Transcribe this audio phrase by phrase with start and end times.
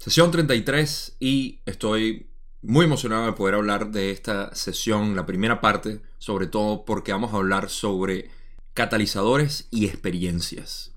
[0.00, 2.30] Sesión 33 y estoy
[2.62, 7.34] muy emocionado de poder hablar de esta sesión, la primera parte, sobre todo porque vamos
[7.34, 8.30] a hablar sobre
[8.72, 10.94] catalizadores y experiencias.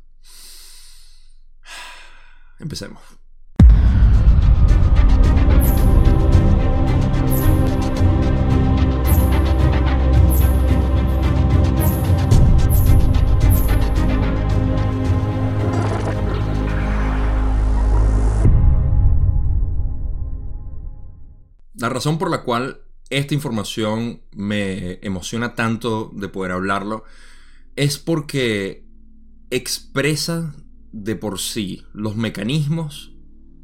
[2.59, 3.01] Empecemos.
[21.83, 22.79] La razón por la cual
[23.09, 27.03] esta información me emociona tanto de poder hablarlo
[27.75, 28.87] es porque
[29.49, 30.55] expresa
[30.93, 33.11] de por sí los mecanismos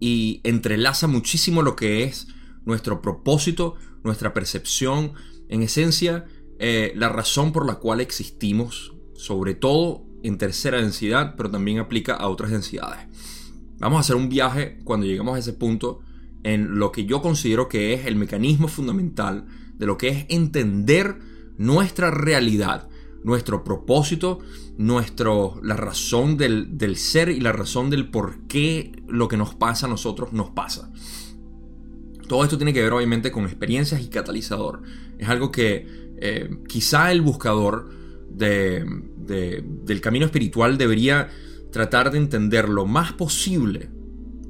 [0.01, 2.27] y entrelaza muchísimo lo que es
[2.65, 5.13] nuestro propósito, nuestra percepción,
[5.47, 6.25] en esencia,
[6.59, 12.15] eh, la razón por la cual existimos, sobre todo en tercera densidad, pero también aplica
[12.15, 12.99] a otras densidades.
[13.77, 16.01] Vamos a hacer un viaje cuando lleguemos a ese punto
[16.43, 19.45] en lo que yo considero que es el mecanismo fundamental
[19.77, 21.17] de lo que es entender
[21.57, 22.87] nuestra realidad,
[23.23, 24.39] nuestro propósito,
[24.77, 29.55] nuestro, la razón del, del, ser y la razón del por qué lo que nos
[29.55, 30.91] pasa a nosotros nos pasa.
[32.27, 34.83] Todo esto tiene que ver obviamente con experiencias y catalizador.
[35.17, 37.89] Es algo que eh, quizá el buscador
[38.29, 38.85] de,
[39.17, 41.29] de, del camino espiritual debería
[41.71, 43.89] tratar de entender lo más posible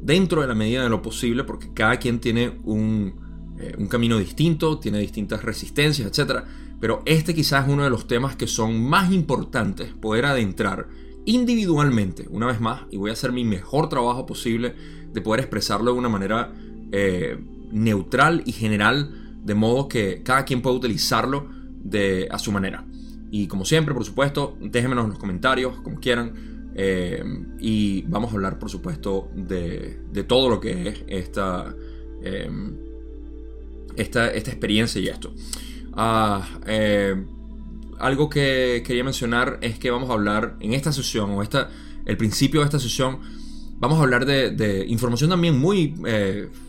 [0.01, 3.13] dentro de la medida de lo posible, porque cada quien tiene un,
[3.59, 6.43] eh, un camino distinto, tiene distintas resistencias, etc.
[6.79, 10.87] Pero este quizás es uno de los temas que son más importantes poder adentrar
[11.25, 14.73] individualmente, una vez más, y voy a hacer mi mejor trabajo posible
[15.13, 16.53] de poder expresarlo de una manera
[16.91, 17.37] eh,
[17.71, 21.47] neutral y general, de modo que cada quien pueda utilizarlo
[21.83, 22.85] de, a su manera.
[23.31, 26.58] Y como siempre, por supuesto, déjenmelo en los comentarios, como quieran.
[26.81, 27.21] Eh,
[27.59, 31.75] y vamos a hablar, por supuesto, de, todo lo que es esta,
[32.23, 32.49] eh,
[33.97, 35.33] esta, esta, experiencia y esto.
[35.91, 37.21] Ah, eh,
[37.99, 41.69] algo que quería mencionar es que vamos a hablar en esta sesión, o esta,
[42.05, 43.19] el principio de esta sesión,
[43.77, 45.95] vamos a hablar de, de información también muy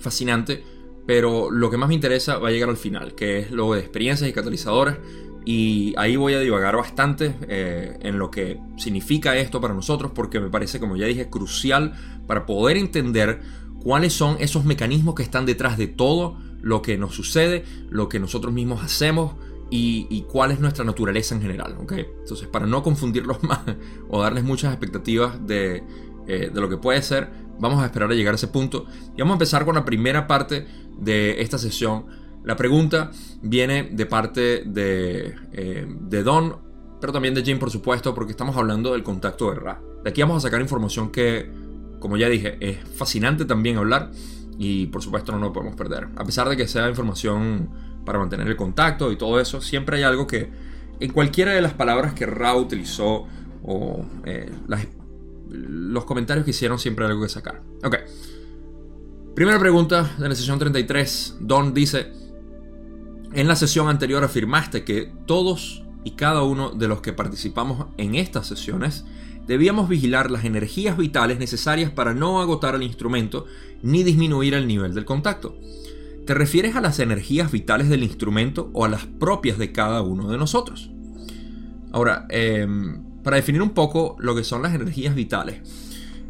[0.00, 0.64] fascinante,
[1.06, 3.78] pero lo que más me interesa va a llegar al final, que es lo de
[3.78, 4.96] experiencias y catalizadores
[5.44, 10.40] y ahí voy a divagar bastante eh, en lo que significa esto para nosotros, porque
[10.40, 11.94] me parece, como ya dije, crucial
[12.26, 13.40] para poder entender
[13.82, 18.20] cuáles son esos mecanismos que están detrás de todo lo que nos sucede, lo que
[18.20, 19.34] nosotros mismos hacemos
[19.70, 21.76] y, cuál es nuestra naturaleza en general.
[21.80, 22.06] ¿okay?
[22.20, 23.60] Entonces, para no confundirlos más
[24.08, 25.82] o darles muchas expectativas de,
[26.26, 28.86] eh, de lo que puede ser, vamos a esperar a llegar a ese punto.
[29.16, 30.66] Y vamos a empezar con la primera parte
[30.98, 32.06] de esta sesión
[32.44, 33.10] la pregunta
[33.42, 36.56] viene de parte de, eh, de Don,
[37.00, 39.80] pero también de Jim, por supuesto, porque estamos hablando del contacto de Ra.
[40.02, 41.50] De aquí vamos a sacar información que,
[41.98, 44.10] como ya dije, es fascinante también hablar
[44.58, 46.08] y por supuesto no lo podemos perder.
[46.16, 47.70] A pesar de que sea información
[48.04, 50.50] para mantener el contacto y todo eso, siempre hay algo que
[51.00, 53.26] en cualquiera de las palabras que Ra utilizó
[53.62, 54.50] o eh,
[55.48, 57.62] los comentarios que hicieron siempre hay algo que sacar.
[57.84, 57.96] Ok.
[59.34, 61.38] Primera pregunta de la sesión 33.
[61.40, 62.12] Don dice,
[63.32, 68.14] en la sesión anterior afirmaste que todos y cada uno de los que participamos en
[68.14, 69.04] estas sesiones
[69.46, 73.46] debíamos vigilar las energías vitales necesarias para no agotar el instrumento
[73.82, 75.56] ni disminuir el nivel del contacto.
[76.26, 80.30] ¿Te refieres a las energías vitales del instrumento o a las propias de cada uno
[80.30, 80.90] de nosotros?
[81.92, 85.60] Ahora, em, para definir un poco lo que son las energías vitales,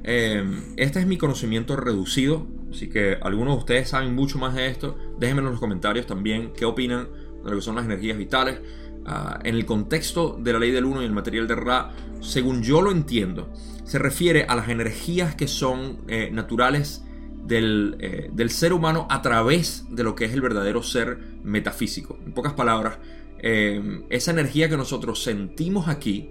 [0.03, 4.69] em, este es mi conocimiento reducido Así que algunos de ustedes saben mucho más de
[4.69, 4.97] esto.
[5.19, 7.09] Déjenme en los comentarios también qué opinan
[7.45, 8.61] de lo que son las energías vitales.
[9.07, 12.63] Ah, en el contexto de la ley del 1 y el material de Ra, según
[12.63, 13.51] yo lo entiendo,
[13.85, 17.03] se refiere a las energías que son eh, naturales
[17.49, 22.19] eh, del, ser humano a través de lo que es el verdadero ser metafísico.
[22.25, 22.99] En pocas palabras,
[23.39, 26.31] eh, esa energía que nosotros sentimos aquí,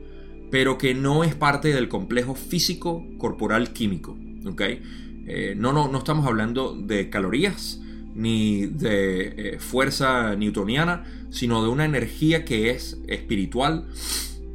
[0.52, 4.18] pero que no es parte del complejo físico corporal químico.
[4.46, 4.82] ¿okay?
[5.30, 7.80] Eh, no, no, no estamos hablando de calorías
[8.16, 13.86] ni de eh, fuerza newtoniana, sino de una energía que es espiritual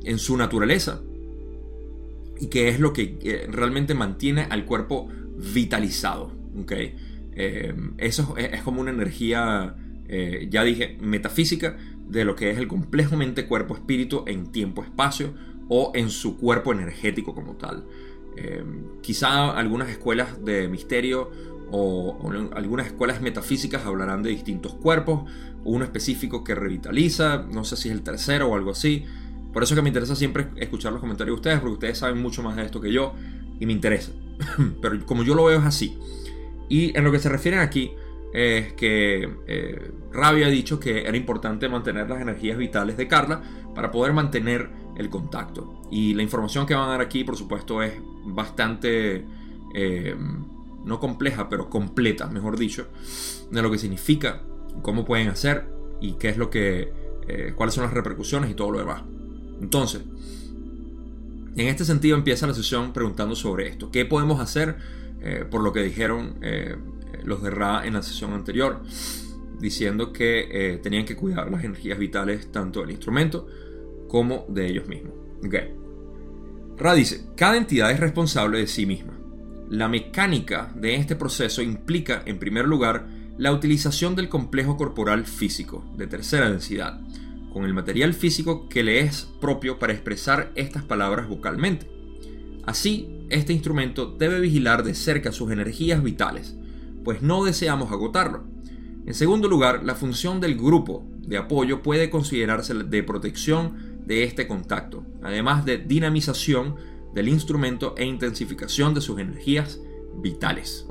[0.02, 1.00] en su naturaleza
[2.40, 5.08] y que es lo que eh, realmente mantiene al cuerpo
[5.54, 6.32] vitalizado.
[6.60, 6.96] ¿okay?
[7.98, 9.75] eso es, como una energía,
[10.48, 11.76] ya dije, metafísica
[12.08, 15.34] de lo que es el complejo mente, cuerpo, espíritu en tiempo, espacio
[15.69, 17.87] o en su cuerpo energético como tal.
[18.36, 21.31] Em, quizá algunas escuelas de misterio
[21.70, 22.19] o,
[22.54, 25.31] algunas escuelas metafísicas hablarán de distintos cuerpos,
[25.64, 29.04] uno específico que revitaliza, no sé si es el tercero o algo así.
[29.52, 32.42] Por eso que me interesa siempre escuchar los comentarios de ustedes, porque ustedes saben mucho
[32.42, 33.14] más de esto que yo
[33.60, 34.12] y me interesa.
[34.82, 35.96] Pero como yo lo veo es así.
[36.69, 37.92] Y en lo que se refieren aquí
[38.32, 43.42] es que eh, Rabia ha dicho que era importante mantener las energías vitales de Carla
[43.75, 45.82] para poder mantener el contacto.
[45.91, 47.94] Y la información que van a dar aquí, por supuesto, es
[48.25, 49.25] bastante,
[49.75, 50.17] eh,
[50.85, 52.88] no compleja, pero completa, mejor dicho,
[53.50, 54.43] de lo que significa,
[54.82, 55.69] cómo pueden hacer
[56.00, 56.93] y qué es lo que,
[57.29, 59.02] eh, cuáles son las repercusiones y todo lo demás.
[59.61, 60.02] Entonces,
[61.56, 63.91] en este sentido empieza la sesión preguntando sobre esto.
[63.91, 64.76] ¿Qué podemos hacer
[65.20, 66.37] eh, por lo que dijeron
[67.23, 68.82] los de Ra en la sesión anterior?
[69.61, 73.46] Diciendo que tenían que cuidar las energías vitales tanto del instrumento
[74.08, 75.14] como de ellos mismos.
[75.44, 75.74] Okay.
[76.76, 79.12] Ra dice, cada entidad es responsable de sí misma.
[79.68, 83.06] La mecánica de este proceso implica, en primer lugar,
[83.38, 87.00] la utilización del complejo corporal físico de tercera densidad,
[87.52, 91.88] con el material físico que le es propio para expresar estas palabras vocalmente.
[92.66, 96.56] Así, este instrumento debe vigilar de cerca sus energías vitales,
[97.04, 98.44] pues no deseamos agotarlo.
[99.06, 104.46] En segundo lugar, la función del grupo de apoyo puede considerarse de protección de este
[104.46, 106.76] contacto, además de dinamización
[107.14, 109.80] del instrumento e intensificación de sus energías
[110.16, 110.86] vitales.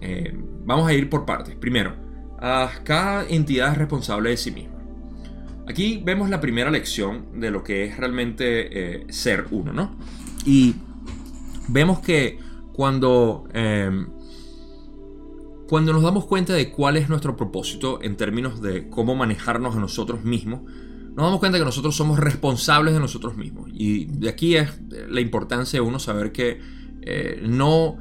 [0.00, 0.32] Eh,
[0.64, 1.54] vamos a ir por partes.
[1.54, 1.94] Primero,
[2.38, 4.78] cada entidad es responsable de sí misma.
[5.68, 9.96] Aquí vemos la primera lección de lo que es realmente eh, ser uno, ¿no?
[10.46, 10.76] Y
[11.68, 12.38] vemos que
[12.72, 14.08] cuando, em,
[15.68, 19.80] cuando nos damos cuenta de cuál es nuestro propósito en términos de cómo manejarnos a
[19.80, 20.62] nosotros mismos,
[21.18, 23.68] nos damos cuenta que nosotros somos responsables de nosotros mismos.
[23.74, 24.70] Y de aquí es
[25.08, 26.60] la importancia de uno saber que
[27.02, 27.96] eh, no,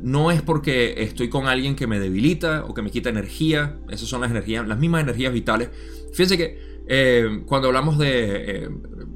[0.00, 3.80] no es porque estoy con alguien que me debilita o que me quita energía.
[3.90, 5.70] Esas son las energías, las mismas energías vitales.
[6.12, 8.68] Fíjense que eh, cuando hablamos de eh,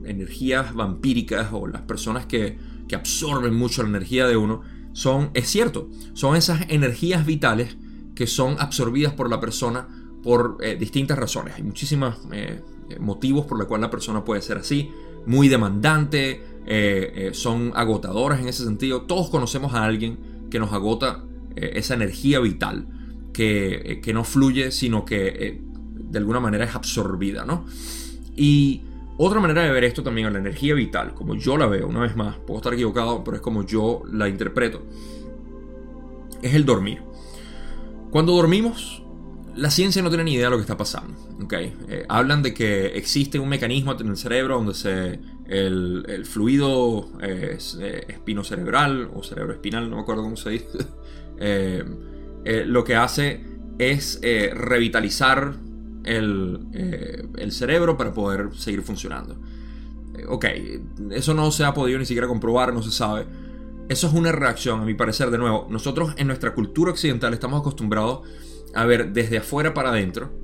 [0.06, 4.62] energías vampíricas o las personas que, que absorben mucho la energía de uno,
[4.93, 7.76] son, es cierto, son esas energías vitales
[8.17, 9.87] que son absorbidas por la persona
[10.21, 11.55] por distintas razones.
[11.55, 12.19] Hay muchísimas
[12.99, 14.91] motivos por los cuales la persona puede ser así,
[15.27, 19.03] muy demandante, eh, eh, son agotadoras en ese sentido.
[19.03, 20.19] Todos conocemos a alguien
[20.51, 22.87] que nos agota esa energía vital,
[23.33, 25.61] que, que, no fluye, sino que
[25.97, 27.67] de alguna manera es absorbida, ¿no?
[28.37, 28.83] Y
[29.23, 32.17] otra manera de ver esto también la energía vital, como yo la veo, una vez
[32.17, 34.83] más, puedo estar equivocado, pero es como yo la interpreto,
[36.41, 37.03] es el dormir.
[38.11, 39.03] Cuando dormimos,
[39.56, 41.14] la ciencia no tiene ni idea de lo que está pasando.
[41.43, 41.75] ¿okay?
[41.88, 47.58] Eh, hablan de que existe un mecanismo en el cerebro donde se, el, fluido eh,
[48.08, 50.67] espinocerebral o cerebro espinal, no me acuerdo cómo se dice,
[51.38, 51.85] eh,
[52.67, 53.44] lo que hace
[53.79, 54.20] es
[54.52, 55.55] revitalizar
[56.05, 59.41] el, el, cerebro para poder seguir funcionando.
[60.29, 60.44] ok,
[61.12, 63.25] eso no se ha podido ni siquiera comprobar, no se sabe.
[63.88, 65.67] Eso es una reacción, a mi parecer, de nuevo.
[65.70, 68.20] Nosotros en nuestra cultura occidental estamos acostumbrados
[68.75, 70.39] a ver desde afuera para adentro.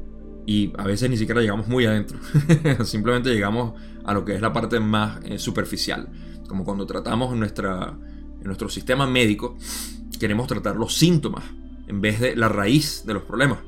[0.46, 2.18] Y a veces ni siquiera llegamos muy adentro.
[2.84, 3.74] Simplemente llegamos
[4.04, 6.08] a lo que es la parte más eh, superficial.
[6.48, 7.98] Como cuando tratamos en, nuestra,
[8.38, 9.56] en nuestro sistema médico,
[10.20, 11.44] queremos tratar los síntomas
[11.88, 13.58] en vez de la raíz de los problemas.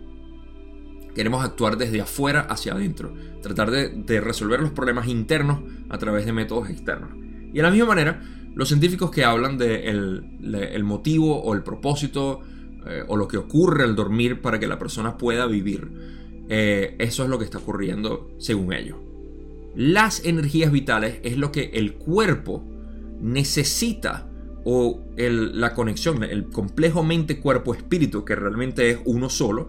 [1.15, 3.13] Queremos actuar desde afuera hacia adentro.
[3.43, 7.11] Tratar de, resolver los problemas internos a través de métodos externos.
[7.53, 8.23] Y de la misma manera,
[8.55, 12.41] los científicos que hablan del de el motivo o el propósito
[12.89, 15.89] eh, o lo que ocurre al dormir para que la persona pueda vivir.
[16.49, 18.97] Eh, eso es lo que está ocurriendo según ellos.
[19.75, 22.65] Las energías vitales es lo que el cuerpo
[23.21, 24.29] necesita
[24.65, 29.69] o la conexión, el complejo mente-cuerpo-espíritu, que realmente es uno solo,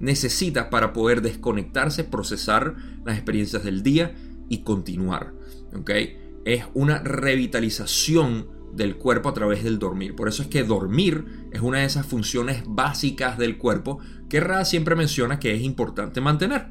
[0.00, 2.74] necesita para poder desconectarse, procesar
[3.04, 4.14] las experiencias del día
[4.48, 5.32] y continuar.
[5.78, 6.18] ¿okay?
[6.44, 10.14] Es una revitalización del cuerpo a través del dormir.
[10.14, 13.98] Por eso es que dormir es una de esas funciones básicas del cuerpo
[14.28, 16.68] que Ra siempre menciona que es importante mantener.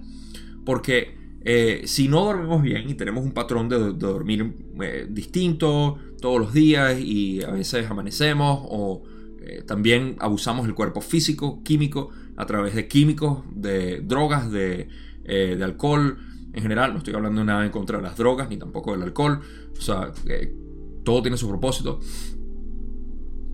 [0.65, 6.39] Porque eh, si no dormimos bien y tenemos un patrón de, dormir eh, distinto todos
[6.39, 9.03] los días y a veces amanecemos o
[9.41, 14.88] eh, también abusamos del cuerpo físico, químico, a través de químicos, de drogas, de,
[15.25, 16.18] de alcohol,
[16.53, 19.41] en general, no estoy hablando nada en contra de las drogas ni tampoco del alcohol.
[19.77, 20.12] O sea,
[21.10, 22.00] todo tiene su propósito.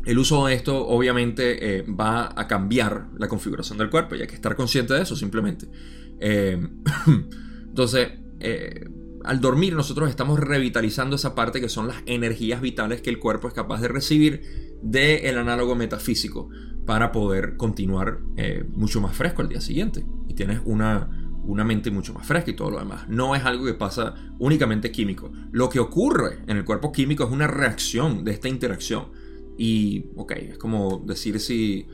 [0.03, 4.27] El uso de esto obviamente eh, va a cambiar la configuración del cuerpo y hay
[4.27, 5.69] que estar consciente de eso simplemente.
[6.19, 6.61] Eh,
[7.69, 8.09] entonces,
[8.41, 8.89] eh,
[9.23, 13.47] al dormir nosotros estamos revitalizando esa parte que son las energías vitales que el cuerpo
[13.47, 14.41] es capaz de recibir
[14.81, 16.49] del análogo metafísico
[16.85, 18.19] para poder continuar
[18.73, 20.05] mucho más fresco al día siguiente.
[20.27, 21.09] Y tienes una,
[21.47, 23.07] una mente mucho más fresca y todo lo demás.
[23.07, 25.31] No es algo que pasa únicamente químico.
[25.51, 29.07] Lo que ocurre en el cuerpo químico es una reacción de esta interacción.
[29.57, 31.87] Y, ok, es como decir si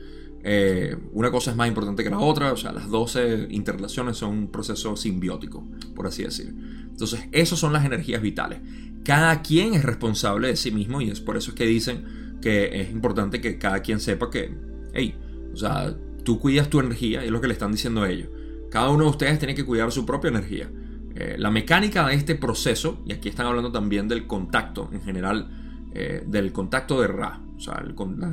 [0.44, 4.30] eh, una cosa es más importante que la otra, o sea, las 12 interrelaciones son
[4.30, 6.54] un proceso simbiótico, por así decir.
[6.88, 8.60] Entonces, esas son las energías vitales.
[9.04, 12.80] Cada quien es responsable de sí mismo y es por eso es que dicen que
[12.80, 14.54] es importante que cada quien sepa que,
[14.92, 15.14] hey,
[15.52, 18.28] o sea, tú cuidas tu energía, y es lo que le están diciendo a ellos.
[18.72, 20.70] Cada uno de ustedes tiene que cuidar su propia energía.
[21.14, 25.50] Eh, la mecánica de este proceso, y aquí están hablando también del contacto en general,
[25.92, 27.84] eh, del contacto de Ra, o sea,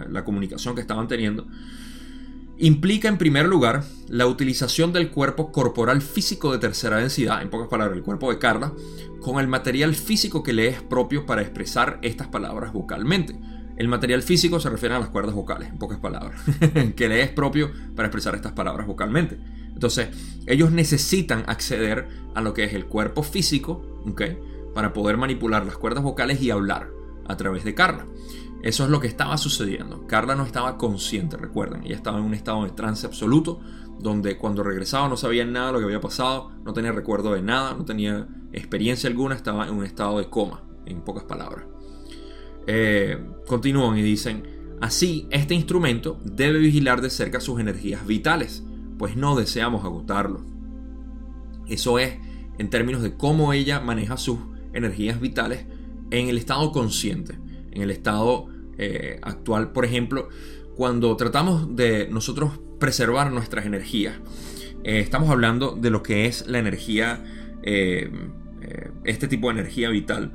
[0.10, 1.46] la comunicación que estaban teniendo,
[2.58, 7.67] implica en primer lugar la utilización del cuerpo corporal físico de tercera densidad, en pocas
[7.67, 8.72] palabras el cuerpo de Carla,
[9.19, 13.38] con el material físico que le es propio para expresar estas palabras vocalmente.
[13.75, 16.39] El material físico se refiere a las cuerdas vocales, en pocas palabras,
[16.96, 19.38] que le es propio para expresar estas palabras vocalmente.
[19.79, 20.09] Entonces,
[20.45, 24.24] ellos necesitan acceder a lo que es el cuerpo físico, ¿ok?
[24.74, 26.89] Para poder manipular las cuerdas vocales y hablar
[27.25, 28.05] a través de Carla.
[28.62, 30.05] Eso es lo que estaba sucediendo.
[30.05, 31.86] Carla no estaba consciente, recuerden.
[31.86, 33.62] Ella estaba en un estado de trance absoluto,
[34.01, 37.41] donde cuando regresaba no sabía nada de lo que había pasado, no tenía recuerdo de
[37.41, 41.63] nada, no tenía experiencia alguna, estaba en un estado de coma, en pocas palabras.
[42.67, 43.17] Eh,
[43.48, 44.43] continúan y dicen,
[44.81, 48.65] así, este instrumento debe vigilar de cerca sus energías vitales,
[49.00, 50.46] pues no deseamos agotarlo.
[51.68, 52.20] Eso es
[52.60, 54.38] en términos de cómo ella maneja sus
[54.74, 55.65] energías vitales
[56.12, 57.39] en el estado consciente
[57.72, 60.29] en el estado eh, actual, por ejemplo,
[60.75, 64.15] cuando tratamos de nosotros preservar nuestras energías,
[64.84, 67.24] eh, estamos hablando de lo que es la energía,
[67.63, 68.10] eh,
[69.03, 70.32] este tipo de energía vital.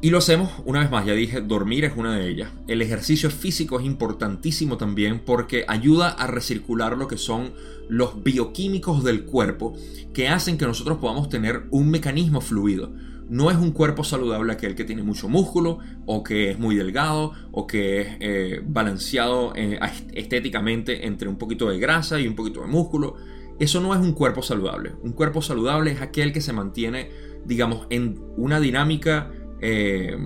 [0.00, 2.52] Y lo hacemos, una vez más, ya dije, dormir es una de ellas.
[2.68, 7.50] El ejercicio físico es importantísimo también porque ayuda a recircular lo que son
[7.88, 9.74] los bioquímicos del cuerpo
[10.14, 12.92] que hacen que nosotros podamos tener un mecanismo fluido.
[13.28, 17.32] No es un cuerpo saludable aquel que tiene mucho músculo o que es muy delgado
[17.50, 19.80] o que es eh, balanceado eh,
[20.12, 23.16] estéticamente entre un poquito de grasa y un poquito de músculo.
[23.58, 24.92] Eso no es un cuerpo saludable.
[25.02, 27.10] Un cuerpo saludable es aquel que se mantiene,
[27.44, 30.16] digamos, en una dinámica, eh,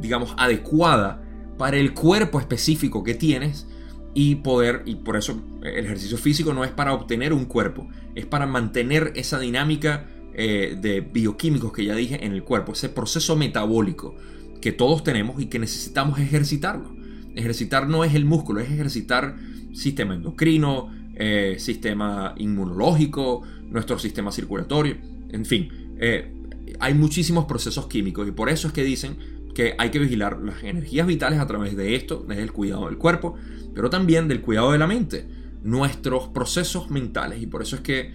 [0.00, 1.22] digamos, adecuada
[1.58, 3.66] para el cuerpo específico que tienes
[4.14, 8.26] y poder, y por eso el ejercicio físico no es para obtener un cuerpo, es
[8.26, 13.36] para mantener esa dinámica eh, de bioquímicos que ya dije en el cuerpo, ese proceso
[13.36, 14.14] metabólico
[14.60, 16.94] que todos tenemos y que necesitamos ejercitarlo.
[17.34, 19.36] Ejercitar no es el músculo, es ejercitar
[19.72, 24.96] sistema endocrino, eh, sistema inmunológico, nuestro sistema circulatorio,
[25.30, 26.32] en fin, eh,
[26.80, 29.16] hay muchísimos procesos químicos y por eso es que dicen
[29.54, 32.98] que hay que vigilar las energías vitales a través de esto, desde el cuidado del
[32.98, 33.34] cuerpo,
[33.74, 35.26] pero también del cuidado de la mente,
[35.62, 38.12] nuestros procesos mentales y por eso es que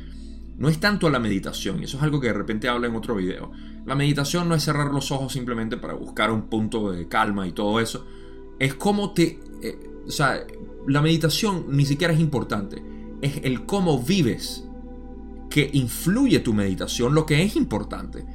[0.58, 3.16] no es tanto la meditación, y eso es algo que de repente habla en otro
[3.16, 3.52] video.
[3.86, 7.52] La meditación no es cerrar los ojos simplemente para buscar un punto de calma y
[7.52, 8.06] todo eso.
[8.58, 9.40] Es como te...
[9.62, 10.46] Eh, o sea,
[10.88, 12.82] la meditación ni siquiera es importante.
[13.22, 14.64] Es el cómo vives
[15.50, 18.26] que influye tu meditación lo que es importante.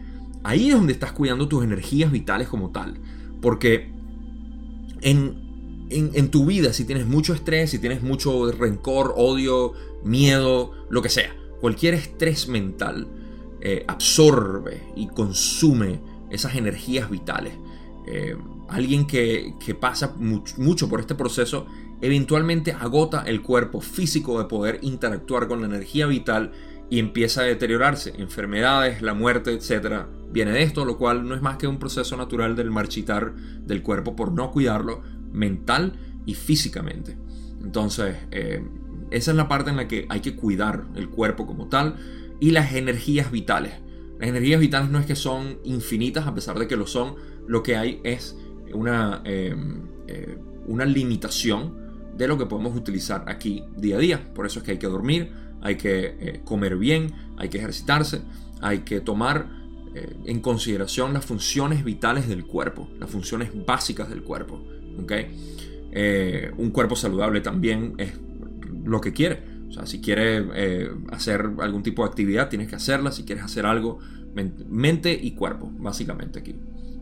[0.42, 2.98] Ahí es donde estás cuidando tus energías vitales como tal.
[3.40, 3.90] Porque
[5.00, 5.36] en,
[5.90, 9.72] en, tu vida, si tienes mucho estrés, si tienes mucho rencor, odio,
[10.04, 13.06] miedo, lo que sea, Cualquier estrés mental
[13.60, 17.52] eh, absorbe y consume esas energías vitales.
[18.06, 18.34] Eh,
[18.68, 21.66] alguien que, pasa mucho por este proceso
[22.00, 26.52] eventualmente agota el cuerpo físico de poder interactuar con la energía vital
[26.90, 28.12] y empieza a deteriorarse.
[28.18, 30.06] Enfermedades, la muerte, etc.
[30.30, 33.82] Viene de esto, lo cual no es más que un proceso natural del marchitar del
[33.82, 35.92] cuerpo por no cuidarlo mental
[36.26, 37.16] y físicamente.
[37.62, 38.62] Entonces, eh,
[39.10, 41.96] esa es la parte en la que hay que cuidar el cuerpo como tal
[42.40, 43.74] y las energías vitales.
[44.18, 47.14] Las energías vitales no es que son infinitas, a pesar de que lo son,
[47.46, 48.36] lo que hay es
[48.74, 51.78] una, em, eh, una limitación
[52.16, 54.34] de lo que podemos utilizar aquí día a día.
[54.34, 55.32] Por eso es que hay que dormir,
[55.62, 58.22] hay que eh, comer bien, hay que ejercitarse,
[58.60, 59.48] hay que tomar
[59.94, 64.62] eh, en consideración las funciones vitales del cuerpo, las funciones básicas del cuerpo.
[66.56, 68.12] un cuerpo saludable también es
[68.84, 69.50] lo que quiere.
[69.70, 73.12] O sea, si quiere eh, hacer algún tipo de actividad, tienes que hacerla.
[73.12, 74.00] Si quieres hacer algo,
[74.34, 76.56] mente y cuerpo, básicamente aquí.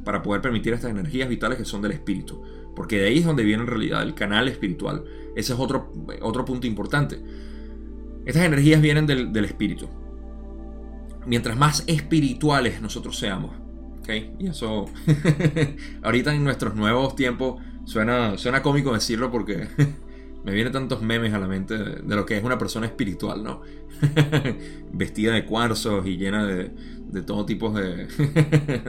[0.04, 2.42] Para poder permitir estas energías vitales que son del espíritu.
[2.76, 5.02] Porque de ahí es donde viene en realidad el canal espiritual.
[5.34, 7.18] Ese es otro, otro punto importante.
[8.28, 9.88] Estas energías vienen del, del espíritu.
[11.24, 13.56] Mientras más espirituales nosotros seamos,
[14.00, 14.10] ¿ok?
[14.38, 14.84] Y eso,
[16.02, 19.68] ahorita en nuestros nuevos tiempos, suena, suena cómico decirlo porque
[20.44, 23.62] me vienen tantos memes a la mente de, lo que es una persona espiritual, ¿no?
[24.92, 26.70] Vestida de cuarzos y llena de,
[27.10, 28.08] de todo tipo de,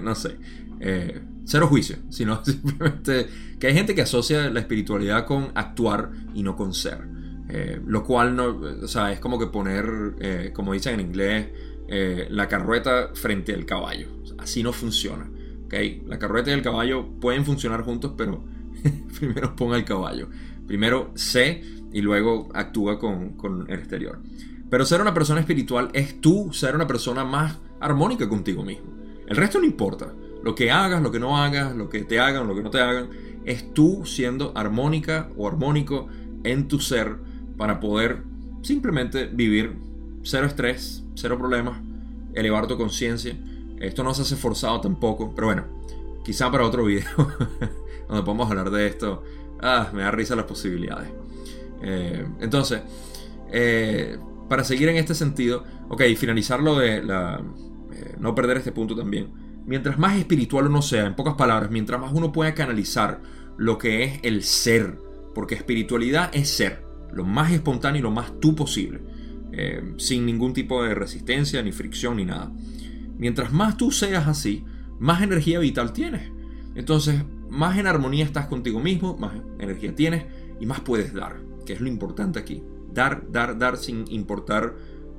[0.03, 0.35] no sé,
[0.81, 3.27] eh, cero juicio, sino simplemente
[3.57, 7.18] que hay gente que asocia la espiritualidad con actuar y no con ser.
[7.49, 11.47] Eh, lo cual no, o sea, es como que poner, eh, como dicen en inglés,
[12.29, 14.07] la carrueta frente al caballo.
[14.37, 15.29] así no funciona.
[15.65, 16.03] ¿okay?
[16.05, 18.43] La carrueta y el caballo pueden funcionar juntos, pero
[19.19, 20.29] primero ponga el caballo.
[20.67, 24.19] Primero sé y luego actúa con, con el exterior.
[24.69, 28.93] Pero ser una persona espiritual es tú ser una persona más armónica contigo mismo.
[29.27, 30.13] El resto no importa.
[30.43, 32.79] Lo que hagas, lo que no hagas, lo que te hagan, lo que no te
[32.79, 33.09] hagan,
[33.45, 36.07] es tú siendo armónica o armónico
[36.43, 37.17] en tu ser
[37.59, 38.23] para poder
[38.63, 39.75] simplemente vivir
[40.23, 41.79] cero estrés, cero problemas,
[42.33, 43.37] elevar tu conciencia.
[43.79, 45.65] Esto no se hace forzado tampoco, pero bueno,
[46.23, 47.09] quizá para otro video
[48.07, 49.23] donde podamos hablar de esto.
[49.61, 51.11] Ah, me da risa las posibilidades.
[51.83, 52.81] Eh, entonces,
[53.51, 57.43] eh, para seguir en este sentido, ok, finalizar lo de la,
[57.91, 62.01] eh, no perder este punto también mientras más espiritual uno sea, en pocas palabras, mientras
[62.01, 63.21] más uno pueda canalizar
[63.55, 64.97] lo que es el ser,
[65.35, 69.01] porque espiritualidad es ser, lo más espontáneo y lo más tú posible,
[69.51, 72.51] eh, sin ningún tipo de resistencia, ni fricción, ni nada.
[73.17, 74.63] Mientras más tú seas así,
[74.99, 76.31] más energía vital tienes.
[76.75, 80.25] Entonces, más en armonía estás contigo mismo, más energía tienes
[80.59, 82.63] y más puedes dar, que es lo importante aquí.
[82.93, 84.75] Dar, dar, dar sin importar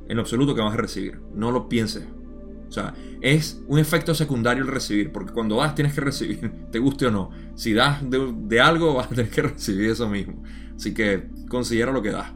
[0.08, 1.20] en absoluto que vas a recibir.
[1.34, 2.04] No lo pienses,
[2.70, 6.78] o sea, es un efecto secundario el recibir, porque cuando das tienes que recibir, te
[6.78, 7.30] guste o no.
[7.56, 10.42] Si das de, algo, vas a tener que recibir eso mismo.
[10.80, 12.32] Así que considera lo que das.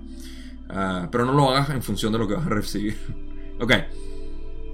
[0.69, 2.95] Ah, pero no lo hagas en función de lo que vas a recibir.
[3.61, 3.73] ok,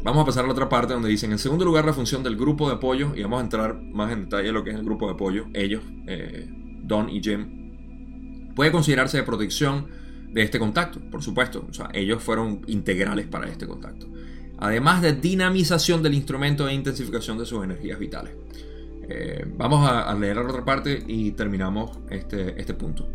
[0.03, 2.37] vamos a pasar a la otra parte donde dicen, en segundo lugar, la función del
[2.37, 4.85] grupo de apoyo, y vamos a entrar más en detalle en lo que es el
[4.85, 6.49] grupo de apoyo, ellos, eh,
[6.83, 9.87] Don y Jim, puede considerarse de protección
[10.33, 11.65] de este contacto, por supuesto.
[11.71, 14.11] O sea, ellos fueron integrales para este contacto
[14.61, 18.35] además de dinamización del instrumento e intensificación de sus energías vitales.
[19.09, 23.09] Eh, vamos a, leer la otra parte y terminamos este, este punto.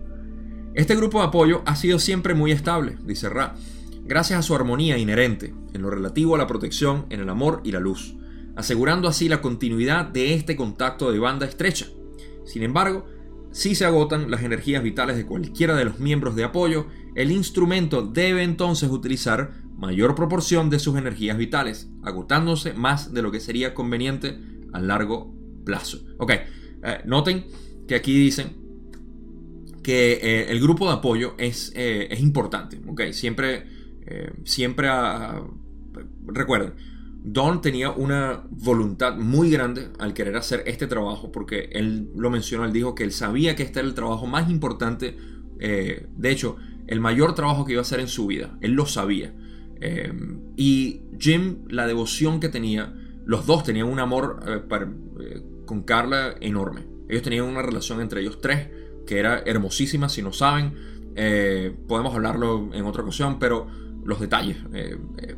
[0.76, 3.56] Este grupo de apoyo ha sido siempre muy estable, dice Ra,
[4.04, 7.72] gracias a su armonía inherente en lo relativo a la protección, en el amor y
[7.72, 8.18] la luz,
[8.58, 11.88] asegurando así la continuidad de este contacto de banda estrecha.
[12.44, 13.06] Sin embargo,
[13.54, 18.02] si se agotan las energías vitales de cualquiera de los miembros de apoyo, el instrumento
[18.02, 23.74] debe entonces utilizar mayor proporción de sus energías vitales, agotándose más de lo que sería
[23.74, 24.42] conveniente
[24.74, 25.34] a largo
[25.64, 26.00] plazo.
[26.18, 27.46] Ok, eh, noten
[27.88, 28.65] que aquí dicen
[29.86, 32.82] que eh, el grupo de apoyo es, eh, es importante.
[32.88, 33.68] Ok, siempre,
[34.44, 34.88] siempre
[36.26, 36.74] recuerden,
[37.24, 42.66] Don tenía una voluntad muy grande al querer hacer este trabajo porque él lo mencionó,
[42.66, 45.16] él dijo que él sabía que este era el trabajo más importante,
[45.58, 49.34] de hecho, el mayor trabajo que iba a hacer en su vida, él lo sabía.
[50.56, 52.92] Y Jim, la devoción que tenía,
[53.26, 54.62] los dos tenían un amor eh,
[55.20, 56.86] eh, con Carla enorme.
[57.10, 58.70] Ellos tenían una relación entre ellos tres
[59.06, 60.74] que era hermosísima, si no saben.
[61.16, 63.68] Eh, podemos hablarlo en otra ocasión, pero
[64.04, 64.58] los detalles.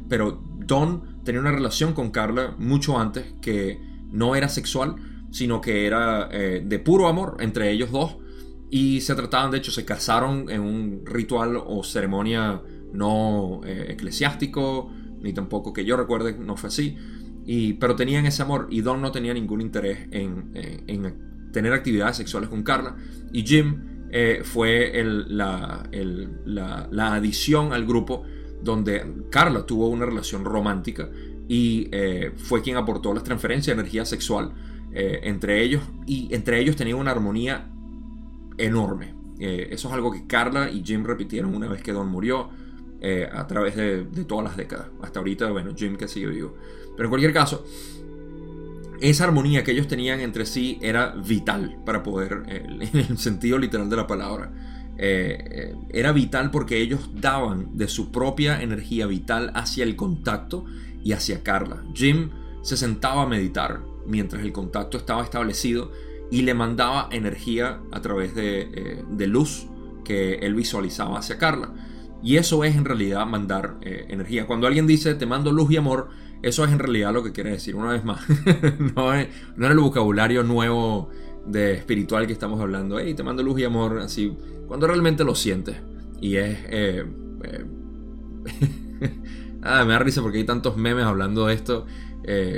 [0.10, 3.80] pero Don tenía una relación con Carla mucho antes que
[4.12, 4.95] no era sexual,
[5.32, 8.17] sino que era de puro amor entre ellos dos.
[8.69, 12.62] Y se trataban, de hecho, se casaron en un ritual o ceremonia
[12.93, 16.97] no eh, eclesiástico, ni tampoco que yo recuerde, no fue así.
[17.45, 20.51] Y, pero tenían ese amor y Don no tenía ningún interés en,
[21.58, 22.96] tener actividades sexuales con Carla.
[23.34, 24.93] Y Jim eh, fue
[25.28, 25.89] la,
[26.46, 28.24] la, adición al grupo
[28.62, 31.10] donde Carla tuvo una relación romántica
[31.48, 34.54] y eh, fue quien aportó las transferencias de energía sexual
[34.89, 37.70] entre ellos y entre ellos tenían una armonía
[38.58, 39.13] enorme.
[39.38, 42.50] eso es algo que Carla y Jim repitieron una vez que Don murió
[43.00, 44.88] eh, a través de, todas las décadas.
[45.02, 46.56] Hasta ahorita, bueno, Jim que sigue vivo.
[46.96, 47.63] Pero en cualquier caso,
[49.01, 53.57] esa armonía que ellos tenían entre sí era vital para poder, eh, en el sentido
[53.57, 54.51] literal de la palabra,
[54.97, 60.65] eh, era vital porque ellos daban de su propia energía vital hacia el contacto
[61.03, 61.83] y hacia Carla.
[61.93, 62.31] Jim
[62.63, 65.91] se sentaba a meditar mientras el contacto estaba establecido
[66.31, 69.67] y le mandaba energía a través de, de luz
[70.03, 71.73] que él visualizaba hacia Carla.
[72.23, 74.47] Y eso es en realidad mandar eh, energía.
[74.47, 76.10] Cuando alguien dice te mando luz y amor,
[76.41, 77.76] eso es en realidad lo que quiere decir.
[77.76, 78.21] Una vez más,
[78.95, 81.10] no, es, no el vocabulario nuevo
[81.45, 83.00] de espiritual que estamos hablando.
[83.00, 84.36] Hey, te mando luz y amor, así.
[84.67, 85.78] Cuando realmente lo sientes.
[86.21, 86.58] Y es.
[86.69, 87.06] Eh,
[87.43, 87.65] eh,
[89.62, 91.86] ah, me da risa porque hay tantos memes hablando de esto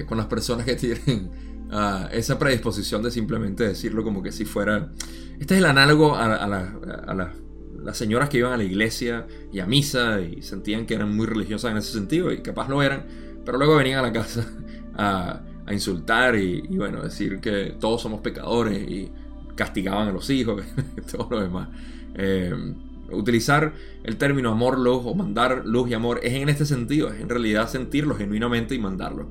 [0.08, 1.30] con las personas que tienen
[1.72, 4.92] ah, esa predisposición de simplemente decirlo como que si fuera.
[5.40, 7.32] Este es el análogo a, a, a las
[7.84, 11.26] las señoras que iban a la iglesia y a misa y sentían que eran muy
[11.26, 13.06] religiosas en ese sentido y capaz lo eran,
[13.50, 14.46] pero luego venían a la casa
[14.96, 19.12] a, insultar y, bueno, decir que todos somos pecadores y
[19.56, 20.64] castigaban a los hijos
[21.12, 21.70] todo lo demás.
[22.14, 22.54] Eh,
[23.12, 27.22] utilizar el término amor, luz o mandar luz y amor es en este sentido, es
[27.22, 29.30] en realidad sentirlo genuinamente y mandarlo.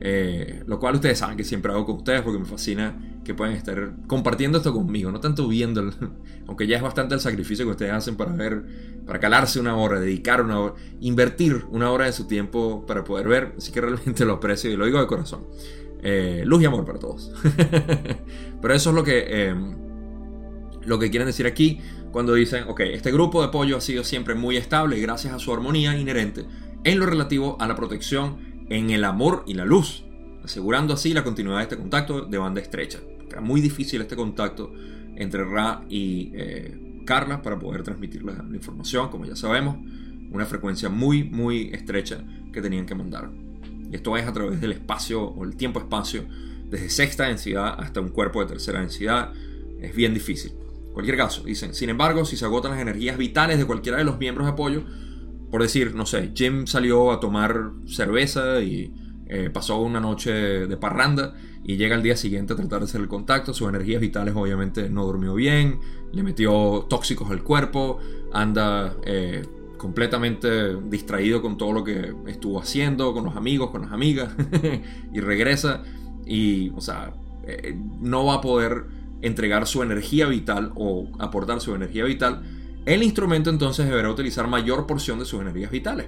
[0.00, 3.54] Eh, lo cual ustedes saben que siempre hago con ustedes porque me fascina que puedan
[3.54, 5.90] estar compartiendo esto conmigo, no tanto viendo,
[6.46, 8.64] aunque ya es bastante el sacrificio que ustedes hacen para ver,
[9.06, 13.28] para calarse una hora, dedicar una hora, invertir una hora de su tiempo para poder
[13.28, 15.46] ver, así que realmente lo aprecio y lo digo de corazón.
[16.00, 17.32] Eh, luz y amor para todos.
[18.62, 19.54] Pero eso es lo que, eh,
[20.84, 21.80] lo que quieren decir aquí
[22.12, 25.52] cuando dicen, ok, este grupo de apoyo ha sido siempre muy estable gracias a su
[25.52, 26.46] armonía inherente
[26.84, 30.04] en lo relativo a la protección en el amor y la luz,
[30.44, 33.00] asegurando así la continuidad de este contacto de banda estrecha.
[33.30, 34.72] Era muy difícil este contacto
[35.16, 39.76] entre Ra y eh, Carla para poder transmitir la, información, como ya sabemos,
[40.30, 43.30] una frecuencia muy, muy estrecha que tenían que mandar.
[43.90, 46.24] Y esto es a través del espacio o el tiempo-espacio,
[46.68, 49.32] desde sexta densidad hasta un cuerpo de tercera densidad.
[49.80, 50.52] Es bien difícil.
[50.92, 54.18] Cualquier caso, dicen, sin embargo, si se agotan las energías vitales de cualquiera de los
[54.18, 54.82] miembros de apoyo,
[55.50, 58.92] por decir, no sé, Jim salió a tomar cerveza y
[59.26, 61.34] eh, pasó una noche de parranda
[61.64, 63.52] y llega al día siguiente a tratar de hacer el contacto.
[63.52, 65.80] Sus energías vitales obviamente no durmió bien,
[66.12, 67.98] le metió tóxicos al cuerpo,
[68.32, 69.44] anda eh,
[69.76, 74.34] completamente distraído con todo lo que estuvo haciendo, con los amigos, con las amigas,
[75.12, 75.82] y regresa
[76.26, 77.12] y, o sea,
[77.46, 78.84] eh, no va a poder
[79.22, 82.42] entregar su energía vital o aportar su energía vital
[82.88, 86.06] el instrumento entonces deberá utilizar mayor porción de sus energías vitales.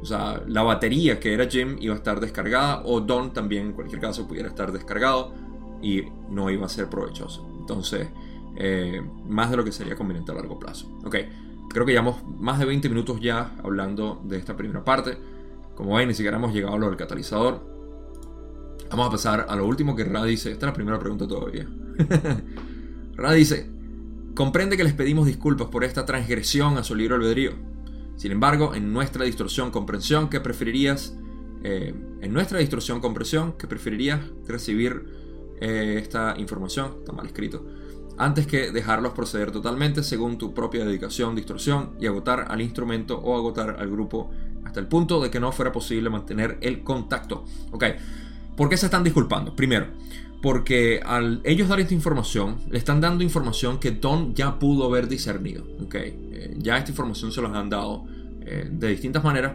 [0.00, 3.72] O sea, la batería que era Jim iba a estar descargada o Don también en
[3.72, 5.34] cualquier caso pudiera estar descargado
[5.82, 7.44] y no iba a ser provechoso.
[7.58, 8.06] Entonces,
[8.56, 10.88] eh, más de lo que sería conveniente a largo plazo.
[11.04, 11.16] Ok,
[11.68, 15.18] creo que llevamos más de 20 minutos ya hablando de esta primera parte.
[15.74, 17.60] Como ven, ni siquiera hemos llegado a lo del catalizador.
[18.88, 20.52] Vamos a pasar a lo último que Ra dice.
[20.52, 21.66] Esta es la primera pregunta todavía.
[23.16, 23.79] Ra dice,
[24.40, 27.52] Comprende que les pedimos disculpas por esta transgresión a su libre albedrío.
[28.16, 31.14] Sin embargo, en nuestra distorsión comprensión, ¿qué preferirías?
[31.62, 35.04] Eh, en nuestra distorsión comprensión, ¿qué preferirías recibir
[35.60, 36.94] eh, esta información?
[37.00, 37.66] Está mal escrito.
[38.16, 43.36] Antes que dejarlos proceder totalmente según tu propia dedicación, distorsión y agotar al instrumento o
[43.36, 44.30] agotar al grupo
[44.64, 47.44] hasta el punto de que no fuera posible mantener el contacto.
[47.72, 47.84] Ok,
[48.56, 49.54] ¿por qué se están disculpando?
[49.54, 49.88] Primero,
[50.40, 55.06] porque al ellos dar esta información, le están dando información que Don ya pudo haber
[55.06, 55.66] discernido.
[55.84, 56.16] Okay.
[56.32, 58.04] Eh, ya esta información se los han dado
[58.40, 59.52] eh, de distintas maneras,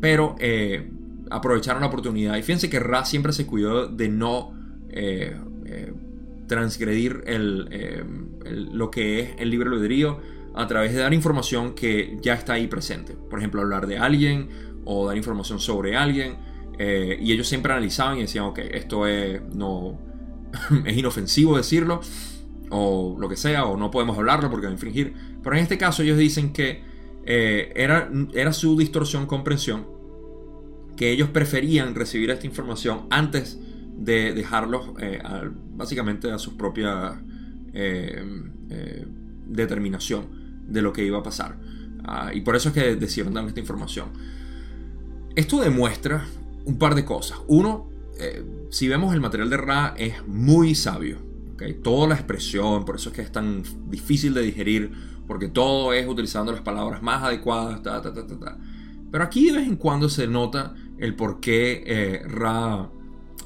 [0.00, 0.88] pero eh,
[1.30, 2.36] aprovecharon la oportunidad.
[2.36, 4.56] Y fíjense que Ra siempre se cuidó de no
[6.48, 7.22] transgredir
[8.72, 10.18] lo que es el libre albedrío
[10.54, 13.12] a través de dar información que ya está ahí presente.
[13.12, 14.48] Por ejemplo, hablar de alguien
[14.84, 16.36] o dar información sobre alguien.
[16.78, 19.98] y ellos siempre analizaban y decían, ok, esto es, no,
[20.84, 22.00] es inofensivo decirlo,
[22.70, 25.14] o lo que sea, o no podemos hablarlo porque va a infringir.
[25.42, 26.82] Pero en este caso ellos dicen que
[27.24, 29.86] eh, era, era su distorsión comprensión,
[30.96, 33.58] que ellos preferían recibir esta información antes
[33.96, 35.20] de dejarlos eh,
[35.74, 37.20] básicamente a su propia
[37.72, 38.24] eh,
[39.46, 40.26] determinación
[40.66, 41.56] de lo que iba a pasar.
[42.04, 44.08] Ah, y por eso es que decidieron dar esta información.
[45.36, 46.24] Esto demuestra
[46.64, 47.38] un par de cosas.
[47.46, 51.18] Uno, eh, si vemos el material de Ra, es muy sabio.
[51.82, 54.92] Toda la expresión, por eso es que es tan difícil de digerir,
[55.26, 57.80] porque todo es utilizando las palabras más adecuadas.
[59.10, 62.88] Pero aquí de vez en cuando se nota el por qué eh, Ra,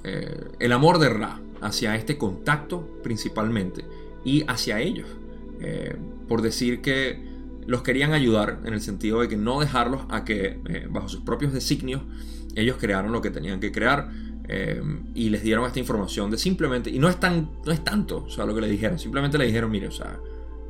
[0.04, 3.84] eh, el amor de Ra hacia este contacto principalmente
[4.24, 5.08] y hacia ellos.
[6.28, 7.22] por decir que
[7.66, 10.58] los querían ayudar en el sentido de que no dejarlos a que
[10.90, 12.02] bajo sus propios designios
[12.56, 14.10] ellos crearon lo que tenían que crear
[14.54, 14.82] eh,
[15.14, 18.28] y les dieron esta información de simplemente, y no es, tan, no es tanto, o
[18.28, 20.18] sea, lo que le dijeron, simplemente le dijeron, mire, o sea,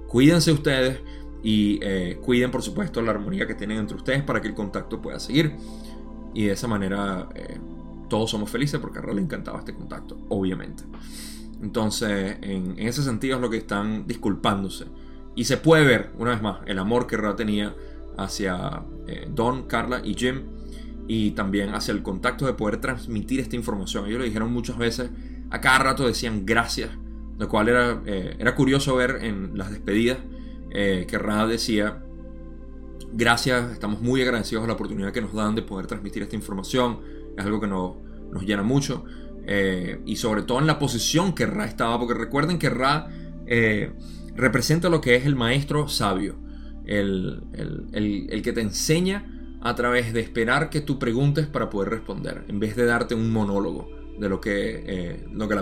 [0.07, 1.01] cuídense ustedes
[1.43, 5.03] y eh, cuiden, por supuesto, la armonía que tienen entre ustedes para que el contacto
[5.03, 5.57] pueda seguir.
[6.33, 7.59] Y de esa manera eh,
[8.09, 10.85] todos somos felices porque a Ra le encantaba este contacto, obviamente.
[11.61, 14.85] Entonces, en, ese sentido es lo que están disculpándose.
[15.35, 17.75] Y se puede ver, una vez más, el amor que Ra tenía
[18.17, 18.85] hacia
[19.35, 20.43] Don, Carla y Jim
[21.15, 24.07] y también hacia el contacto de poder transmitir esta información.
[24.07, 25.11] Ellos lo dijeron muchas veces,
[25.51, 26.89] a cada rato decían gracias,
[27.39, 30.17] lo cual era, eh, era curioso ver en las despedidas
[30.71, 32.03] eh, que Ra decía,
[33.13, 37.01] gracias, estamos muy agradecidos a la oportunidad que nos dan de poder transmitir esta información,
[37.37, 37.97] es algo que nos,
[38.33, 39.05] nos llena mucho,
[39.47, 43.11] eh, y sobre todo en la posición que Ra estaba, porque recuerden que Ra
[44.35, 46.37] representa lo que es el maestro sabio.
[46.87, 47.43] el,
[48.43, 49.32] que te enseña
[49.63, 53.33] a través de esperar que tú preguntes para poder responder, en vez de darte un
[53.33, 55.57] monólogo de lo que, eh, lo que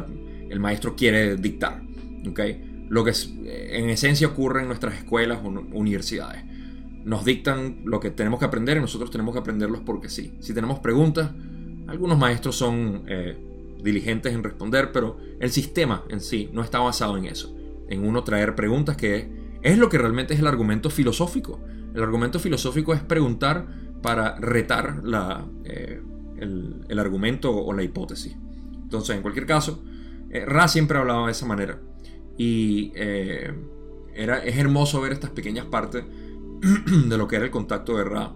[0.48, 1.82] el maestro quiere dictar.
[2.28, 2.86] ¿okay?
[2.88, 3.12] Lo que
[3.44, 6.42] en esencia ocurre en nuestras escuelas o universidades.
[7.04, 10.34] Nos dictan lo que tenemos que aprender y nosotros tenemos que aprenderlos porque sí.
[10.40, 11.30] Si tenemos preguntas,
[11.86, 13.36] algunos maestros son eh,
[13.82, 17.54] diligentes en responder, pero el sistema en sí no está basado en eso.
[17.88, 19.28] En uno traer preguntas que
[19.62, 21.60] es lo que realmente es el argumento filosófico.
[21.94, 23.66] El argumento filosófico es preguntar
[24.02, 26.02] para retar la, eh,
[26.38, 28.36] el, argumento o la hipótesis.
[28.82, 29.82] Entonces, en cualquier caso,
[30.30, 31.80] eh, Ra siempre hablaba de esa manera.
[32.36, 33.52] Y eh,
[34.14, 36.04] era, es hermoso ver estas pequeñas partes
[37.08, 38.32] de lo que era el contacto de Ra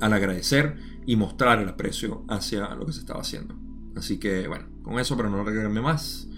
[0.00, 3.56] al agradecer y mostrar el aprecio hacia lo que se estaba haciendo.
[3.96, 6.28] Así que, bueno, con eso, para no alargarme más,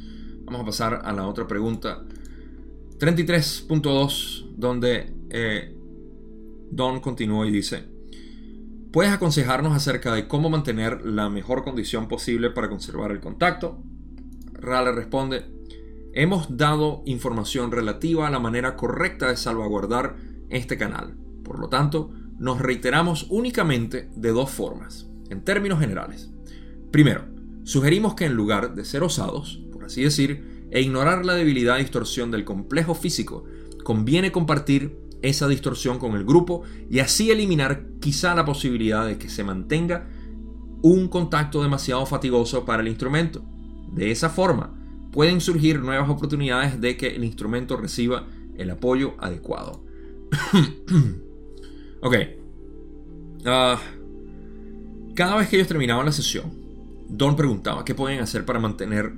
[0.45, 2.05] vamos a pasar a la otra pregunta
[2.99, 5.15] 33.2, donde
[6.71, 7.94] Don continúa y dice,
[8.95, 13.83] ¿puedes aconsejarnos acerca de cómo mantener la mejor condición posible para conservar el contacto?
[14.53, 15.47] Ra le responde,
[16.13, 20.15] hemos dado información relativa a la manera correcta de salvaguardar
[20.49, 21.17] este canal.
[21.43, 26.31] Por lo tanto, nos reiteramos únicamente de dos formas, en términos generales.
[26.93, 27.25] Primero,
[27.65, 31.83] sugerimos que en lugar de ser osados, por así decir, e ignorar la debilidad e
[31.83, 33.45] distorsión del complejo físico,
[33.83, 34.97] conviene compartir
[35.29, 40.07] esa distorsión con el grupo y así eliminar quizá la posibilidad de que se mantenga
[40.83, 43.43] un contacto demasiado fatigoso para el instrumento.
[43.91, 44.75] De esa forma,
[45.13, 49.83] pueden surgir nuevas oportunidades de que el instrumento reciba el apoyo adecuado.
[52.03, 52.17] ok.
[53.47, 53.81] Ah,
[55.15, 56.53] cada vez que ellos terminaban la sesión,
[57.09, 59.13] Don preguntaba qué pueden hacer para mantener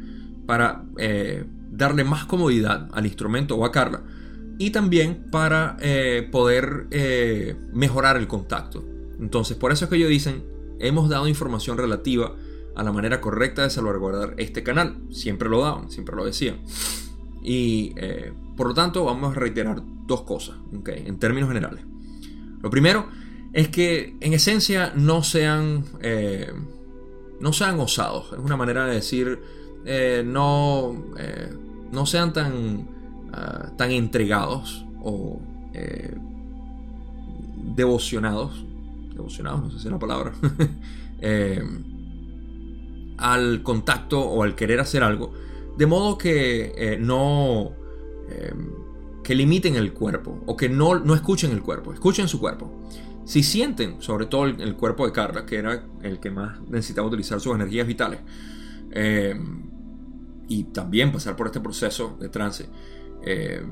[0.47, 4.03] para eh, darle más comodidad al instrumento o a Carla
[4.59, 8.85] y también para eh, poder eh, mejorar el contacto.
[9.21, 10.45] Entonces, por eso es que ellos dicen,
[10.79, 12.35] hemos dado información relativa
[12.75, 14.99] a la manera correcta de salvaguardar este canal.
[15.11, 16.61] Siempre lo daban, siempre lo decían.
[17.42, 17.95] Y
[18.57, 21.85] por lo tanto, vamos a reiterar dos cosas, en términos generales.
[22.61, 23.07] Lo primero
[23.53, 25.85] es que en esencia no sean,
[27.40, 28.33] no sean osados.
[28.33, 29.38] Es una manera de decir,
[29.88, 31.49] eh, no, eh,
[31.92, 32.88] no sean tan,
[33.37, 35.40] ah, tan entregados o
[35.72, 36.14] eh,
[37.75, 38.64] devocionados,
[39.14, 40.33] devocionados, no sé si es la palabra,
[43.18, 45.33] al contacto o al querer hacer algo,
[45.77, 47.72] de modo que no
[49.22, 52.70] que limiten el cuerpo o que no, no escuchen el cuerpo, escuchen su cuerpo.
[53.25, 57.40] Si sienten, sobre todo el, cuerpo de Carla, que era el que más necesitaba utilizar
[57.40, 58.20] sus energías vitales,
[60.49, 62.66] y también pasar por este proceso de trance.
[63.27, 63.62] Eh,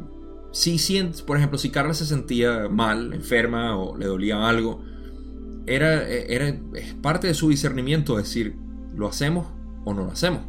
[0.53, 4.83] si sientes, por ejemplo, si Carla se sentía mal, enferma o le dolía algo,
[5.67, 6.57] era, era
[7.01, 8.55] parte de su discernimiento decir,
[8.95, 9.47] ¿lo hacemos
[9.85, 10.43] o no lo hacemos?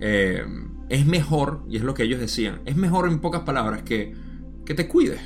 [0.00, 0.44] Eh,
[0.88, 4.14] es mejor, y es lo que ellos decían, es mejor en pocas palabras que,
[4.64, 5.20] que te cuides.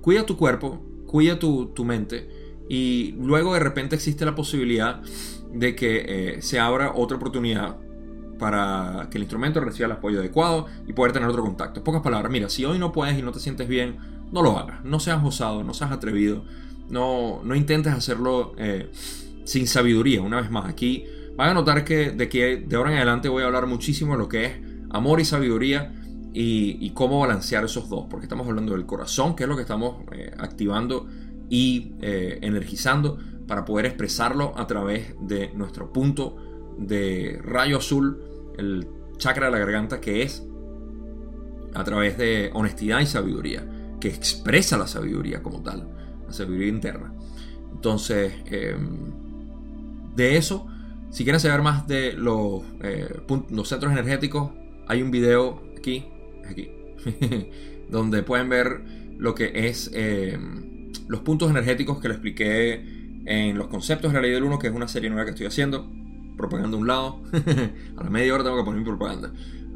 [0.00, 2.28] Cuida tu cuerpo, cuida tu, tu mente
[2.70, 5.02] y luego de repente existe la posibilidad
[5.52, 7.78] de que eh, se abra otra oportunidad
[8.40, 11.80] para que el instrumento reciba el apoyo adecuado y poder tener otro contacto.
[11.80, 13.98] En pocas palabras, mira, si hoy no puedes y no te sientes bien,
[14.32, 14.82] no lo hagas.
[14.82, 16.42] No seas osado, no seas atrevido.
[16.88, 18.90] No, no intentes hacerlo eh,
[19.44, 20.22] sin sabiduría.
[20.22, 21.04] Una vez más, aquí
[21.36, 24.18] van a notar que de, que de ahora en adelante voy a hablar muchísimo de
[24.18, 24.52] lo que es
[24.88, 25.94] amor y sabiduría
[26.32, 28.06] y, cómo balancear esos dos.
[28.08, 31.06] Porque estamos hablando del corazón, que es lo que estamos eh, activando
[31.50, 36.36] y eh, energizando para poder expresarlo a través de nuestro punto
[36.78, 40.42] de rayo azul el chakra de la garganta que es
[41.74, 43.64] a través de honestidad y sabiduría,
[44.00, 45.88] que expresa la sabiduría como tal,
[46.26, 47.12] la sabiduría interna.
[47.72, 49.12] Entonces, em,
[50.16, 50.66] de eso,
[51.10, 54.50] si quieren saber más de los, eh, los centros energéticos,
[54.88, 56.06] hay un video aquí,
[56.48, 56.70] aquí,
[57.90, 58.80] donde pueden ver
[59.18, 64.22] lo que es em, los puntos energéticos que les expliqué en los conceptos de la
[64.22, 65.88] ley del 1, que es una serie nueva que estoy haciendo
[66.40, 67.22] propaganda a un lado.
[67.96, 69.32] a la media hora tengo que poner mi propaganda.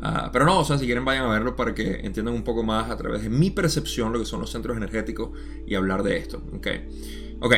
[0.07, 2.63] Ah, pero no, o sea, si quieren vayan a verlo para que entiendan un poco
[2.63, 5.31] más a través de mi percepción lo que son los centros energéticos
[5.67, 6.43] y hablar de esto.
[6.55, 6.67] Ok,
[7.41, 7.55] ok.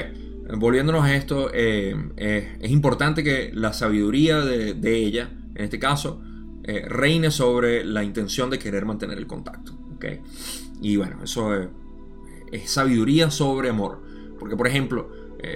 [0.56, 6.22] Volviéndonos a esto, eh, eh, es importante que la sabiduría de, ella, en este caso,
[6.62, 9.72] eh, reine sobre la intención de querer mantener el contacto.
[9.96, 10.20] Okay.
[10.80, 11.68] Y bueno, eso es,
[12.52, 14.02] es sabiduría sobre amor.
[14.38, 15.10] Porque, por ejemplo,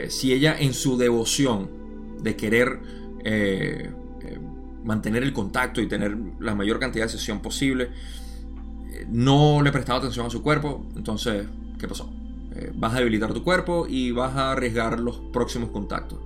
[0.09, 1.69] si ella en su devoción
[2.23, 2.81] de querer
[3.25, 3.91] eh,
[4.23, 4.39] eh,
[4.85, 7.91] mantener el contacto y tener la mayor cantidad de sesión posible.
[8.93, 11.47] Eh, no le prestaba atención a su cuerpo, entonces,
[11.79, 12.11] ¿qué pasó?
[12.75, 16.19] vas a debilitar tu cuerpo y vas a arriesgar los próximos contactos.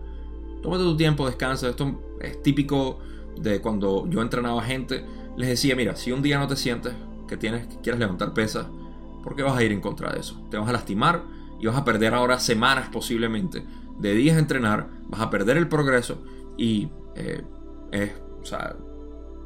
[0.62, 1.68] Tómate tu tiempo, descansa.
[1.68, 2.98] Esto es típico
[3.38, 5.04] de cuando yo entrenaba gente.
[5.36, 6.94] Les decía, mira, si un día no te sientes
[7.28, 8.66] que tienes, que quieres levantar pesas,
[9.22, 10.40] ¿por qué vas a ir en contra de eso?
[10.50, 11.22] Te vas a lastimar
[11.60, 13.62] y vas a perder ahora semanas posiblemente
[13.98, 16.22] de días a entrenar, vas a perder el progreso
[16.56, 17.42] y eh,
[17.92, 18.76] es, o sea,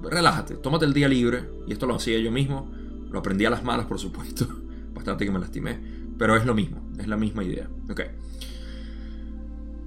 [0.02, 2.70] relájate, tómate el día libre y esto lo hacía yo mismo,
[3.10, 4.46] lo aprendí a las malas por supuesto,
[4.94, 5.78] bastante que me lastimé,
[6.18, 7.68] pero es lo mismo, es la misma idea.
[7.90, 8.00] Ok.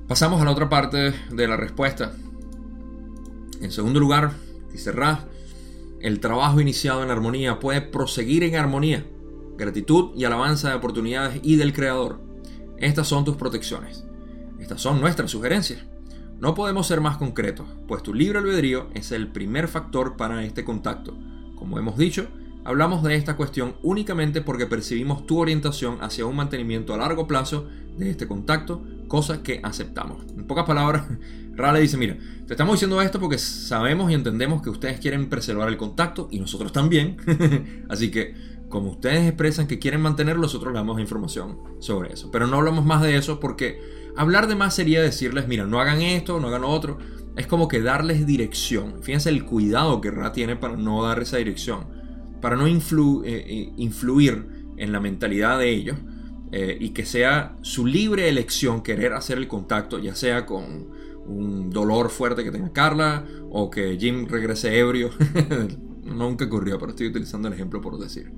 [0.07, 2.12] Pasamos a la otra parte de la respuesta.
[3.62, 4.31] En segundo lugar,
[4.71, 5.25] dice Ra,
[6.01, 9.05] el trabajo iniciado en armonía puede proseguir en armonía.
[9.57, 12.19] Gratitud y alabanza de oportunidades y del Creador.
[12.77, 14.03] Estas son tus protecciones.
[14.60, 15.86] Estas son nuestras sugerencias.
[16.41, 20.65] No podemos ser más concretos, pues tu libre albedrío es el primer factor para este
[20.65, 21.15] contacto.
[21.54, 22.25] Como hemos dicho,
[22.63, 27.67] hablamos de esta cuestión únicamente porque percibimos tu orientación hacia un mantenimiento a largo plazo
[27.95, 30.25] de este contacto, cosa que aceptamos.
[30.36, 31.06] En pocas palabras,
[31.54, 35.69] Rale dice, mira, te estamos diciendo esto porque sabemos y entendemos que ustedes quieren preservar
[35.69, 37.17] el contacto y nosotros también.
[37.88, 38.34] Así que,
[38.67, 42.32] como ustedes expresan que quieren mantenerlo, nosotros le damos información sobre eso.
[42.32, 46.02] Pero no hablamos más de eso porque hablar de más sería decirles, mira, no hagan
[46.02, 46.97] esto, no hagan otro.
[47.38, 49.02] Es como que darles dirección.
[49.02, 51.88] Fíjense el cuidado que Ra tiene para no dar esa dirección.
[52.41, 52.74] Para no eh,
[53.26, 54.47] eh, influir
[54.78, 55.97] en la mentalidad de ellos.
[56.52, 60.89] Eh, y que sea su libre elección querer hacer el contacto, ya sea con
[61.26, 65.12] un dolor fuerte que tenga Carla o que Jim regrese ebrio.
[66.04, 68.34] Nunca ocurrió, pero estoy utilizando el ejemplo por decir.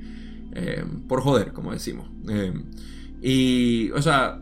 [1.08, 2.12] Por joder, como decimos.
[3.20, 4.40] Y, o sea,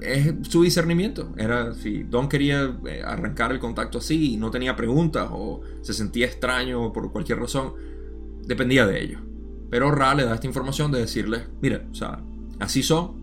[0.00, 1.32] es su discernimiento.
[1.36, 6.26] Era si Don quería arrancar el contacto así y no tenía preguntas o se sentía
[6.26, 7.74] extraño por cualquier razón,
[8.44, 9.18] dependía de ello.
[9.70, 12.20] Pero Ra le da esta información de decirle, mira, o sea,
[12.58, 13.16] así son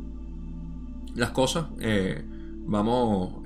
[1.15, 1.67] las cosas.
[2.65, 3.41] vamos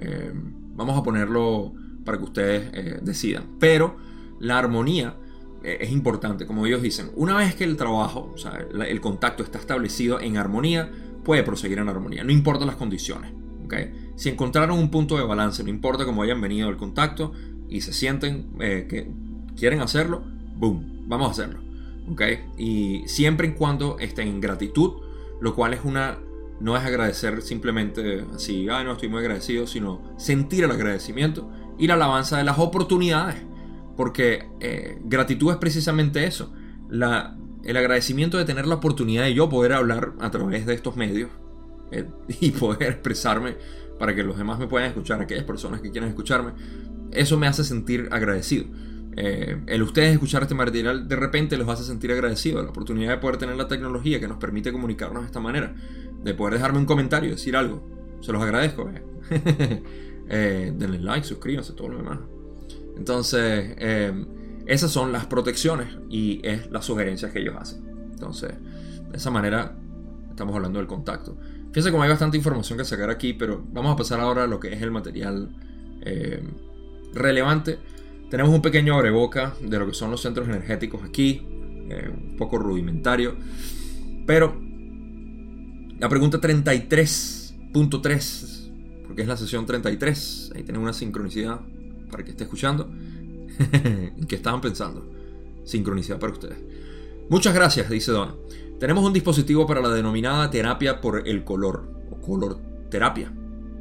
[0.79, 1.73] Vamos a ponerlo
[2.05, 3.57] para que ustedes eh, decidan.
[3.59, 3.97] Pero
[4.39, 5.17] la armonía
[5.61, 7.11] eh, es importante, como ellos dicen.
[7.17, 10.89] Una vez que el trabajo, o sea, el contacto está establecido en armonía,
[11.23, 13.31] puede proseguir en armonía, no importa las condiciones.
[13.65, 14.11] ¿okay?
[14.15, 17.33] Si encontraron un punto de balance, no importa cómo hayan venido al contacto
[17.67, 19.09] y se sienten eh, que
[19.55, 20.23] quieren hacerlo,
[20.55, 21.61] boom, vamos a hacerlo.
[22.11, 22.39] ¿okay?
[22.57, 24.93] Y siempre y cuando estén en gratitud,
[25.41, 26.19] lo cual es una
[26.59, 31.87] no es agradecer simplemente así, ah, no estoy muy agradecido, sino sentir el agradecimiento y
[31.87, 33.37] la alabanza de las oportunidades.
[33.95, 36.53] Porque eh, gratitud es precisamente eso.
[36.89, 40.95] La, el agradecimiento de tener la oportunidad de yo poder hablar a través de estos
[40.95, 41.29] medios
[41.91, 42.05] eh,
[42.39, 43.57] y poder expresarme
[43.97, 46.53] para que los demás me puedan escuchar, aquellas personas que quieran escucharme.
[47.11, 48.65] Eso me hace sentir agradecido.
[49.17, 52.63] Eh, el ustedes escuchar este material de repente los hace sentir agradecidos.
[52.63, 55.75] La oportunidad de poder tener la tecnología que nos permite comunicarnos de esta manera
[56.23, 57.83] de poder dejarme un comentario, decir algo.
[58.21, 58.89] Se los agradezco.
[58.89, 60.71] Eh.
[60.77, 62.19] denle like, suscríbanse, todo lo demás.
[62.95, 63.75] Entonces,
[64.69, 67.89] esas son las protecciones y es las sugerencias que ellos hacen.
[68.11, 68.51] Entonces,
[69.11, 69.75] de esa manera
[70.29, 71.35] estamos hablando del contacto.
[71.69, 74.59] Fíjense como hay bastante información que sacar aquí, pero vamos a pasar ahora a lo
[74.59, 75.49] que es el material
[76.01, 76.43] eh,
[77.13, 77.79] relevante.
[78.29, 83.35] Tenemos un pequeño abreboca de lo que son los centros energéticos aquí, un poco rudimentario,
[84.27, 84.55] pero
[85.97, 91.59] la pregunta 33.3, porque es la sesión 33, ahí tenemos una sincronicidad
[92.11, 92.91] para que esté escuchando.
[93.73, 95.05] ¿En qué estaban pensando?
[95.65, 96.57] Sincronicidad para ustedes.
[97.29, 98.35] Muchas gracias, dice Donna.
[98.79, 103.31] Tenemos un dispositivo para la denominada terapia por el color, o color terapia.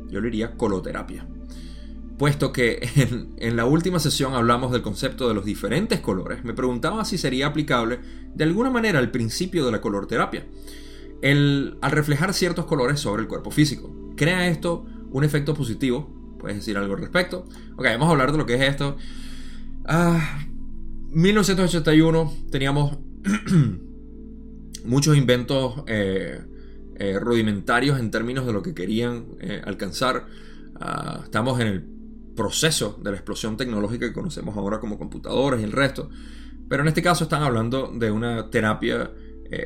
[0.08, 1.26] Yo le diría coloterapia.
[2.18, 2.80] Puesto que
[3.36, 7.46] en, la última sesión hablamos del concepto de los diferentes colores, me preguntaba si sería
[7.46, 8.00] aplicable
[8.34, 10.44] de alguna manera el principio de la color terapia
[11.22, 13.94] el, al reflejar ciertos colores sobre el cuerpo físico.
[14.16, 16.36] ¿Crea esto un efecto positivo?
[16.38, 17.44] ¿Puedes decir algo al respecto?
[17.76, 18.96] Ok, vamos a hablar de lo que es esto.
[19.90, 20.44] Ah,
[21.12, 22.98] 1981 teníamos
[24.84, 26.42] muchos inventos eh,
[26.96, 30.26] eh, rudimentarios en términos de lo que querían eh, alcanzar.
[30.78, 31.82] Ah, estamos en el
[32.36, 36.10] proceso de la explosión tecnológica que conocemos ahora como computadoras y el resto.
[36.68, 39.10] Pero en este caso están hablando de una terapia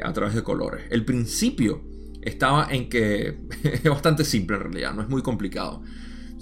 [0.04, 0.84] a través de colores.
[0.90, 1.82] El principio
[2.20, 5.82] estaba en que es bastante simple en realidad, no es muy complicado.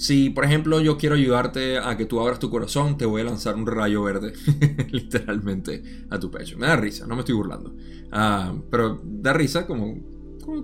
[0.01, 3.25] Si, por ejemplo, yo quiero ayudarte a que tú abras tu corazón, te voy a
[3.25, 4.33] lanzar un rayo verde,
[4.93, 6.57] literalmente, a tu pecho.
[6.57, 7.77] Me da risa, no me estoy burlando.
[8.11, 9.99] Ah, pero da risa como,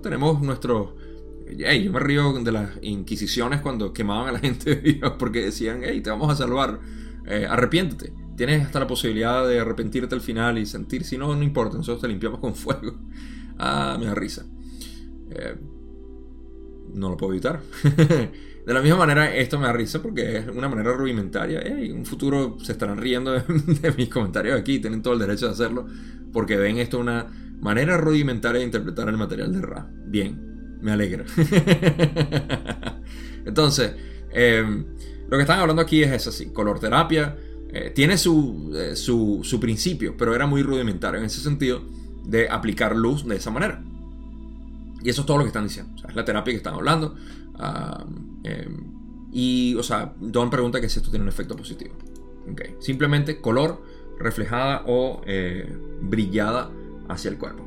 [0.01, 0.89] tenemos nuestros...
[1.55, 6.01] Hey, yo me río de las inquisiciones cuando quemaban a la gente porque decían, hey,
[6.01, 6.79] te vamos a salvar,
[7.27, 8.11] eh, arrepiéntete.
[8.35, 12.01] Tienes hasta la posibilidad de arrepentirte al final y sentir, si no, no importa, nosotros
[12.01, 12.97] te limpiamos con fuego.
[13.59, 14.47] Ah, me da risa.
[15.29, 15.55] Eh,
[16.95, 17.61] no lo puedo evitar.
[18.67, 21.61] de la misma manera, esto me da risa porque es una manera rudimentaria.
[21.61, 25.53] en un futuro se estarán riendo de, mis comentarios aquí, tienen todo el derecho de
[25.53, 25.87] hacerlo,
[26.33, 27.27] porque ven esto una
[27.61, 29.89] manera rudimentaria de interpretar el material de Ra.
[30.07, 31.23] Bien, me alegra.
[33.45, 33.93] Entonces,
[34.33, 34.85] em,
[35.29, 37.37] lo que están hablando aquí es eso, sí, color terapia.
[37.69, 41.83] Eh, tiene su, eh, su, su principio, pero era muy rudimentario en ese sentido
[42.25, 43.81] de aplicar luz de esa manera.
[45.03, 45.93] Y eso es todo lo que están diciendo.
[46.07, 47.15] es la terapia que están hablando.
[47.55, 48.05] Ah,
[48.43, 48.97] em,
[49.31, 51.95] y, o sea, Don pregunta que si esto tiene un efecto positivo.
[52.79, 53.81] Simplemente color
[54.19, 55.71] reflejada o eh,
[56.01, 56.71] brillada
[57.09, 57.65] hacia el cuerpo.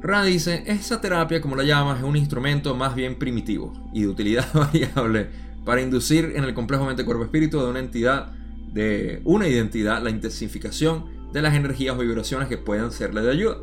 [0.00, 4.08] Ra dice, esa terapia, como la llamas, es un instrumento más bien primitivo y de
[4.08, 5.28] utilidad variable
[5.64, 8.32] para inducir en el complejo mente-cuerpo-espíritu de una entidad,
[8.72, 13.58] de una identidad, la intensificación de las energías o vibraciones que puedan serle de ayuda.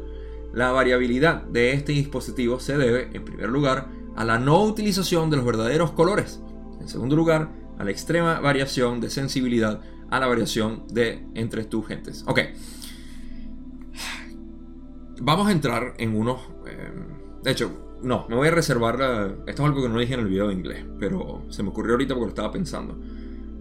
[0.53, 5.37] La variabilidad de este dispositivo se debe, en primer lugar, a la no utilización de
[5.37, 6.41] los verdaderos colores.
[6.81, 11.87] En segundo lugar, a la extrema variación de sensibilidad a la variación de entre tus
[11.87, 12.23] gentes.
[12.27, 12.39] Ok.
[15.21, 16.41] Vamos a entrar en unos...
[16.65, 16.91] Eh,
[17.43, 18.95] de hecho, no, me voy a reservar...
[19.45, 21.93] esto es algo que no dije en el video de inglés, pero se me ocurrió
[21.93, 22.99] ahorita porque lo estaba pensando.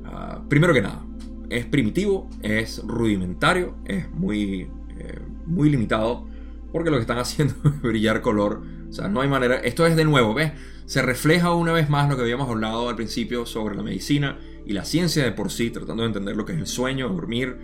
[0.05, 1.05] Ah, primero que nada,
[1.51, 6.27] es primitivo, es rudimentario, es muy, eh, muy limitado
[6.73, 8.63] porque lo que están haciendo es brillar color.
[8.89, 9.57] O sea, no hay manera.
[9.57, 10.53] Esto es de nuevo, ¿ves?
[10.87, 14.73] Se refleja una vez más lo que habíamos hablado al principio sobre la medicina y
[14.73, 17.57] la ciencia de por sí, tratando de entender lo que es el sueño, dormir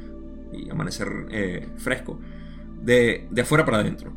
[0.52, 2.18] y amanecer eh, fresco,
[2.82, 4.12] de, de, afuera para adentro.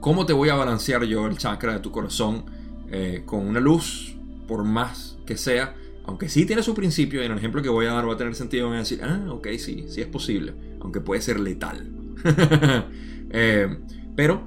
[0.00, 2.44] ¿Cómo te voy a balancear yo el chakra de tu corazón
[2.90, 4.16] eh, con una luz,
[4.46, 5.74] por más que sea?
[6.06, 8.16] Aunque sí tiene su principio, y en el ejemplo que voy a dar va a
[8.18, 11.90] tener sentido, van a decir, ah, ok, sí, sí es posible, aunque puede ser letal.
[13.30, 13.78] eh,
[14.14, 14.46] pero,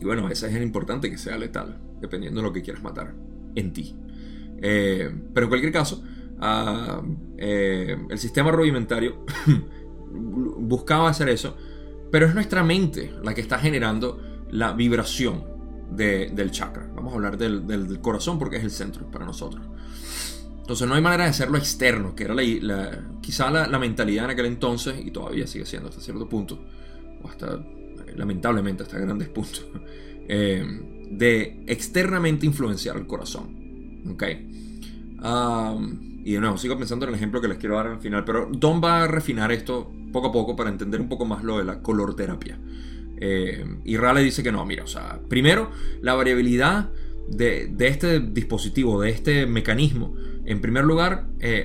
[0.00, 3.14] y bueno, ese es el importante que sea letal, dependiendo de lo que quieras matar
[3.54, 3.94] en ti.
[4.58, 6.02] Eh, pero en cualquier caso,
[6.40, 7.02] ah,
[7.36, 9.24] eh, el sistema rudimentario
[10.12, 11.56] buscaba hacer eso,
[12.10, 14.20] pero es nuestra mente la que está generando
[14.50, 15.44] la vibración
[15.90, 16.88] del chakra.
[16.94, 19.64] Vamos a hablar del, corazón porque es el centro para nosotros.
[20.60, 24.30] Entonces no hay manera de hacerlo externo, que era la, quizá la, la, mentalidad en
[24.30, 26.64] aquel entonces, y todavía sigue siendo hasta cierto punto,
[27.22, 27.58] o hasta
[28.16, 29.66] lamentablemente hasta grandes puntos,
[30.28, 30.64] eh,
[31.10, 33.62] de externamente influenciar el corazón.
[34.10, 34.24] ¿Ok?
[36.26, 38.48] y de nuevo, sigo pensando en el ejemplo que les quiero dar al final, pero
[38.50, 41.64] Don va a refinar esto poco a poco para entender un poco más lo de
[41.64, 42.58] la color terapia.
[43.18, 46.90] Eh, y Rale dice que no, mira, o sea, primero, la variabilidad
[47.28, 51.64] de, este dispositivo, de este mecanismo, en primer lugar, eh,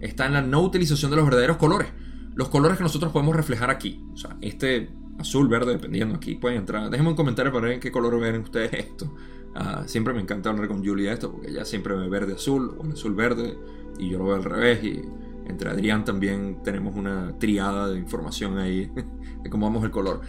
[0.00, 1.88] está en la no utilización de los verdaderos colores.
[2.34, 4.00] Los colores que nosotros podemos reflejar aquí.
[4.12, 4.88] O sea, este
[5.20, 6.34] azul, verde, dependiendo aquí.
[6.34, 6.90] Pueden entrar.
[6.90, 9.12] Déjenme un comentario para ver en qué color ven ustedes esto.
[9.54, 12.86] Ah, siempre me encanta hablar con Julia esto porque ella siempre ve verde azul o
[12.92, 13.58] azul verde
[13.98, 15.02] y yo lo veo al revés y
[15.46, 18.90] entre Adrián también tenemos una triada de información ahí
[19.42, 20.20] de cómo vamos el color.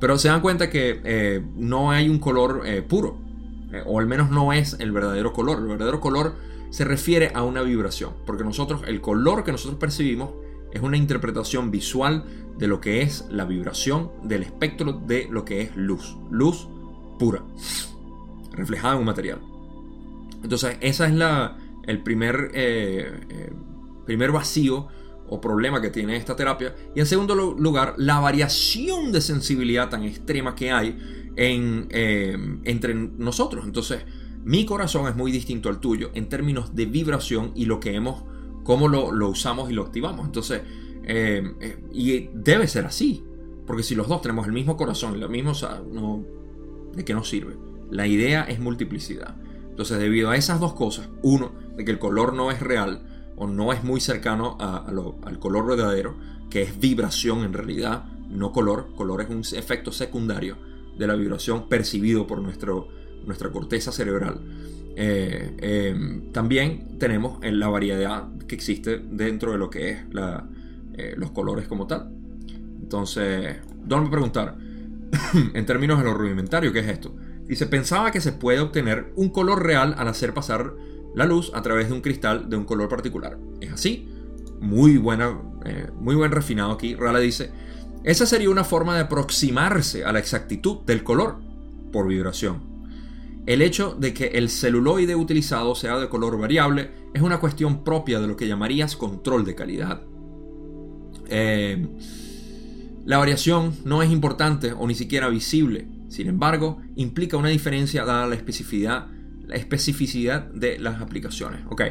[0.00, 3.18] Pero se dan cuenta que eh, no hay un color eh, puro,
[3.70, 5.58] eh, o al menos no es el verdadero color.
[5.58, 6.34] El verdadero color
[6.70, 10.30] se refiere a una vibración, porque nosotros, el color que nosotros percibimos
[10.72, 12.24] es una interpretación visual
[12.60, 16.16] de lo que es la vibración del espectro de lo que es luz.
[16.30, 16.68] Luz
[17.18, 17.42] pura,
[18.52, 19.40] reflejada en un material.
[20.42, 23.52] Entonces, esa es la, el primer, eh, eh,
[24.06, 24.88] primer vacío
[25.28, 26.74] o problema que tiene esta terapia.
[26.94, 30.98] Y en segundo lugar, la variación de sensibilidad tan extrema que hay
[31.36, 33.64] en, eh, entre nosotros.
[33.64, 34.04] Entonces,
[34.44, 38.24] mi corazón es muy distinto al tuyo en términos de vibración y lo que hemos
[38.64, 40.26] cómo lo, usamos y lo activamos.
[40.26, 40.62] Entonces,
[41.04, 43.24] eh, eh, y debe ser así,
[43.66, 45.52] porque si los dos tenemos el mismo corazón lo mismo,
[45.92, 46.24] no,
[46.94, 47.56] ¿de qué nos sirve?
[47.90, 49.36] La idea es multiplicidad.
[49.68, 53.02] Entonces, debido a esas dos cosas, uno, de que el color no es real
[53.36, 56.16] o no es muy cercano al color verdadero,
[56.50, 60.56] que es vibración en realidad, no color, color es un efecto secundario
[60.98, 62.88] de la vibración percibido por nuestro,
[63.24, 64.40] nuestra corteza cerebral.
[64.96, 70.00] Eh, em, también tenemos la variedad que existe dentro de lo que es
[71.00, 72.10] eh, los colores como tal.
[72.80, 74.56] Entonces, Don me preguntar,
[75.54, 77.14] en términos de lo rudimentario, ¿qué es esto?
[77.46, 80.74] Dice, pensaba que se puede obtener un color real al hacer pasar
[81.14, 83.38] la luz a través de un cristal de un color particular.
[83.60, 84.08] ¿Es así?
[84.60, 86.94] Muy buena, eh, muy buen refinado aquí.
[86.94, 87.50] Rala dice,
[88.04, 91.38] esa sería una forma de aproximarse a la exactitud del color
[91.92, 92.70] por vibración.
[93.46, 98.20] El hecho de que el celuloide utilizado sea de color variable es una cuestión propia
[98.20, 100.02] de lo que llamarías control de calidad.
[101.30, 101.86] Eh,
[103.06, 108.26] la variación no es importante o ni siquiera visible, sin embargo, implica una diferencia dada
[108.26, 109.06] la especificidad
[109.50, 111.60] la especificidad de las aplicaciones.
[111.68, 111.82] Ok,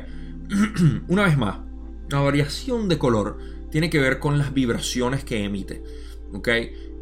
[1.10, 1.60] una vez más,
[2.10, 3.38] la variación de color
[3.70, 5.84] tiene que ver con las vibraciones que emite.
[6.34, 6.48] Ok,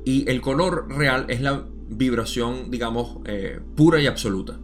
[0.03, 4.59] y el color real es la vibración, digamos, eh, pura y absoluta.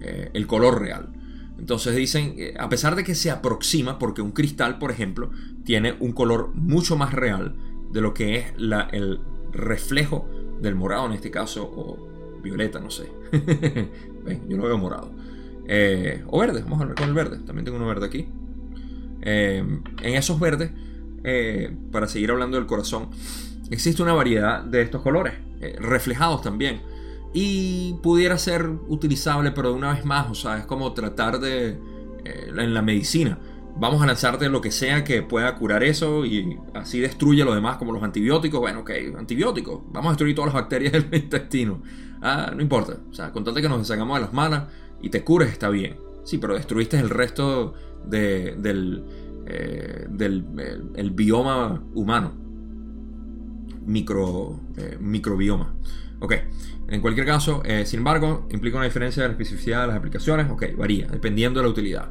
[0.00, 1.12] Eh, el color real.
[1.62, 5.30] Entonces dicen, a pesar de que se aproxima, porque un cristal, por ejemplo,
[5.64, 7.54] tiene un color mucho más real
[7.92, 9.20] de lo que es el
[9.52, 10.28] reflejo
[10.60, 13.06] del morado en este caso, o violeta, no sé.
[14.48, 15.12] yo lo veo morado.
[15.68, 17.38] Eh, o verde, vamos a ver con el verde.
[17.38, 18.26] También tengo uno verde aquí.
[19.20, 20.72] en esos verdes,
[21.92, 23.10] para seguir hablando del corazón,
[23.70, 26.80] existe una variedad de estos colores, eh, reflejados también.
[27.34, 31.78] Y pudiera ser utilizable, pero de una vez más, o sea, es como tratar de...
[32.24, 33.38] Eh, en la medicina.
[33.76, 37.78] Vamos a lanzarte lo que sea que pueda curar eso y así destruye lo demás,
[37.78, 38.60] como los antibióticos.
[38.60, 39.80] Bueno, ok, antibióticos.
[39.90, 41.82] Vamos a destruir todas las bacterias del intestino.
[42.20, 42.98] Ah, no importa.
[43.10, 44.64] O sea, con que nos deshagamos de las malas
[45.00, 45.96] y te cures, está bien.
[46.24, 47.74] Sí, pero destruiste el resto
[48.04, 49.04] del,
[49.46, 52.42] eh, del el bioma humano
[53.86, 55.74] micro, eh, microbioma.
[56.20, 56.34] Ok,
[56.92, 60.50] en cualquier caso, eh, sin embargo, implica una diferencia de la especificidad de las aplicaciones.
[60.50, 62.10] Ok, varía, dependiendo de la utilidad.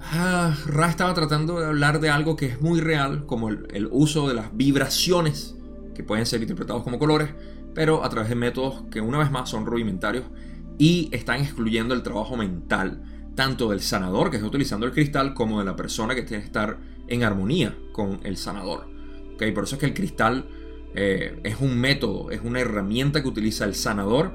[0.00, 4.26] Ah, Ra estaba tratando de hablar de algo que es muy real, como el, uso
[4.26, 5.56] de las vibraciones,
[5.94, 7.28] que pueden ser interpretados como colores,
[7.74, 10.24] pero a través de métodos que una vez más son rudimentarios
[10.78, 13.02] y están excluyendo el trabajo mental,
[13.34, 16.46] tanto del sanador que está utilizando el cristal, como de la persona que tiene que
[16.46, 16.78] estar
[17.08, 18.88] en armonía con el sanador.
[19.34, 20.48] Okay, por eso es que el cristal
[20.94, 24.32] eh, es un método, es una herramienta que utiliza el sanador,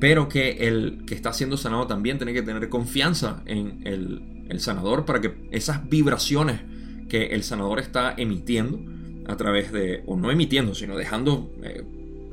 [0.00, 5.04] pero que el que está siendo sanado también tiene que tener confianza en el, sanador
[5.04, 6.60] para que esas vibraciones
[7.08, 8.80] que el sanador está emitiendo
[9.28, 11.84] a través de, o no emitiendo, sino dejando, eh,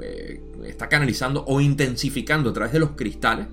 [0.01, 3.45] eh, está canalizando o intensificando a través de los cristales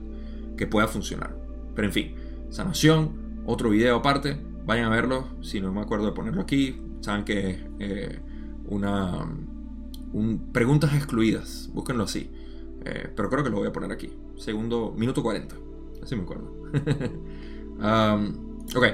[0.56, 1.36] que pueda funcionar.
[1.74, 2.14] Pero en fin,
[2.48, 7.24] sanación, otro video aparte, vayan a verlo, si no me acuerdo de ponerlo aquí, saben
[7.24, 8.18] que es
[8.66, 9.28] una
[10.52, 12.30] preguntas excluidas, búsquenlo así.
[12.84, 14.12] Eh, pero creo que lo voy a poner aquí.
[14.36, 15.56] Segundo, minuto 40.
[16.02, 16.52] Así me acuerdo.
[17.74, 18.84] Um, ok.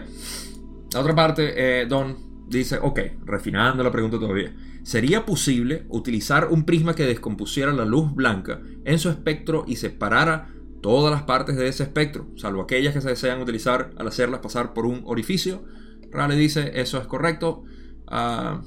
[0.95, 2.17] La otra parte, eh, Don
[2.49, 4.55] dice, ok, refinando la pregunta todavía.
[4.83, 10.49] ¿Sería posible utilizar un prisma que descompusiera la luz blanca en su espectro y separara
[10.81, 14.73] todas las partes de ese espectro, salvo aquellas que se desean utilizar al hacerlas pasar
[14.73, 15.63] por un orificio?
[16.11, 17.65] Raleigh dice, eso es correcto.
[18.11, 18.65] Uh,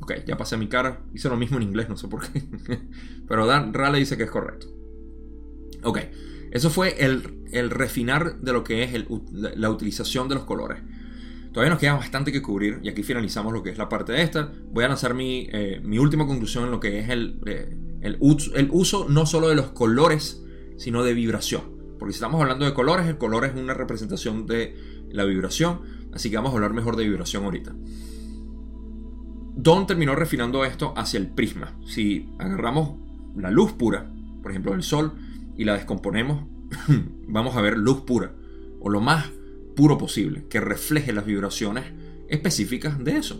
[0.00, 1.02] Ok, ya pasé mi cara.
[1.14, 2.42] Hice lo mismo en inglés, no sé por qué.
[3.28, 4.66] Pero Dan Raleigh dice que es correcto.
[5.82, 5.98] Ok,
[6.50, 8.92] eso fue el, refinar de lo que es
[9.32, 10.78] la, utilización de los colores.
[11.52, 14.22] Todavía nos queda bastante que cubrir y aquí finalizamos lo que es la parte de
[14.22, 14.52] esta.
[14.70, 19.08] Voy a lanzar mi, eh, última conclusión en lo que es el, eh, el, uso
[19.08, 20.42] no solo de los colores,
[20.76, 21.62] sino de vibración.
[21.98, 24.76] Porque si estamos hablando de colores, el color es una representación de
[25.10, 25.80] la vibración.
[26.12, 27.74] Así que vamos a hablar mejor de vibración ahorita.
[29.62, 31.74] Don terminó refinando esto hacia el prisma.
[31.84, 32.96] Si agarramos
[33.36, 35.12] la luz pura, por ejemplo del sol,
[35.54, 36.46] y la descomponemos,
[37.28, 38.32] vamos a ver luz pura,
[38.80, 39.28] o lo más
[39.76, 41.84] puro posible, que refleje las vibraciones
[42.28, 43.38] específicas de eso,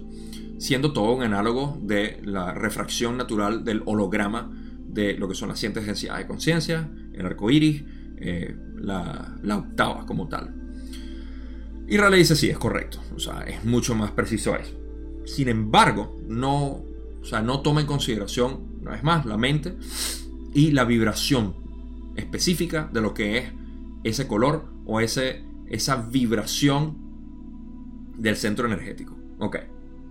[0.58, 5.62] siendo todo un análogo de la refracción natural del holograma de lo que son las
[5.62, 7.82] densidades de conciencia, el arco iris,
[8.18, 10.54] eh, la, la, octava como tal.
[11.88, 14.79] Y Raleigh dice: Sí, es correcto, o sea, es mucho más preciso eso.
[15.24, 16.82] Sin embargo, no,
[17.20, 19.76] o sea, no toma en consideración, una vez más, la mente
[20.52, 21.54] y la vibración
[22.16, 23.52] específica de lo que es
[24.04, 26.96] ese color o ese, esa vibración
[28.16, 29.16] del centro energético.
[29.38, 29.58] Ok.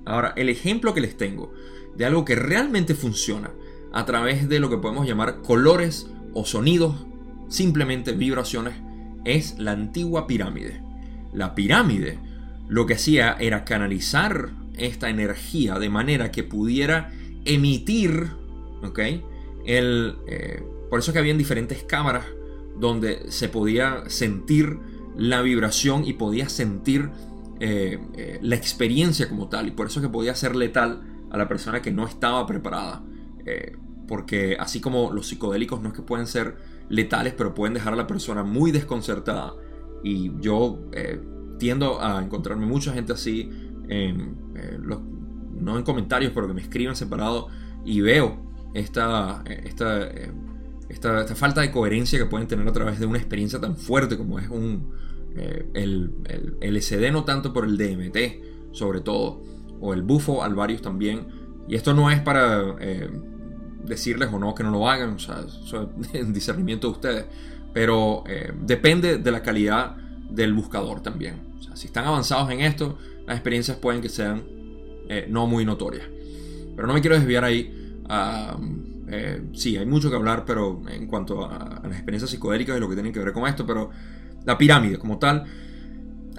[0.06, 1.54] Ahora, el ejemplo que les tengo
[1.96, 3.52] de algo que realmente funciona
[3.92, 7.06] a través de lo que podemos llamar colores o sonidos,
[7.48, 8.76] simplemente vibraciones,
[9.26, 10.82] es la antigua pirámide.
[11.34, 12.20] La pirámide
[12.68, 17.12] lo que hacía era canalizar esta energía de manera que pudiera
[17.46, 18.28] emitir,
[18.84, 19.00] ¿ok?
[19.66, 22.26] El, eh, por eso que habían diferentes cámaras
[22.78, 24.80] donde se podía sentir
[25.18, 27.10] la vibración y podía sentir
[27.60, 29.68] eh, eh, la experiencia como tal.
[29.68, 33.04] Y por eso que podía ser letal a la persona que no estaba preparada.
[34.08, 36.56] porque así como los psicodélicos no es que pueden ser
[36.90, 39.54] letales, pero pueden dejar a la persona muy desconcertada.
[40.04, 40.80] Y yo
[41.60, 43.50] tiendo a encontrarme mucha gente así
[43.90, 44.80] en, eh,
[45.60, 47.48] no en comentarios, pero que me escriben separado
[47.86, 48.38] y veo
[48.74, 50.10] esta, eh, esta,
[50.90, 54.40] esta, falta de coherencia que pueden tener a través de una experiencia tan fuerte como
[54.40, 54.94] es un,
[55.36, 56.12] eh, el,
[56.62, 59.42] el, no tanto por el DMT, sobre todo,
[59.80, 61.28] o el bufo alvarius también.
[61.68, 62.76] Y esto no es para
[63.84, 67.26] decirles o no que no lo hagan, o sea, eso es discernimiento de ustedes.
[67.74, 68.24] pero
[68.62, 69.96] depende de la calidad
[70.30, 71.42] del buscador también.
[71.60, 72.98] O sea, si están avanzados en esto,
[73.30, 74.44] las experiencias pueden que sean
[75.08, 76.04] eh, no muy notorias.
[76.76, 78.02] Pero no me quiero desviar ahí.
[79.08, 82.90] Eh, sí, hay mucho que hablar, pero en cuanto a, las experiencias psicodélicas y lo
[82.90, 83.92] que tienen que ver con esto, pero
[84.46, 85.46] la pirámide como tal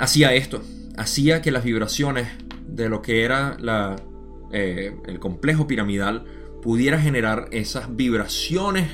[0.00, 0.62] hacía esto,
[0.96, 2.26] hacía que las vibraciones
[2.66, 3.94] de lo que era la,
[4.50, 6.24] el complejo piramidal
[6.60, 8.88] pudiera generar esas vibraciones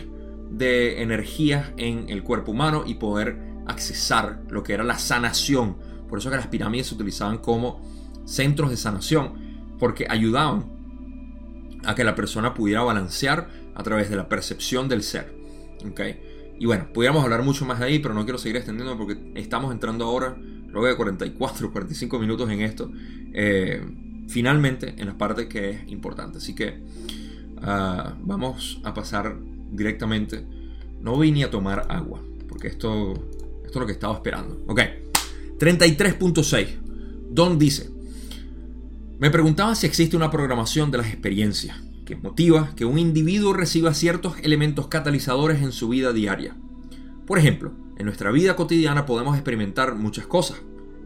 [0.51, 5.76] de energías en el cuerpo humano y poder accesar lo que era la sanación.
[6.09, 7.80] Por eso que las pirámides se utilizaban como
[8.24, 9.34] centros de sanación,
[9.78, 10.76] porque ayudaban
[11.84, 15.34] a que la persona pudiera balancear a través de la percepción del ser.
[16.59, 19.72] Y bueno, pudiéramos hablar mucho más de ahí, pero no quiero seguir extendiendo porque estamos
[19.72, 20.36] entrando ahora,
[20.68, 22.90] luego de 44, 45 minutos en esto,
[23.32, 23.82] eh,
[24.28, 26.38] finalmente en la parte que es importante.
[26.38, 26.82] Así que
[27.62, 29.36] ah, vamos a pasar
[29.70, 30.44] directamente.
[31.00, 34.64] No vine a tomar agua, porque esto, esto es lo que estaba esperando.
[34.66, 34.80] Ok,
[35.59, 36.66] 33.6.
[37.30, 37.90] Don dice,
[39.18, 43.94] me preguntaba si existe una programación de las experiencias que motiva que un individuo reciba
[43.94, 46.54] ciertos elementos catalizadores en su vida diaria.
[47.26, 50.59] Por ejemplo, en nuestra vida cotidiana podemos experimentar muchas cosas.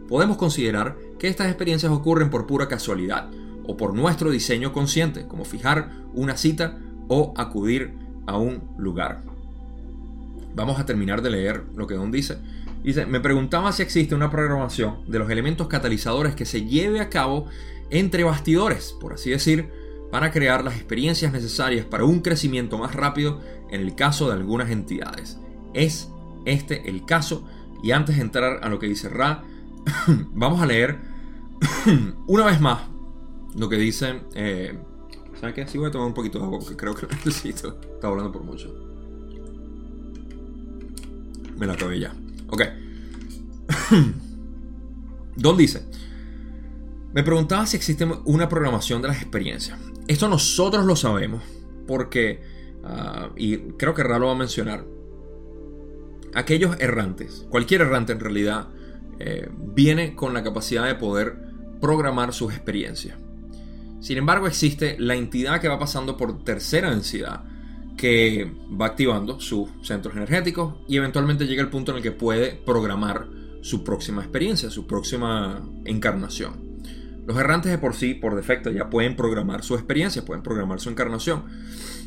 [0.09, 3.31] Podemos considerar que estas experiencias ocurren por pura casualidad
[3.65, 6.79] o por nuestro diseño consciente, como fijar una cita
[7.09, 7.95] o acudir
[8.27, 9.23] a un lugar.
[10.55, 12.39] Vamos a terminar de leer lo que Don dice.
[12.83, 17.11] Dice, me preguntaba si existe una programación de los elementos catalizadores que se lleve a
[17.11, 17.47] cabo
[17.91, 19.71] entre bastidores, por así decir,
[20.11, 24.71] para crear las experiencias necesarias para un crecimiento más rápido en el caso de algunas
[24.71, 25.39] entidades.
[25.75, 26.09] Es
[26.47, 27.47] este el caso
[27.83, 29.45] y antes de entrar a lo que dice Ra,
[30.33, 30.99] vamos a leer
[32.27, 32.81] una vez más
[33.55, 34.79] lo que dice eh,
[35.41, 35.67] ¿Sabes qué?
[35.67, 37.81] Sí voy a tomar un poquito de agua porque creo que lo necesito.
[37.81, 38.75] Estaba hablando por mucho.
[41.57, 42.15] Me la acabé ya.
[42.51, 42.63] Ok.
[45.37, 45.85] Don dice,
[47.13, 49.79] me preguntaba si existe una programación de las experiencias.
[50.07, 51.43] Esto nosotros lo sabemos
[51.87, 52.43] porque,
[52.85, 54.85] ah, y creo que Ra va a mencionar,
[56.35, 58.69] aquellos errantes, cualquier errante en realidad,
[59.19, 61.37] eh, viene con la capacidad de poder
[61.81, 63.19] programar sus experiencias.
[64.01, 67.45] Sin embargo, existe la entidad que va pasando por tercera densidad,
[68.01, 72.53] que va activando sus centros energéticos y eventualmente llega el punto en el que puede
[72.53, 73.29] programar
[73.61, 76.81] su próxima experiencia, su próxima encarnación.
[77.27, 80.89] Los errantes de por sí, por defecto, ya pueden programar su experiencia, pueden programar su
[80.89, 81.45] encarnación,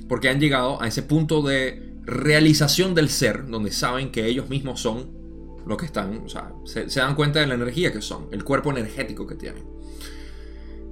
[0.09, 4.81] porque han llegado a ese punto de realización del ser, donde saben que ellos mismos
[4.81, 5.11] son
[5.67, 8.43] lo que están, o sea, se, se dan cuenta de la energía que son, el
[8.43, 9.63] cuerpo energético que tienen.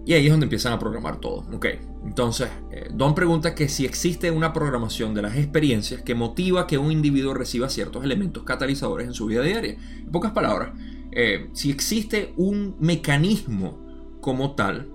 [0.06, 1.46] Y ahí es donde empiezan a programar todo.
[1.54, 1.68] Ok,
[2.06, 6.78] entonces, eh, Don pregunta que si existe una programación de las experiencias que motiva que
[6.78, 9.78] un individuo reciba ciertos elementos catalizadores en su vida diaria.
[10.00, 10.72] En pocas palabras,
[11.12, 14.90] eh, si existe un mecanismo como tal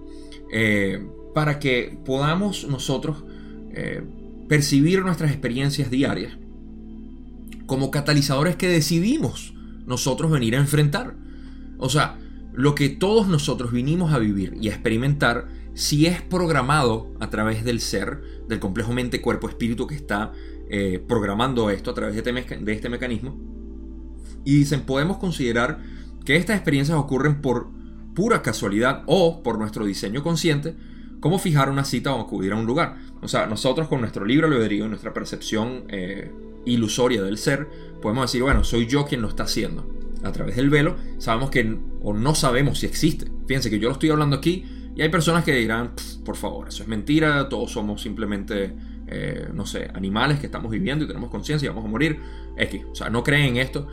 [0.52, 3.24] eh, para que podamos nosotros
[4.48, 6.38] percibir nuestras experiencias diarias
[7.66, 9.52] como catalizadores que decidimos
[9.86, 11.14] nosotros venir a enfrentar.
[11.78, 12.18] O sea,
[12.56, 17.64] lo que todos nosotros vinimos a vivir y a experimentar si es programado a través
[17.64, 20.32] del ser, del complejo mente, cuerpo, espíritu que está
[20.70, 23.36] eh, programando esto a través de este, de este mecanismo.
[24.44, 25.80] Y dicen, podemos considerar
[26.24, 27.68] que estas experiencias ocurren por
[28.14, 30.74] pura casualidad o por nuestro diseño consciente,
[31.20, 32.96] como fijar una cita o acudir a un lugar.
[33.20, 36.32] O sea, nosotros con nuestro libre albedrío, nuestra percepción eh,
[36.64, 37.68] ilusoria del ser,
[38.00, 41.78] podemos decir, bueno, soy yo quien lo está haciendo a través del velo, sabemos que
[42.02, 43.30] o no sabemos si existe.
[43.46, 44.64] Fíjense que yo lo estoy hablando aquí
[44.96, 45.92] y hay personas que dirán,
[46.24, 48.74] por favor, eso es mentira, todos somos simplemente,
[49.06, 52.18] eh, no sé, animales que estamos viviendo y tenemos conciencia y vamos a morir.
[52.56, 53.86] X, o sea, no creen en esto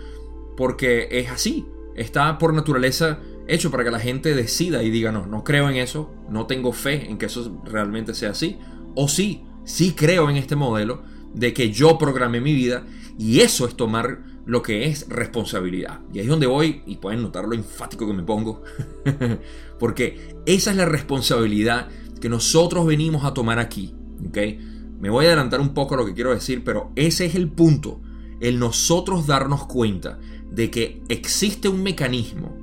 [0.56, 1.66] porque es así.
[1.96, 5.76] Está por naturaleza hecho para que la gente decida y diga, no, no creo en
[5.76, 8.58] eso, no tengo fe en que eso realmente sea así.
[8.96, 11.04] O sí, sí creo en este modelo
[11.34, 12.86] de que yo programé mi vida
[13.18, 16.00] y eso es tomar lo que es responsabilidad.
[16.14, 18.64] Y ahí es donde voy, y pueden notar lo enfático que me pongo,
[19.80, 21.88] porque esa es la responsabilidad
[22.20, 23.94] que nosotros venimos a tomar aquí.
[24.28, 24.60] ¿okay?
[25.00, 27.50] Me voy a adelantar un poco a lo que quiero decir, pero ese es el
[27.50, 28.02] punto,
[28.40, 30.20] el nosotros darnos cuenta
[30.50, 32.58] de que existe un mecanismo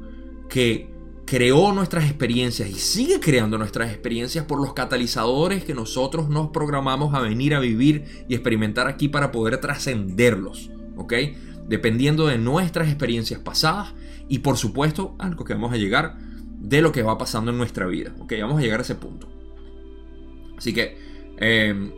[0.49, 0.91] que
[1.27, 7.15] creó nuestras experiencias y sigue creando nuestras experiencias por los catalizadores que nosotros nos programamos
[7.15, 10.71] a venir a vivir y experimentar aquí para poder trascenderlos.
[10.97, 11.15] ¿Ok?
[11.71, 13.95] Dependiendo de nuestras experiencias pasadas
[14.29, 16.19] y por supuesto algo que vamos a llegar
[16.59, 18.13] de lo que va pasando en nuestra vida.
[18.19, 19.29] Ok, vamos a llegar a ese punto.
[20.59, 20.99] Así que
[21.37, 21.93] em,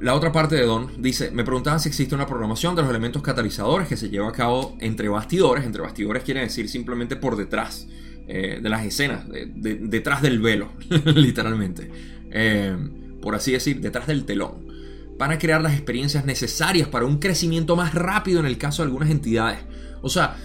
[0.00, 3.22] la otra parte de Don dice, me preguntaban si existe una programación de los elementos
[3.22, 5.66] catalizadores que se lleva a cabo entre bastidores.
[5.66, 7.88] Entre bastidores quiere decir simplemente por detrás
[8.28, 10.68] eh, de las escenas, detrás del velo,
[11.06, 11.90] literalmente.
[12.30, 12.76] Eh,
[13.20, 14.71] por así decir, detrás del telón.
[15.18, 19.10] Para crear las experiencias necesarias para un crecimiento más rápido en el caso de algunas
[19.10, 19.60] entidades.
[20.00, 20.36] O sea,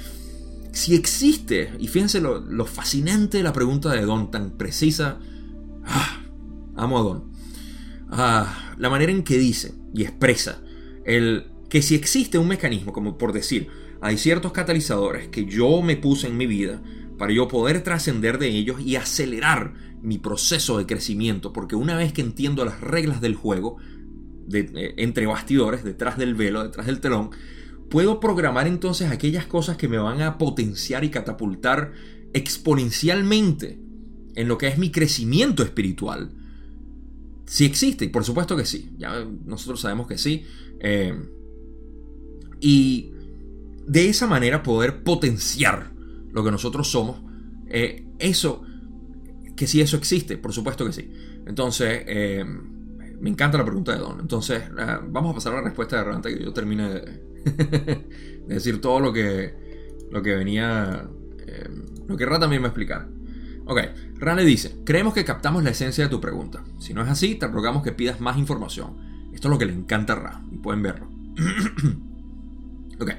[0.71, 5.19] si existe, y fíjense lo, fascinante de la pregunta de Don, tan precisa.
[5.85, 6.21] Ah,
[6.75, 7.31] amo a Don.
[8.09, 10.61] Ah, la manera en que dice y expresa
[11.03, 13.69] el que si existe un mecanismo, como por decir,
[14.01, 16.81] hay ciertos catalizadores que yo me puse en mi vida
[17.17, 22.13] para yo poder trascender de ellos y acelerar mi proceso de crecimiento, porque una vez
[22.13, 23.77] que entiendo las reglas del juego,
[24.51, 27.31] eh, entre bastidores, detrás del velo, detrás del telón,
[27.89, 31.93] puedo programar entonces aquellas cosas que me van a potenciar y catapultar
[32.33, 33.79] exponencialmente
[34.35, 36.31] en lo que es mi crecimiento espiritual.
[37.45, 40.43] Si existe, y por supuesto que sí, ya nosotros sabemos que sí.
[40.79, 41.13] Eh,
[42.59, 43.11] y
[43.85, 45.91] de esa manera poder potenciar
[46.31, 47.21] lo que nosotros somos,
[47.69, 48.63] eh, eso,
[49.55, 51.09] que si eso existe, por supuesto que sí.
[51.45, 52.03] Entonces,
[53.19, 54.19] me encanta la pregunta de Don.
[54.19, 54.63] Entonces,
[55.09, 58.05] vamos a pasar a la respuesta de antes que yo termine de,
[58.47, 59.53] decir todo lo que,
[60.11, 61.07] lo que venía,
[61.45, 61.69] eh,
[62.07, 63.07] lo que Ra también me explicar.
[63.65, 63.79] Ok,
[64.15, 66.63] Ra le dice, creemos que captamos la esencia de tu pregunta.
[66.79, 68.97] Si no es así, te rogamos que pidas más información.
[69.33, 71.09] Esto es lo que le encanta a Ra, y pueden verlo.
[72.99, 73.11] ok.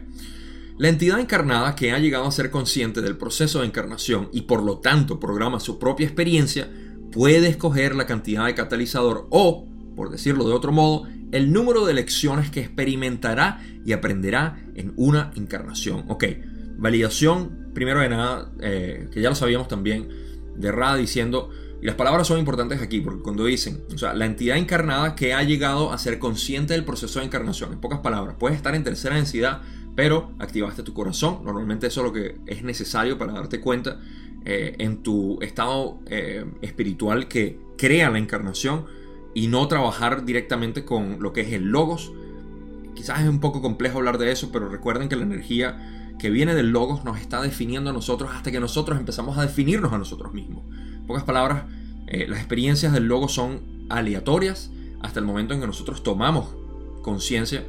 [0.78, 4.62] La entidad encarnada que ha llegado a ser consciente del proceso de encarnación y por
[4.62, 6.70] lo tanto programa su propia experiencia,
[7.10, 9.66] puede escoger la cantidad de catalizador o,
[9.98, 15.32] por decirlo de otro modo, el número de lecciones que experimentará y aprenderá en una
[15.34, 16.04] encarnación.
[16.06, 16.24] Ok,
[16.76, 20.08] validación, primero de nada, eh, que ya lo sabíamos también,
[20.54, 21.50] de Ra diciendo,
[21.82, 25.34] y las palabras son importantes aquí, porque cuando dicen, o sea, la entidad encarnada que
[25.34, 28.84] ha llegado a ser consciente del proceso de encarnación, en pocas palabras, puedes estar en
[28.84, 29.62] tercera densidad,
[29.96, 33.98] pero activaste tu corazón, normalmente eso es lo que es necesario para darte cuenta
[34.44, 38.86] eh, en tu estado eh, espiritual que crea la encarnación,
[39.38, 42.10] y no trabajar directamente con lo que es el logos.
[42.96, 46.56] Quizás es un poco complejo hablar de eso, pero recuerden que la energía que viene
[46.56, 50.34] del logos nos está definiendo a nosotros hasta que nosotros empezamos a definirnos a nosotros
[50.34, 50.64] mismos.
[50.92, 51.66] En pocas palabras,
[52.08, 54.72] eh, las experiencias del logos son aleatorias
[55.02, 56.56] hasta el momento en que nosotros tomamos
[57.02, 57.64] conciencia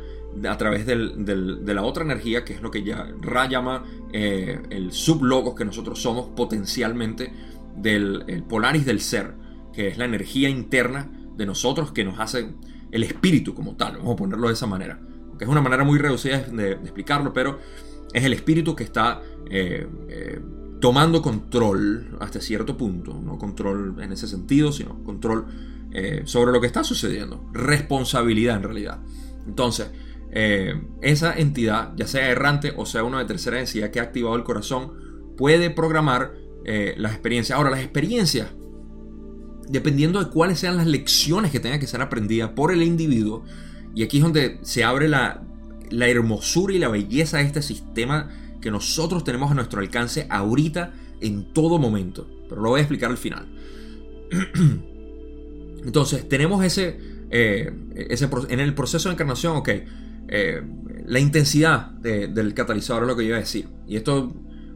[0.50, 4.92] a través de la otra energía, que es lo que ya Ra llama eh, el
[4.92, 7.32] sublogos que nosotros somos potencialmente
[7.76, 9.36] del Polaris del ser,
[9.72, 12.54] que es la energía interna de nosotros que nos hace
[12.92, 15.00] el espíritu como tal, vamos a ponerlo de esa manera.
[15.38, 17.60] Que es una manera muy reducida de, explicarlo, pero
[18.14, 20.42] es el espíritu que está eh, eh,
[20.82, 25.46] tomando control hasta cierto punto, no control en ese sentido, sino control
[25.94, 29.00] eh, sobre lo que está sucediendo, responsabilidad en realidad.
[29.48, 29.90] Entonces,
[31.02, 34.44] esa entidad, ya sea errante o sea una de tercera densidad que ha activado el
[34.44, 34.92] corazón,
[35.38, 36.34] puede programar
[36.98, 37.58] las experiencias.
[37.58, 38.50] Ahora, las experiencias
[39.70, 43.46] dependiendo de cuáles sean las lecciones que tengan que ser aprendidas por el individuo,
[43.96, 45.44] y aquí es donde se abre la,
[45.92, 48.30] hermosura y la belleza de este sistema
[48.62, 52.28] que nosotros tenemos a nuestro alcance ahorita en todo momento.
[52.50, 53.48] Pero lo voy a explicar al final.
[55.86, 57.00] Entonces, tenemos ese,
[57.30, 57.72] eh,
[58.10, 59.70] ese en el proceso de encarnación, ok,
[60.28, 60.62] eh,
[61.06, 63.68] la intensidad del catalizador es lo que yo iba a decir.
[63.88, 64.34] Y esto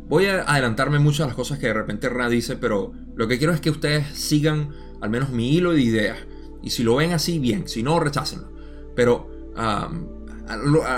[0.08, 3.38] voy a adelantarme muchas de las cosas que de repente Ra dice, pero lo que
[3.38, 4.70] quiero es que ustedes sigan
[5.04, 6.18] al menos mi hilo de ideas.
[6.62, 7.68] Y si lo ven así, bien.
[7.68, 8.48] Si no, rechácenlo.
[8.96, 9.92] Pero a,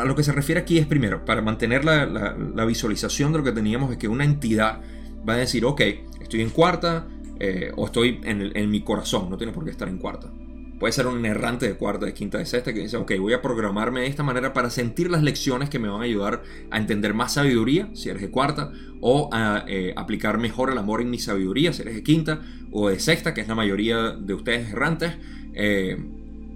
[0.06, 3.92] lo, que se refiere aquí es primero, para mantener la, visualización de lo que teníamos,
[3.92, 4.82] es que una entidad
[5.28, 5.82] va a decir, ok,
[6.22, 7.08] estoy en cuarta
[7.40, 9.28] eh, o estoy en, en mi corazón.
[9.30, 10.32] No tiene por qué estar en cuarta.
[10.80, 13.42] Puede ser un errante de cuarta, de quinta, de sexta que dice, ok, voy a
[13.42, 17.14] programarme de esta manera para sentir las lecciones que me van a ayudar a entender
[17.14, 21.18] más sabiduría, si eres de cuarta, o a eh, aplicar mejor el amor en mi
[21.18, 25.14] sabiduría, si eres de quinta, o de sexta, que es la mayoría de ustedes errantes.
[25.54, 25.98] Eh,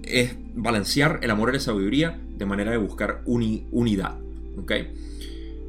[0.02, 4.18] es balancear el amor y la sabiduría de manera de buscar unidad.
[4.58, 4.72] ¿ok?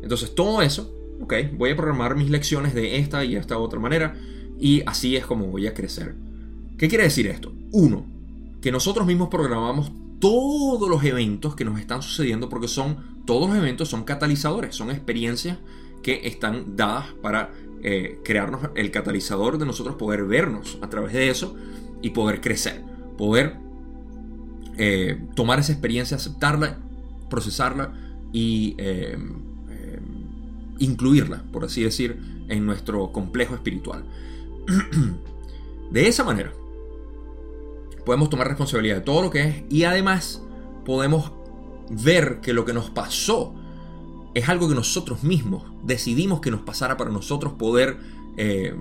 [0.04, 4.16] Entonces todo eso, ok, voy a programar mis lecciones de esta y esta otra manera
[4.60, 6.16] y así es como voy a crecer.
[6.78, 7.54] ¿Qué quiere decir esto?
[7.72, 8.06] Uno,
[8.62, 13.58] que nosotros mismos programamos todos los eventos que nos están sucediendo porque son, todos los
[13.58, 15.58] eventos son catalizadores, son experiencias
[16.04, 17.52] que están dadas para
[17.84, 21.56] eh, crearnos el catalizador de nosotros poder vernos a través de eso
[22.02, 22.84] y poder crecer,
[23.18, 23.58] poder
[24.78, 26.78] eh, tomar esa experiencia, aceptarla,
[27.30, 27.94] procesarla
[28.32, 29.18] y eh,
[30.78, 34.04] incluirla, por así decir, en nuestro complejo espiritual.
[35.92, 36.52] de esa manera,
[38.06, 40.42] podemos tomar responsabilidad de todo lo que es y además
[40.86, 41.32] podemos
[41.90, 43.54] ver que lo que nos pasó
[44.34, 47.98] es algo que nosotros mismos decidimos que nos pasara para nosotros poder
[48.38, 48.74] eh,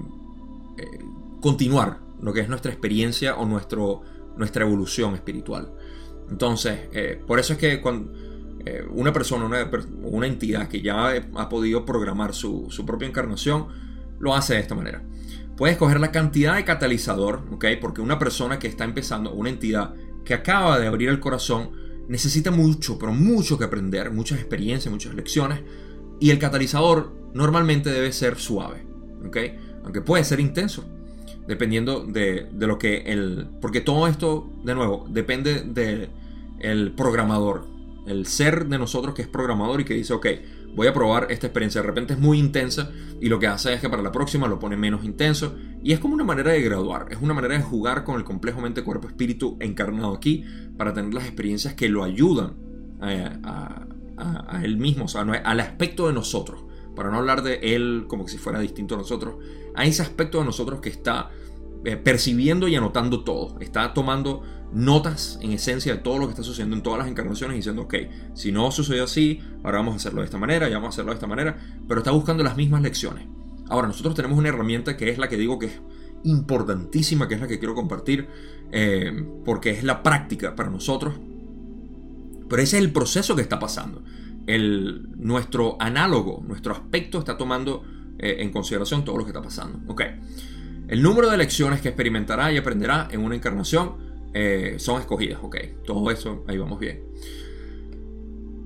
[0.78, 1.04] eh,
[1.40, 4.02] continuar lo que es nuestra experiencia o nuestro,
[4.36, 5.72] nuestra evolución espiritual.
[6.30, 8.12] Entonces, eh, por eso es que cuando
[8.90, 9.70] una persona, una,
[10.02, 13.68] una, entidad que ya ha podido programar su, su, propia encarnación,
[14.18, 15.02] lo hace de esta manera.
[15.60, 17.66] Puedes coger la cantidad de catalizador, ¿ok?
[17.82, 19.94] Porque una persona que está empezando, una entidad
[20.24, 21.72] que acaba de abrir el corazón,
[22.08, 25.60] necesita mucho, pero mucho que aprender, muchas experiencias, muchas lecciones.
[26.18, 28.86] Y el catalizador normalmente debe ser suave,
[29.26, 29.36] ¿ok?
[29.84, 30.82] Aunque puede ser intenso,
[31.46, 33.50] dependiendo de, lo que el...
[33.60, 35.60] Porque todo esto, de nuevo, depende
[36.56, 37.66] del programador,
[38.06, 40.26] el ser de nosotros que es programador y que dice, ok,
[40.74, 41.80] voy a probar esta experiencia.
[41.80, 42.90] De repente es muy intensa
[43.20, 45.56] y lo que hace es que para la próxima lo pone menos intenso.
[45.82, 48.60] Y es como una manera de graduar, es una manera de jugar con el complejo
[48.60, 50.44] mente-cuerpo-espíritu encarnado aquí
[50.76, 52.54] para tener las experiencias que lo ayudan
[53.00, 53.86] a,
[54.62, 56.64] él mismo, o sea, al aspecto de nosotros.
[56.94, 59.36] Para no hablar de él como si fuera distinto a nosotros,
[59.74, 61.30] a ese aspecto de nosotros que está
[61.84, 64.42] eh, percibiendo y anotando todo, está tomando
[64.72, 67.94] notas en esencia de todo lo que está sucediendo en todas las encarnaciones diciendo, ok,
[68.34, 71.10] si no sucedió así, ahora vamos a hacerlo de esta manera, ya vamos a hacerlo
[71.10, 71.58] de esta manera,
[71.88, 73.26] pero está buscando las mismas lecciones.
[73.68, 75.80] Ahora, nosotros tenemos una herramienta que es la que digo que es
[76.24, 78.28] importantísima, que es la que quiero compartir,
[78.72, 81.14] eh, porque es la práctica para nosotros,
[82.48, 84.02] pero ese es el proceso que está pasando.
[84.46, 87.84] El, nuestro análogo, nuestro aspecto está tomando
[88.18, 89.80] eh, en consideración todo lo que está pasando.
[89.86, 90.02] Ok.
[90.88, 95.56] El número de lecciones que experimentará y aprenderá en una encarnación eh, son escogidas, ok.
[95.84, 97.02] Todo eso, ahí vamos bien.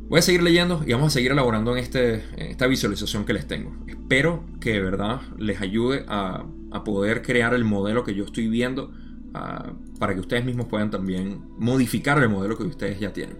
[0.08, 3.46] Voy a seguir leyendo y vamos a seguir elaborando en, este, esta visualización que les
[3.46, 3.74] tengo.
[3.86, 6.44] Espero que de verdad les ayude a,
[6.84, 8.90] poder crear el modelo que yo estoy viendo
[9.32, 13.38] ah, para que ustedes mismos puedan también modificar el modelo que ustedes ya tienen.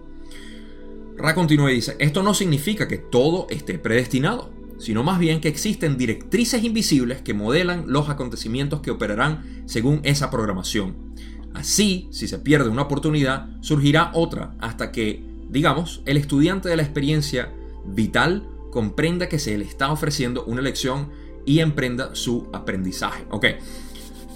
[1.16, 5.48] Ra continúa y dice, esto no significa que todo esté predestinado, sino más bien que
[5.48, 11.13] existen directrices invisibles que modelan los acontecimientos que operarán según esa programación
[11.54, 16.82] Así, si se pierde una oportunidad, surgirá otra hasta que, digamos, el estudiante de la
[16.82, 17.52] experiencia
[17.86, 21.10] vital comprenda que se le está ofreciendo una lección
[21.46, 23.24] y emprenda su aprendizaje.
[23.30, 23.46] Ok,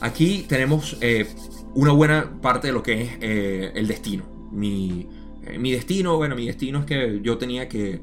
[0.00, 1.26] aquí tenemos eh,
[1.74, 4.24] una buena parte de lo que es eh, el destino.
[4.52, 5.08] Mi,
[5.44, 8.00] eh, mi, destino, bueno, mi destino es que yo tenía que,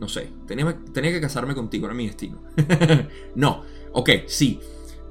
[0.00, 2.40] no sé, tenía, tenía que casarme contigo, era mi destino.
[3.34, 3.62] no,
[3.92, 4.58] ok, sí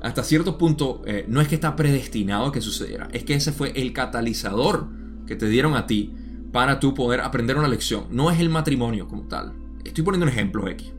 [0.05, 3.51] hasta cierto punto eh, no es que está predestinado a que sucediera, es que ese
[3.51, 4.87] fue el catalizador
[5.25, 6.13] que te dieron a ti
[6.51, 8.05] para tú poder aprender una lección.
[8.11, 9.53] No es el matrimonio como tal.
[9.83, 10.93] Estoy poniendo un ejemplo X.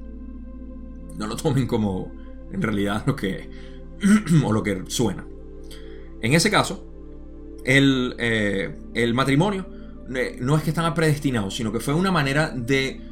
[1.16, 2.12] No lo tomen como
[2.50, 3.48] en realidad lo que
[4.44, 5.24] o lo que suena.
[6.20, 6.84] En ese caso,
[7.64, 9.68] el, eh, el matrimonio
[10.16, 13.02] eh, no es que estaba predestinado, sino que fue una manera de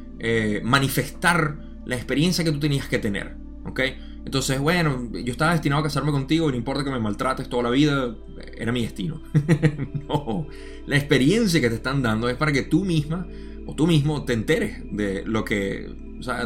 [0.61, 3.37] manifestar la experiencia que tú tenías que tener.
[3.65, 3.79] ¿ok?
[4.25, 7.69] Entonces, bueno, yo estaba destinado a casarme contigo, no importa que me maltrates toda la
[7.69, 8.15] vida,
[8.57, 9.21] era mi destino.
[10.09, 10.47] no,
[10.87, 13.27] la experiencia que te están dando es para que tú misma
[13.67, 15.89] o tú mismo te enteres de lo que,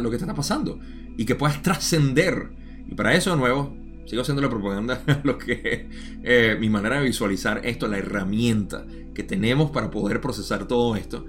[0.00, 0.78] lo que te está pasando
[1.16, 2.50] y que puedas trascender.
[2.86, 3.74] Y para eso, de nuevo,
[4.04, 5.88] sigo haciendo la propaganda, lo que
[6.22, 11.24] eh, mi manera de visualizar esto, la herramienta que tenemos para poder procesar todo esto,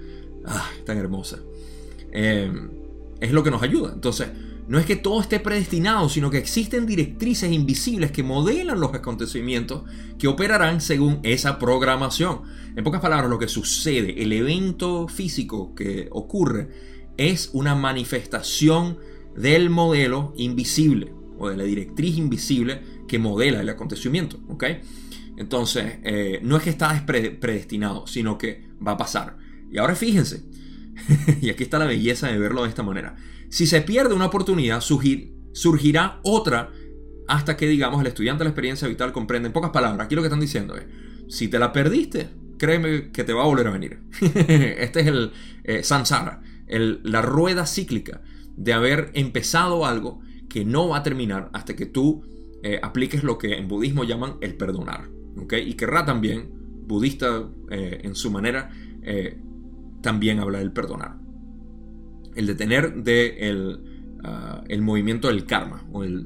[0.46, 1.40] ah, tan hermosa,
[2.12, 2.52] eh,
[3.22, 3.92] es lo que nos ayuda.
[3.94, 4.30] Entonces,
[4.68, 9.84] no es que todo esté predestinado, sino que existen directrices invisibles que modelan los acontecimientos
[10.18, 12.42] que operarán según esa programación.
[12.76, 16.70] En pocas palabras, lo que sucede, el evento físico que ocurre,
[17.18, 18.98] es una manifestación
[19.36, 24.40] del modelo invisible o de la directriz invisible que modela el acontecimiento.
[24.48, 24.66] ¿ok?
[25.38, 29.38] Entonces, eh, no es que está predestinado, sino que va a pasar.
[29.72, 30.44] Y ahora fíjense,
[31.42, 33.16] y aquí está la belleza de verlo de esta manera.
[33.52, 36.72] Si se pierde una oportunidad, surgirá otra
[37.28, 39.48] hasta que, digamos, el estudiante de la experiencia vital comprende.
[39.48, 40.86] En pocas palabras, aquí lo que están diciendo es,
[41.28, 44.00] si te la perdiste, créeme que te va a volver a venir.
[44.22, 45.34] este es el
[45.66, 48.22] eh, samsara, la rueda cíclica
[48.56, 52.24] de haber empezado algo que no va a terminar hasta que tú
[52.64, 55.10] eh, apliques lo que en budismo llaman el perdonar.
[55.52, 56.52] Y querrá también,
[56.88, 58.70] budista eh, en su manera,
[60.02, 61.21] también habla del perdonar
[62.36, 63.78] el detener de
[64.24, 66.26] ah, el, movimiento del karma o el,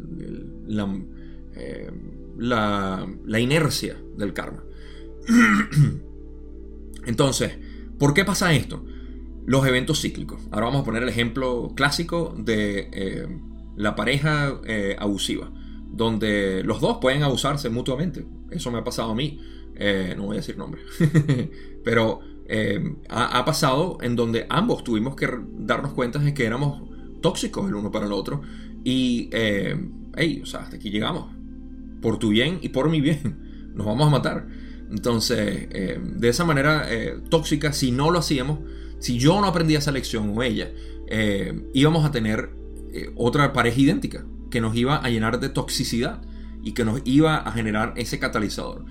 [1.56, 1.92] eh,
[2.38, 4.64] la, la, inercia del karma.
[7.06, 7.58] Entonces,
[7.98, 8.84] ¿por qué pasa esto?
[9.46, 10.42] Los eventos cíclicos.
[10.52, 13.28] Ahora vamos a poner el ejemplo clásico de eh,
[13.76, 15.52] la pareja eh, abusiva,
[15.92, 18.26] donde los dos pueden abusarse mutuamente.
[18.52, 19.40] Eso me ha pasado a mí.
[20.18, 20.82] no voy a decir nombre.
[21.84, 25.28] Pero eh, ha, pasado en donde ambos tuvimos que
[25.60, 26.84] darnos cuenta de que éramos
[27.22, 28.42] tóxicos el uno para el otro.
[28.84, 31.34] Y, hey, o sea, hasta aquí llegamos.
[32.02, 33.72] Por tu bien y por mi bien.
[33.74, 34.48] Nos vamos a matar.
[34.92, 36.88] Entonces, de esa manera
[37.30, 38.60] tóxica, si no lo hacíamos,
[39.00, 40.72] si yo no aprendía esa lección o ella,
[41.74, 42.52] íbamos a tener
[43.16, 46.22] otra pareja idéntica que nos iba a llenar de toxicidad
[46.64, 48.86] y que nos iba a generar ese catalizador.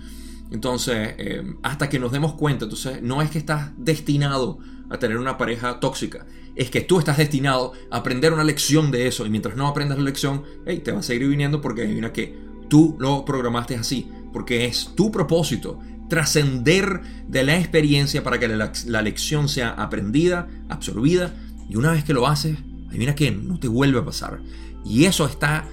[0.55, 5.19] Entonces, eh, hasta que nos demos cuenta, entonces no es que estás destinado a tener
[5.19, 9.31] una pareja tóxica, es que tú estás destinado a aprender una lección de eso y
[9.31, 12.39] mientras no aprendas la lección, hey, te va a seguir viniendo porque mira que
[12.69, 18.71] tú lo programaste así, porque es tu propósito trascender de la experiencia para que la,
[18.87, 21.35] la, lección sea aprendida, absorbida
[21.69, 22.59] y una vez que lo haces,
[22.93, 24.41] mira que no te vuelve a pasar.
[24.85, 25.67] Y eso está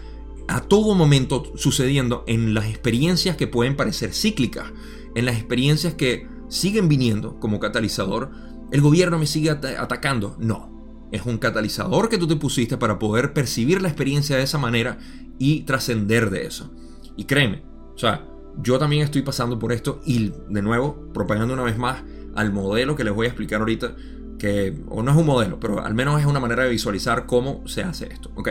[0.47, 4.71] a todo momento sucediendo en las experiencias que pueden parecer cíclicas,
[5.15, 8.31] en las experiencias que siguen viniendo como catalizador.
[8.71, 10.35] El gobierno me sigue atacando.
[10.39, 14.57] No, es un catalizador que tú te pusiste para poder percibir la experiencia de esa
[14.57, 14.97] manera
[15.39, 16.71] y trascender de eso.
[17.17, 17.63] Y créeme,
[17.93, 18.27] o sea,
[18.61, 22.03] yo también estoy pasando por esto y de nuevo, propagando una vez más
[22.35, 23.95] al modelo que les voy a explicar ahorita,
[24.39, 27.67] que o no es un modelo, pero al menos es una manera de visualizar cómo
[27.67, 28.31] se hace esto.
[28.35, 28.49] Ok,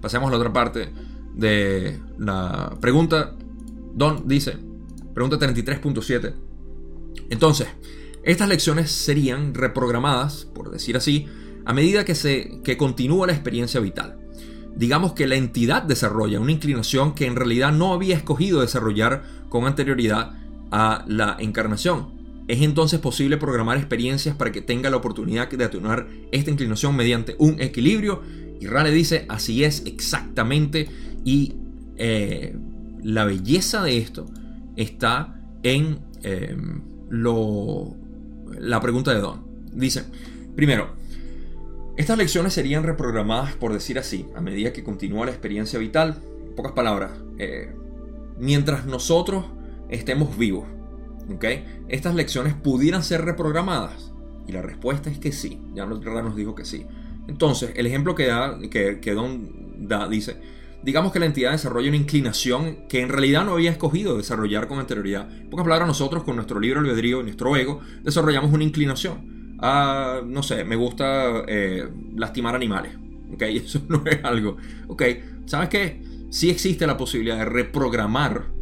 [0.00, 0.92] pasemos a la otra parte
[1.34, 3.34] de la pregunta.
[3.94, 4.56] Don dice,
[5.14, 6.34] pregunta 33.7.
[7.30, 7.68] Entonces,
[8.22, 11.26] estas lecciones serían reprogramadas, por decir así,
[11.64, 14.18] a medida que, se, que continúa la experiencia vital.
[14.74, 19.66] Digamos que la entidad desarrolla una inclinación que en realidad no había escogido desarrollar con
[19.66, 20.32] anterioridad
[20.70, 22.17] a la encarnación.
[22.48, 27.36] Es entonces posible programar experiencias para que tenga la oportunidad de atenuar esta inclinación mediante
[27.38, 28.22] un equilibrio.
[28.58, 30.88] Y Rale dice, así es exactamente
[31.24, 31.54] y
[31.96, 32.56] eh,
[33.02, 34.26] la belleza de esto
[34.76, 36.80] está en em,
[37.10, 37.94] lo,
[38.58, 39.44] la pregunta de Don.
[39.72, 40.04] Dice,
[40.56, 40.96] primero,
[41.98, 46.18] estas lecciones serían reprogramadas, por decir así, a medida que continúa la experiencia vital.
[46.56, 47.74] Pocas palabras, eh,
[48.38, 49.44] mientras nosotros
[49.88, 50.77] estemos vivos.
[51.88, 54.12] Estas lecciones pudieran ser reprogramadas.
[54.46, 55.60] Y la respuesta es que sí.
[55.74, 56.86] Ya nos, dijo que sí.
[57.28, 60.36] Entonces, el ejemplo que, da, que, que Don da dice,
[60.82, 64.78] digamos que la entidad desarrolla una inclinación que en realidad no había escogido desarrollar con
[64.78, 65.30] anterioridad.
[65.30, 69.56] En pocas palabras, nosotros con nuestro libro albedrío, nuestro ego, desarrollamos una inclinación.
[69.60, 72.92] A, no sé, me gusta eh, lastimar animales.
[73.32, 73.42] ¿Ok?
[73.42, 74.56] Eso no es algo.
[74.86, 75.02] ¿Ok?
[75.46, 76.02] ¿Sabes qué?
[76.30, 78.57] Sí existe la posibilidad de reprogramar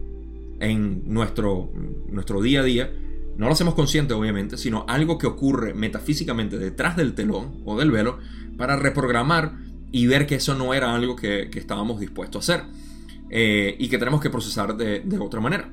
[0.60, 1.70] en nuestro,
[2.08, 2.92] nuestro día a día.
[3.36, 7.90] No lo hacemos consciente, obviamente, sino algo que ocurre metafísicamente detrás del telón o del
[7.90, 8.18] velo
[8.56, 9.52] para reprogramar
[9.92, 12.66] y ver que eso no era algo que, estábamos dispuestos a hacer
[13.30, 15.70] eh, y que tenemos que procesar de, otra manera.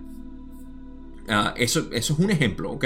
[1.29, 2.85] Ah, eso, eso, es un ejemplo, ¿ok?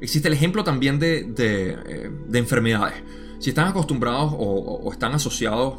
[0.00, 2.96] Existe el ejemplo también de, eh, enfermedades.
[3.38, 5.78] Si están acostumbrados o, están asociados,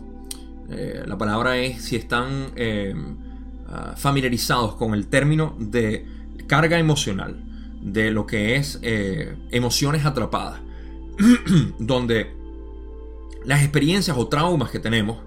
[0.70, 2.53] eh, la palabra es si están
[3.70, 6.05] ah, familiarizados con el término de
[6.47, 7.43] carga emocional,
[7.82, 10.59] de lo que es emociones atrapadas,
[11.80, 12.39] donde
[13.45, 15.17] las experiencias o traumas que tenemos,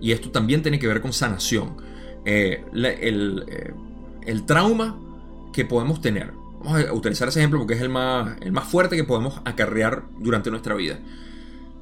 [0.00, 1.76] y esto también tiene que ver con sanación,
[2.24, 3.72] eh, eh,
[4.26, 4.98] el, trauma
[5.52, 6.32] que podemos tener,
[6.62, 10.04] vamos a utilizar ese ejemplo porque es el más, el más fuerte que podemos acarrear
[10.18, 10.98] durante nuestra vida.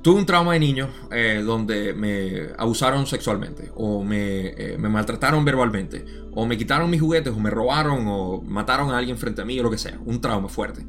[0.02, 6.04] Tuve un trauma de niño eh, donde me abusaron sexualmente, o me, me, maltrataron verbalmente,
[6.32, 9.58] o me quitaron mis juguetes, o me robaron, o mataron a alguien frente a mí,
[9.58, 9.98] o lo que sea.
[10.04, 10.86] Un trauma fuerte.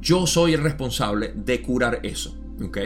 [0.00, 2.36] Yo soy el responsable de curar eso.
[2.62, 2.78] ¿ok?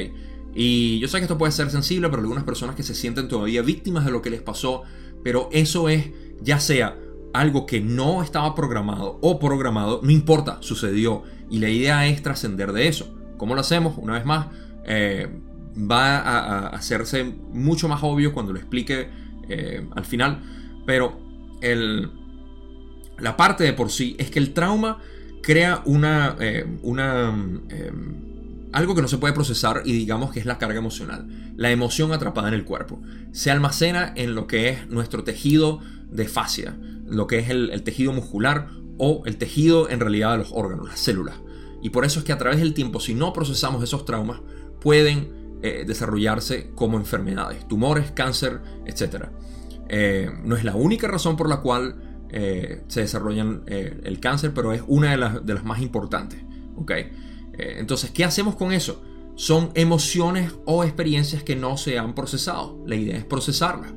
[0.54, 3.62] Y yo sé que esto puede ser sensible para algunas personas que se sienten todavía
[3.62, 4.82] víctimas de lo que les pasó,
[5.22, 6.96] pero eso es ya sea
[7.32, 11.22] algo que no estaba programado o programado, no importa, sucedió.
[11.50, 13.14] Y la idea es trascender de eso.
[13.36, 13.96] ¿Cómo lo hacemos?
[13.98, 14.48] Una vez más,
[14.84, 15.28] eh,
[15.78, 19.08] va a, hacerse mucho más obvio cuando lo explique
[19.48, 20.42] eh, al final,
[20.86, 21.20] pero
[21.60, 22.10] el,
[23.18, 24.98] la parte de por sí es que el trauma
[25.42, 27.34] crea una, eh, una
[28.72, 31.26] algo que no se puede procesar y digamos que es la carga emocional,
[31.56, 33.00] la emoción atrapada en el cuerpo.
[33.32, 36.76] Se almacena en lo que es nuestro tejido de fascia,
[37.06, 38.68] lo que es el, tejido muscular
[38.98, 41.36] o el tejido en realidad de los órganos, las células.
[41.82, 44.40] Y por eso es que a través del tiempo, si no procesamos esos traumas,
[44.80, 49.24] pueden eh, desarrollarse como enfermedades, tumores, cáncer, etc.
[49.88, 54.72] Eh, no es la única razón por la cual eh, se desarrollan el cáncer, pero
[54.72, 56.40] es una de las, más importantes.
[57.58, 59.02] entonces, ¿qué hacemos con eso?
[59.34, 62.80] Son emociones o experiencias que no se han procesado.
[62.86, 63.92] La idea es procesarlas.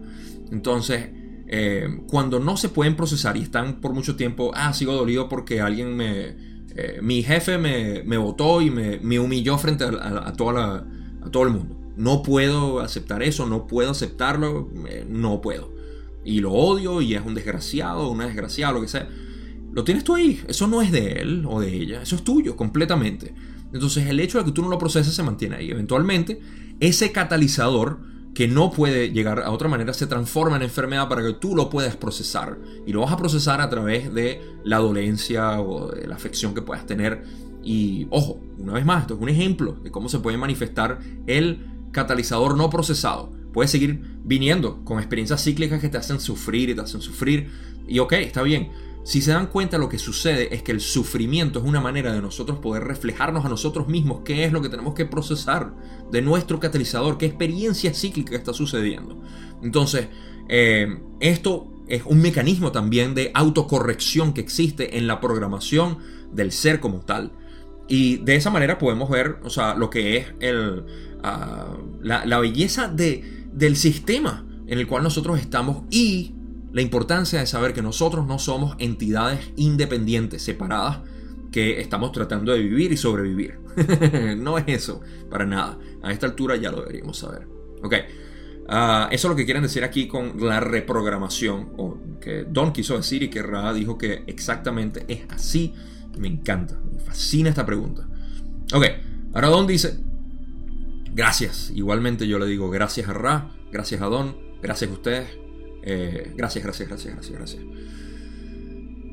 [0.51, 1.11] Entonces,
[2.07, 5.95] cuando no se pueden procesar y están por mucho tiempo, ah, sigo dolido porque alguien
[5.95, 6.35] me,
[7.03, 10.87] mi jefe me, me votó y me, me humilló frente a, toda
[11.21, 11.77] a todo el mundo.
[11.97, 15.73] No puedo aceptar eso, no puedo aceptarlo, eh, no puedo.
[16.23, 19.09] Y lo odio y es un desgraciado, una desgraciada, lo que sea.
[19.71, 22.55] Lo tienes tú ahí, eso no es de él o de ella, eso es tuyo
[22.55, 23.33] completamente.
[23.73, 25.71] Entonces el hecho de que tú no lo proceses se mantiene ahí.
[25.71, 26.41] Eventualmente,
[26.79, 27.99] ese catalizador
[28.33, 31.69] que no puede llegar a otra manera se transforma en enfermedad para que tú lo
[31.69, 32.57] puedas procesar.
[32.85, 36.61] Y lo vas a procesar a través de la dolencia o de la afección que
[36.61, 37.23] puedas tener.
[37.63, 41.65] Y ojo, una vez más, esto es un ejemplo de cómo se puede manifestar el
[41.91, 43.31] catalizador no procesado.
[43.53, 47.49] Puedes seguir viniendo con experiencias cíclicas que te hacen sufrir y te hacen sufrir.
[47.87, 48.71] Y ok, está bien.
[49.03, 52.21] Si se dan cuenta, lo que sucede es que el sufrimiento es una manera de
[52.21, 55.73] nosotros poder reflejarnos a nosotros mismos qué es lo que tenemos que procesar
[56.11, 59.19] de nuestro catalizador, qué experiencia cíclica está sucediendo.
[59.63, 60.07] Entonces,
[60.49, 65.97] eh, esto es un mecanismo también de autocorrección que existe en la programación
[66.31, 67.31] del ser como tal.
[67.91, 70.85] Y de esa manera podemos ver, o sea, lo que es el,
[71.23, 76.33] ah, la, belleza de, del sistema en el cual nosotros estamos y
[76.71, 80.99] la importancia de saber que nosotros no somos entidades independientes, separadas,
[81.51, 83.59] que estamos tratando de vivir y sobrevivir.
[84.37, 85.77] no es eso, para nada.
[86.01, 87.45] A esta altura ya lo deberíamos saber.
[87.83, 87.93] Ok,
[88.69, 92.95] ah, eso es lo que quieren decir aquí con la reprogramación, o que Don quiso
[92.95, 95.73] decir y que Ra dijo que exactamente es así.
[96.17, 98.07] Me encanta, me fascina esta pregunta.
[98.73, 98.85] Ok,
[99.33, 99.97] ahora Don dice,
[101.13, 101.71] gracias.
[101.73, 105.27] Igualmente yo le digo gracias a Ra, gracias a Don, gracias a ustedes.
[105.83, 107.63] Eh, gracias, gracias, gracias, gracias, gracias.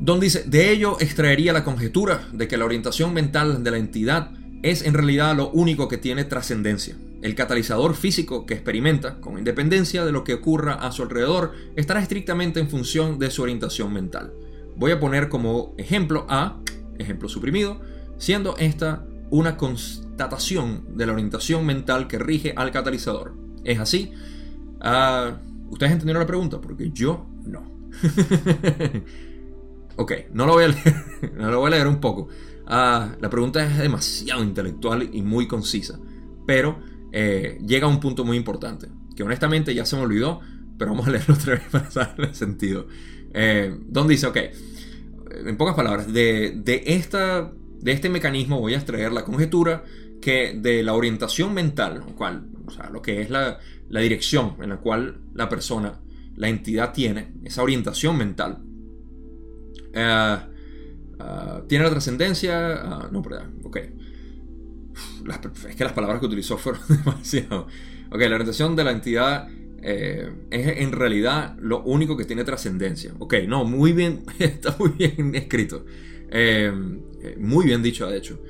[0.00, 4.30] Don dice, de ello extraería la conjetura de que la orientación mental de la entidad
[4.62, 6.96] es en realidad lo único que tiene trascendencia.
[7.20, 12.00] El catalizador físico que experimenta, con independencia de lo que ocurra a su alrededor, estará
[12.00, 14.32] estrictamente en función de su orientación mental.
[14.76, 16.60] Voy a poner como ejemplo a
[16.98, 17.80] ejemplo suprimido,
[18.18, 23.34] siendo esta una constatación de la orientación mental que rige al catalizador.
[23.64, 24.12] ¿Es así?
[24.80, 25.38] Ah,
[25.70, 26.60] ¿Ustedes entendieron la pregunta?
[26.60, 27.62] Porque yo no.
[29.96, 30.94] ok, no lo voy a leer,
[31.36, 32.28] no lo voy a leer un poco.
[32.66, 35.98] Ah, la pregunta es demasiado intelectual y muy concisa,
[36.46, 36.78] pero
[37.12, 40.40] eh, llega a un punto muy importante, que honestamente ya se me olvidó,
[40.78, 42.86] pero vamos a leerlo otra vez para darle sentido.
[43.32, 44.38] Eh, Don dice, ok,
[45.30, 49.84] en pocas palabras, de, esta, de este mecanismo voy a extraer la conjetura
[50.20, 53.58] que de la orientación mental, cual, o sea, lo que es la,
[53.88, 56.00] dirección en la cual la persona,
[56.36, 58.58] la entidad tiene, esa orientación mental,
[59.92, 60.38] eh,
[61.20, 63.76] eh, tiene la trascendencia, ah, no, perdón, ok.
[65.68, 67.66] es que las palabras que utilizó fueron demasiado.
[68.10, 69.48] Ok, la orientación de la entidad
[69.82, 73.14] eh, es en realidad lo único que tiene trascendencia.
[73.18, 75.84] Ok, no, muy bien, está muy bien escrito.
[76.30, 76.72] Eh,
[77.22, 78.40] eh, muy bien dicho, de hecho.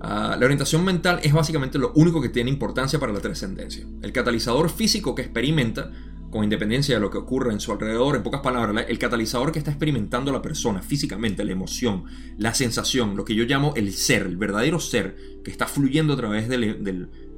[0.00, 3.86] Ah, la orientación mental es básicamente lo único que tiene importancia para la trascendencia.
[4.02, 5.90] El catalizador físico que experimenta,
[6.30, 9.58] con independencia de lo que ocurre en su alrededor, en pocas palabras, el catalizador que
[9.58, 12.04] está experimentando la persona físicamente, la emoción,
[12.36, 16.16] la sensación, lo que yo llamo el ser, el verdadero ser que está fluyendo a
[16.16, 16.82] través del,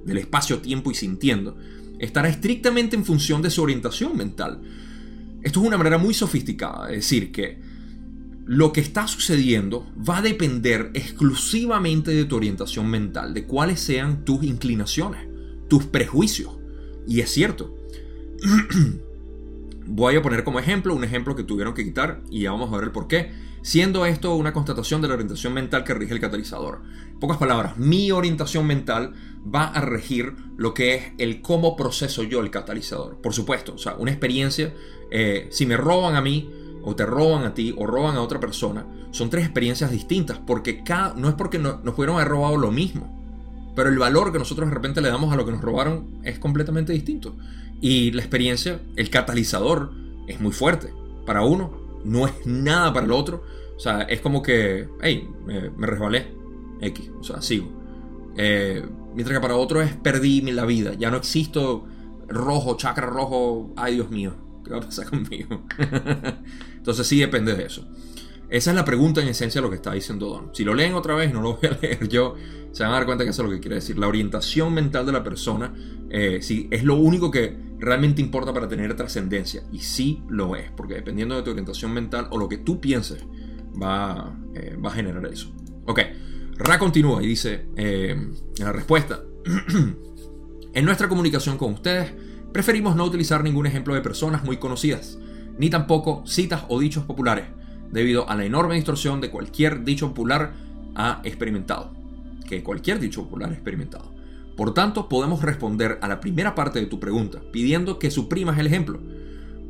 [0.05, 1.57] del espacio-tiempo y sintiendo,
[1.99, 4.61] estará estrictamente en función de su orientación mental.
[5.42, 7.59] Esto es una manera muy sofisticada de decir que
[8.46, 14.24] lo que está sucediendo va a depender exclusivamente de tu orientación mental, de cuáles sean
[14.24, 15.26] tus inclinaciones,
[15.68, 16.57] tus prejuicios.
[17.07, 17.76] Y es cierto.
[19.86, 22.76] Voy a poner como ejemplo un ejemplo que tuvieron que quitar y ya vamos a
[22.76, 23.30] ver el por qué
[23.62, 26.80] siendo esto una constatación de la orientación mental que rige el catalizador.
[27.12, 29.12] En pocas palabras, mi orientación mental
[29.54, 33.20] va a regir lo que es el cómo proceso yo el catalizador.
[33.20, 34.75] Por supuesto, o sea, una experiencia,
[35.11, 36.50] eh, si me roban a mí,
[36.83, 40.83] o te roban a ti, o roban a otra persona, son tres experiencias distintas, porque
[40.84, 43.18] cada, no es porque nos pudieron haber robado lo mismo,
[43.75, 46.38] pero el valor que nosotros de repente le damos a lo que nos robaron es
[46.38, 47.37] completamente distinto.
[47.80, 49.92] Y la experiencia, el catalizador,
[50.26, 50.92] es muy fuerte.
[51.25, 51.70] Para uno,
[52.04, 53.45] no es nada para el otro.
[53.76, 56.26] O sea, es como que, hey, me, resbalé,
[56.80, 57.68] X, o sea, sigo.
[58.37, 58.84] Eh,
[59.18, 61.86] mientras que para otro es perdí la vida, ya no existo
[62.28, 65.64] rojo, chakra rojo, ay Dios mío, ¿qué va a pasar conmigo?
[66.76, 67.84] Entonces sí depende de eso.
[68.49, 70.54] Esa es la pregunta en esencia de lo que está diciendo Don.
[70.54, 72.36] Si lo leen otra vez, no lo voy a leer yo,
[72.70, 73.99] se van a dar cuenta que eso es lo que quiere decir.
[73.99, 75.74] La orientación mental de la persona
[76.11, 76.38] eh,
[76.70, 79.64] es lo único que realmente importa para tener trascendencia.
[79.72, 83.26] Y sí lo es, porque dependiendo de tu orientación mental o lo que tú pienses,
[83.82, 85.53] va, eh, va a generar eso.
[85.86, 86.03] Ok,
[86.59, 89.21] Ra continúa y dice eh, en la respuesta,
[90.75, 92.13] en nuestra comunicación con ustedes,
[92.53, 95.18] preferimos no utilizar ningún ejemplo de personas muy conocidas,
[95.57, 97.45] ni tampoco citas o dichos populares
[97.93, 100.53] debido a la enorme distorsión de cualquier dicho popular
[100.97, 101.93] ha experimentado,
[102.49, 104.13] que cualquier dicho popular ha experimentado.
[104.57, 108.67] Por tanto, podemos responder a la primera parte de tu pregunta pidiendo que suprimas el
[108.67, 109.01] ejemplo.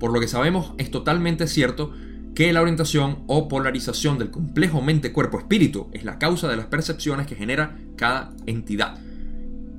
[0.01, 1.93] Por lo que sabemos, es totalmente cierto
[2.35, 7.35] que la orientación o polarización del complejo mente-cuerpo-espíritu es la causa de las percepciones que
[7.35, 8.99] genera cada entidad.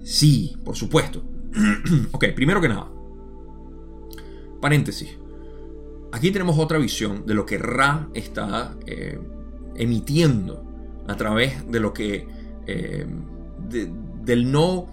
[0.03, 1.23] Sí, por supuesto.
[2.11, 2.88] ok, primero que nada.
[4.61, 5.09] Paréntesis.
[6.11, 9.19] Aquí tenemos otra visión de lo que Ra está eh,
[9.76, 10.65] emitiendo
[11.07, 12.27] a través de lo que...
[12.67, 13.05] Eh,
[14.23, 14.88] del no...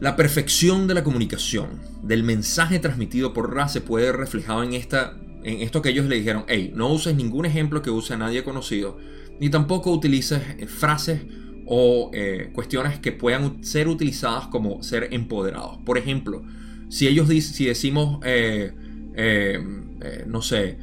[0.00, 5.14] La perfección de la comunicación, del mensaje transmitido por Ra se puede reflejado en esta
[5.44, 8.44] en esto que ellos le dijeron, hey, no uses ningún ejemplo que use a nadie
[8.44, 8.98] conocido,
[9.40, 11.22] ni tampoco utilices eh, frases
[11.66, 15.78] o eh, cuestiones que puedan ser utilizadas como ser empoderados.
[15.84, 16.42] Por ejemplo,
[16.88, 18.72] si ellos si decimos, eh,
[20.26, 20.78] no sé,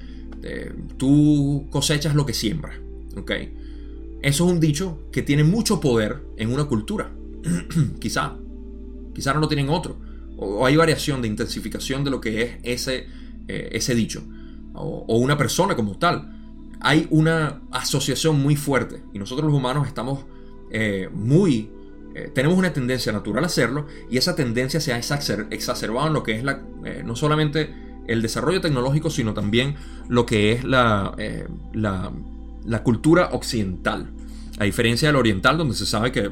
[0.97, 2.75] tú cosechas lo que siembras,
[3.15, 3.31] ¿ok?
[4.21, 7.11] Eso es un dicho que tiene mucho poder en una cultura.
[7.99, 8.35] quizá,
[9.13, 9.99] quizá no lo tienen otro.
[10.37, 13.07] O, hay variación de intensificación de lo que es ese,
[13.47, 14.23] ese dicho
[14.73, 16.35] o, una persona como tal.
[16.79, 20.25] Hay una asociación muy fuerte y nosotros los humanos estamos
[20.71, 21.71] eh, muy...
[22.15, 26.23] Eh, tenemos una tendencia natural a hacerlo y esa tendencia se ha exacerbado en lo
[26.23, 27.71] que es la, eh, no solamente
[28.07, 29.75] el desarrollo tecnológico, sino también
[30.07, 31.15] lo que es la,
[31.73, 34.09] la, cultura occidental.
[34.57, 36.31] A diferencia del oriental, donde se sabe que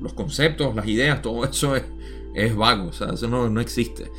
[0.00, 1.84] los conceptos, las ideas, todo eso es,
[2.34, 4.10] es vago, eso no, no existe.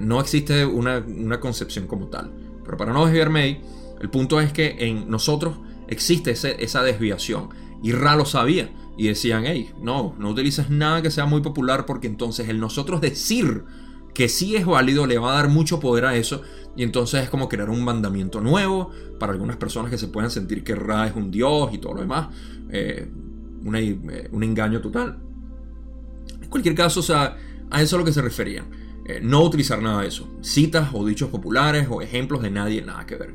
[0.00, 2.30] no existe una, una, concepción como tal.
[2.64, 3.60] Pero para no desviarme
[4.00, 5.56] el punto es que en nosotros
[5.88, 7.50] existe esa desviación.
[7.82, 8.70] Y Ra lo sabía.
[8.96, 13.00] Y decían, hey, no, no utilices nada que sea muy popular porque entonces el nosotros
[13.00, 13.64] decir
[14.14, 16.42] que sí es válido le va a dar mucho poder a eso.
[16.76, 20.62] Y entonces es como crear un mandamiento nuevo para algunas personas que se puedan sentir
[20.62, 22.28] que Ra es un dios y todo lo demás.
[22.70, 23.10] Eh,
[23.74, 25.18] eh, un engaño total.
[26.40, 27.36] En cualquier caso, a eso
[27.70, 28.83] es a lo que se referían.
[29.04, 30.28] Eh, no utilizar nada de eso.
[30.40, 33.34] Citas o dichos populares o ejemplos de nadie, nada que ver.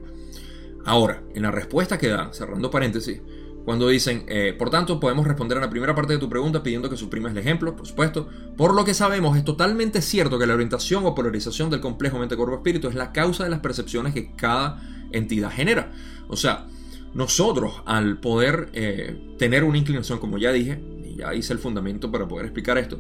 [0.86, 3.22] Ahora, en la respuesta que dan, cerrando paréntesis,
[3.66, 6.90] cuando dicen, eh, por tanto, podemos responder a la primera parte de tu pregunta pidiendo
[6.90, 8.28] que suprimas el ejemplo, por supuesto.
[8.58, 12.88] Por lo que sabemos, es totalmente cierto que la orientación o polarización del complejo mente-cuerpo-espíritu
[12.88, 14.82] es la causa de las percepciones que cada
[15.12, 15.92] entidad genera.
[16.30, 16.66] O sea,
[17.14, 22.12] nosotros al poder eh, tener una inclinación, como ya dije, y ya hice el fundamento
[22.12, 23.00] para poder explicar esto,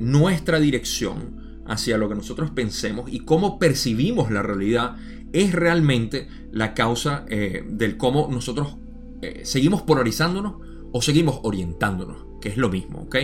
[0.00, 4.96] nuestra dirección hacia lo que nosotros pensemos y cómo percibimos la realidad
[5.32, 8.76] es realmente la causa eh, del cómo nosotros
[9.22, 10.54] eh, seguimos polarizándonos
[10.92, 13.16] o seguimos orientándonos, que es lo mismo, ¿ok?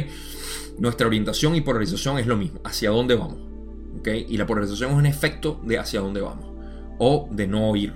[0.79, 3.39] Nuestra orientación y polarización es lo mismo, hacia dónde vamos,
[3.99, 4.09] ¿ok?
[4.29, 6.47] Y la polarización es un efecto de hacia dónde vamos,
[6.99, 7.93] o de no ir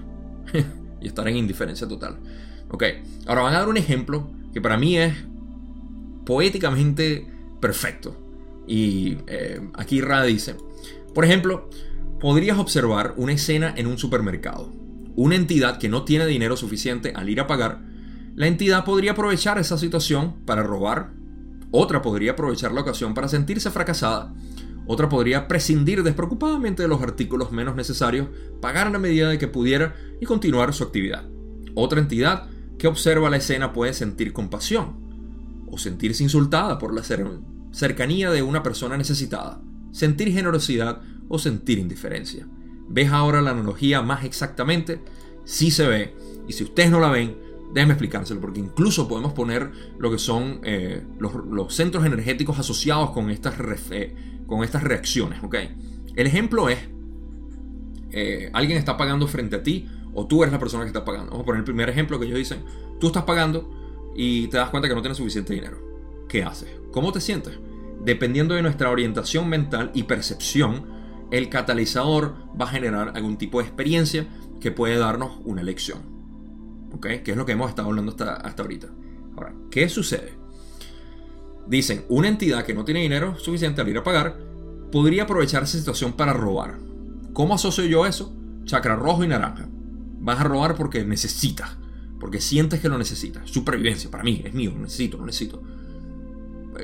[1.01, 2.19] y estar en indiferencia total,
[2.71, 2.85] ¿ok?
[3.27, 5.15] Ahora van a dar un ejemplo que para mí es
[6.27, 7.27] poéticamente
[7.61, 8.17] perfecto,
[8.67, 10.57] y eh, aquí Ra dice,
[11.15, 11.69] por ejemplo,
[12.21, 14.73] podrías observar una escena en un supermercado.
[15.15, 17.83] Una entidad que no tiene dinero suficiente al ir a pagar,
[18.35, 21.13] la entidad podría aprovechar esa situación para robar,
[21.71, 24.33] otra podría aprovechar la ocasión para sentirse fracasada,
[24.87, 28.29] otra podría prescindir despreocupadamente de los artículos menos necesarios,
[28.61, 31.25] pagar a la medida de que pudiera y continuar su actividad.
[31.75, 32.49] Otra entidad
[32.79, 34.97] que observa la escena puede sentir compasión
[35.71, 37.03] o sentirse insultada por la,
[37.73, 42.47] cercanía de una persona necesitada, sentir generosidad o sentir indiferencia.
[42.89, 45.01] ¿Ves ahora la analogía más exactamente?
[45.45, 46.15] Sí se ve.
[46.47, 47.37] Y si ustedes no la ven,
[47.73, 53.31] déjenme explicárselo, porque incluso podemos poner lo que son eh, los, centros energéticos asociados con
[53.31, 53.55] estas,
[53.91, 54.15] eh,
[54.47, 55.43] con estas reacciones.
[55.43, 55.57] ¿ok?
[56.15, 56.79] El ejemplo es,
[58.11, 61.31] eh, alguien está pagando frente a ti o tú eres la persona que está pagando.
[61.31, 62.63] Vamos a poner el primer ejemplo que ellos dicen,
[63.01, 63.71] tú estás pagando
[64.15, 65.92] y te das cuenta que no tienes suficiente dinero.
[66.33, 66.71] ¿Qué haces?
[66.93, 67.59] ¿Cómo te sientes?
[68.03, 70.87] Dependiendo de nuestra orientación mental y percepción,
[71.31, 74.27] el catalizador va a generar algún tipo de experiencia
[74.59, 75.99] que puede darnos una lección.
[76.95, 77.07] ¿Ok?
[77.23, 78.89] Que es lo que hemos estado hablando hasta, hasta ahorita.
[79.37, 80.33] Ahora, ¿qué sucede?
[81.67, 84.39] Dicen, una entidad que no tiene dinero suficiente al ir a pagar
[84.91, 86.79] podría aprovechar esa situación para robar.
[87.35, 88.35] ¿Cómo asocio yo eso?
[88.65, 89.69] Chakra rojo y naranja.
[90.21, 91.77] Vas a robar porque necesitas,
[92.19, 93.51] porque sientes que lo necesitas.
[93.51, 95.63] Supervivencia, para mí, es mío, lo necesito, lo necesito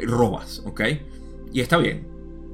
[0.04, 0.80] robas, ¿ok?
[1.52, 2.06] Y está bien.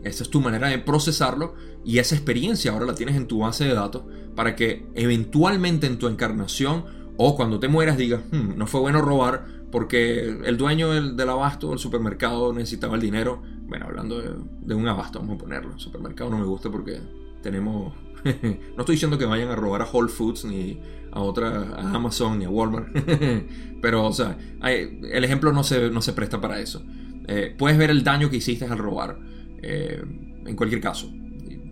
[0.05, 1.55] Esa es tu manera de procesarlo
[1.85, 4.03] y esa experiencia ahora la tienes en tu base de datos
[4.35, 6.85] para que eventualmente en tu encarnación
[7.17, 11.71] o cuando te mueras digas, hmm, no fue bueno robar porque el dueño del, abasto
[11.71, 13.43] del supermercado necesitaba el dinero.
[13.67, 15.79] Bueno, hablando de, un abasto, vamos a ponerlo.
[15.79, 17.01] supermercado no me gusta porque
[17.43, 17.93] tenemos
[18.25, 20.81] no estoy diciendo que vayan a robar a Whole Foods ni
[21.13, 22.89] a otra, a Amazon ni a Walmart.
[23.83, 26.83] Pero, o sea, el ejemplo no se, no se presta para eso.
[27.27, 29.19] Eh, puedes ver el daño que hiciste al robar.
[29.63, 30.03] Eh,
[30.47, 31.11] en cualquier caso.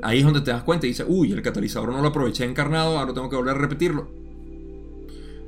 [0.02, 2.98] Ahí es donde te das cuenta y dices, uy, el catalizador no lo aproveché encarnado,
[2.98, 4.10] ahora tengo que volver a repetirlo.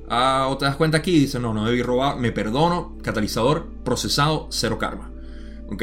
[0.09, 3.67] Ah, o te das cuenta aquí y dices, no, no debí robar, me perdono, catalizador,
[3.85, 5.11] procesado, cero karma.
[5.69, 5.83] ¿Ok?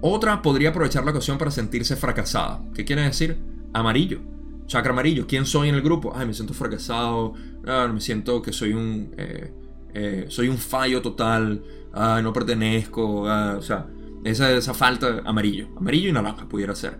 [0.00, 2.62] Otra podría aprovechar la ocasión para sentirse fracasada.
[2.74, 3.36] ¿Qué quiere decir?
[3.72, 4.20] Amarillo.
[4.66, 5.26] Chakra amarillo.
[5.26, 6.12] ¿Quién soy en el grupo?
[6.14, 7.34] Ay, me siento fracasado.
[7.66, 9.14] Ah, me siento que soy un.
[9.16, 11.62] Eh, soy un fallo total.
[11.92, 13.28] Ah, no pertenezco.
[13.28, 13.86] Ah, o sea,
[14.24, 15.68] esa, esa falta amarillo.
[15.76, 16.98] Amarillo y naranja pudiera ser.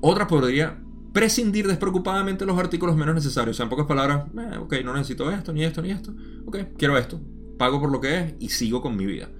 [0.00, 0.78] Otra podría
[1.12, 3.56] prescindir despreocupadamente los artículos menos necesarios.
[3.56, 6.12] O sea, en pocas palabras, eh, ok, no necesito esto, ni esto, ni esto.
[6.44, 7.20] Ok, quiero esto.
[7.56, 9.30] Pago por lo que es y sigo con mi vida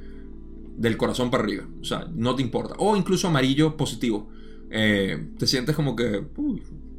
[0.77, 1.65] del corazón para arriba.
[1.81, 2.75] O sea, no te importa.
[2.79, 4.31] O incluso amarillo positivo.
[4.71, 6.25] Eh, te sientes como que,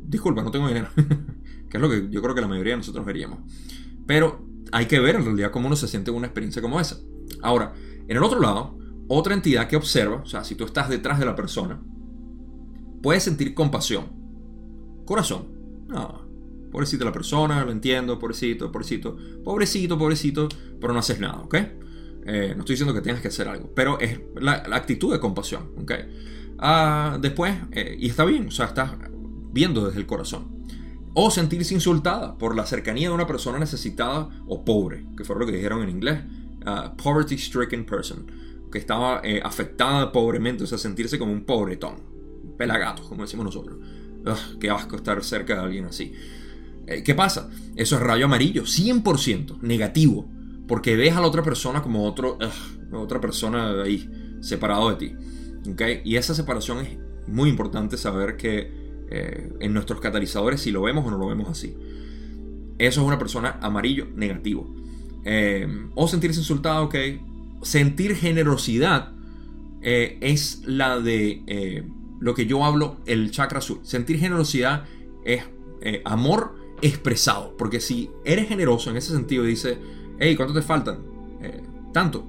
[0.04, 0.90] disculpa, no tengo dinero.
[1.70, 3.40] que es lo que yo creo que la mayoría de nosotros veríamos.
[4.06, 6.98] Pero hay que ver en realidad cómo uno se siente en una experiencia como esa.
[7.42, 7.74] Ahora,
[8.08, 8.78] en el otro lado,
[9.08, 11.82] otra entidad que observa, o sea, si tú estás detrás de la persona,
[13.02, 14.06] puedes sentir compasión.
[15.06, 15.48] Corazón.
[15.88, 16.26] No,
[16.72, 20.50] pobrecita la persona, lo entiendo, pobrecito, pobrecito, pobrecito, pobrecito,
[20.82, 21.56] pero no haces nada, ¿ok?
[22.28, 25.70] Eh, no estoy diciendo que tengas que hacer algo, pero es la, actitud de compasión.
[25.80, 26.56] ¿okay?
[26.58, 28.94] Ah, después, eh, y está bien, o sea, estás
[29.52, 30.66] viendo desde el corazón.
[31.14, 35.46] O sentirse insultada por la cercanía de una persona necesitada o pobre, que fue lo
[35.46, 36.24] que dijeron en inglés.
[37.02, 38.26] Poverty stricken person,
[38.72, 42.02] que estaba eh, afectada pobremente, o sea, sentirse como un pobretón,
[42.58, 43.78] pelagato, como decimos nosotros.
[44.26, 46.14] Ugh, qué asco estar cerca de alguien así.
[47.04, 47.50] ¿Qué pasa?
[47.76, 50.30] Eso es rayo amarillo, 100% negativo.
[50.68, 52.38] Porque ves a la otra persona como otro,
[52.92, 54.10] otra persona ahí,
[54.42, 55.16] separado de ti.
[55.72, 56.02] ¿okay?
[56.04, 56.98] Y esa separación es
[57.28, 61.50] muy importante saber que eh, en nuestros catalizadores si lo vemos o no lo vemos
[61.50, 61.76] así.
[62.78, 64.74] Eso es una persona amarillo negativo.
[65.26, 66.96] Eh, o sentirse insultado, ok.
[67.62, 69.12] Sentir generosidad
[69.82, 71.84] eh, es la de
[72.20, 73.80] lo que yo hablo, el chakra azul.
[73.84, 74.86] Sentir generosidad
[75.26, 75.44] es
[76.06, 77.56] amor expresado.
[77.58, 79.78] Porque si eres generoso en ese sentido, dice
[80.20, 81.00] hey, ¿cuánto te faltan?
[81.42, 81.62] Eh,
[81.94, 82.26] tanto.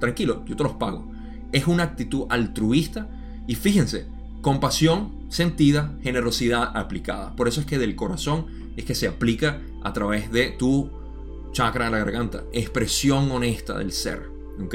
[0.00, 1.10] Tranquilo, yo te los pago.
[1.52, 3.08] Es una actitud altruista
[3.46, 4.06] y fíjense,
[4.42, 7.34] compasión sentida, generosidad aplicada.
[7.34, 8.46] Por eso es que del corazón
[8.76, 10.90] es que se aplica a través de tu
[11.58, 14.30] chakra de la garganta, expresión honesta del ser.
[14.64, 14.74] ¿ok?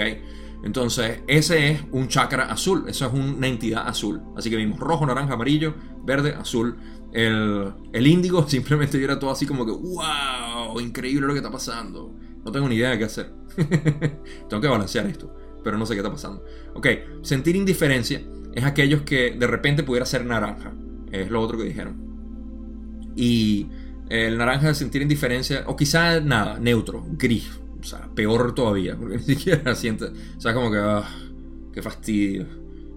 [0.66, 4.22] Entonces, ese es un chakra azul, eso es una entidad azul.
[4.36, 6.76] Así que vimos rojo, naranja, amarillo, verde, azul.
[7.14, 12.14] El, el índigo simplemente era todo así como que, wow, increíble lo que está pasando.
[12.44, 13.32] No tengo ni idea de qué hacer.
[14.50, 15.34] tengo que balancear esto,
[15.64, 16.44] pero no sé qué está pasando.
[16.74, 16.88] Ok,
[17.22, 18.22] sentir indiferencia
[18.54, 20.74] es aquellos que de repente pudiera ser naranja.
[21.14, 21.96] Es lo otro que dijeron.
[23.16, 23.70] Y
[24.14, 27.50] el naranja de sentir indiferencia, o quizá nada, neutro, gris.
[27.82, 30.06] O sea, peor todavía, porque ni siquiera siente.
[30.06, 31.04] O sea, como que, ah,
[31.74, 32.46] qué fastidio.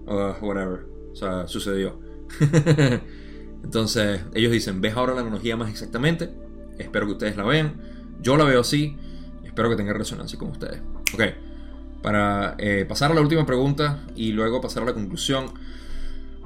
[0.05, 0.85] Uh, whatever.
[1.11, 1.99] O sea, sucedió.
[3.63, 6.29] Entonces, ellos dicen, ¿ves ahora la analogía más exactamente?
[6.77, 7.81] Espero que ustedes la vean.
[8.21, 8.95] Yo la veo así.
[9.43, 10.81] Espero que tenga resonancia con ustedes.
[11.13, 11.23] Ok,
[12.03, 15.47] para eh, pasar a la última pregunta y luego pasar a la conclusión.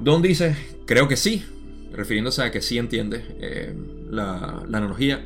[0.00, 1.44] Don dice, creo que sí,
[1.92, 3.74] refiriéndose a que sí entiende eh,
[4.10, 5.24] la, analogía.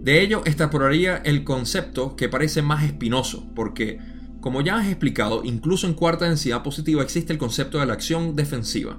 [0.00, 3.98] De ello extrapolaría el concepto que parece más espinoso, porque,
[4.40, 8.36] como ya has explicado, incluso en cuarta densidad positiva existe el concepto de la acción
[8.36, 8.98] defensiva,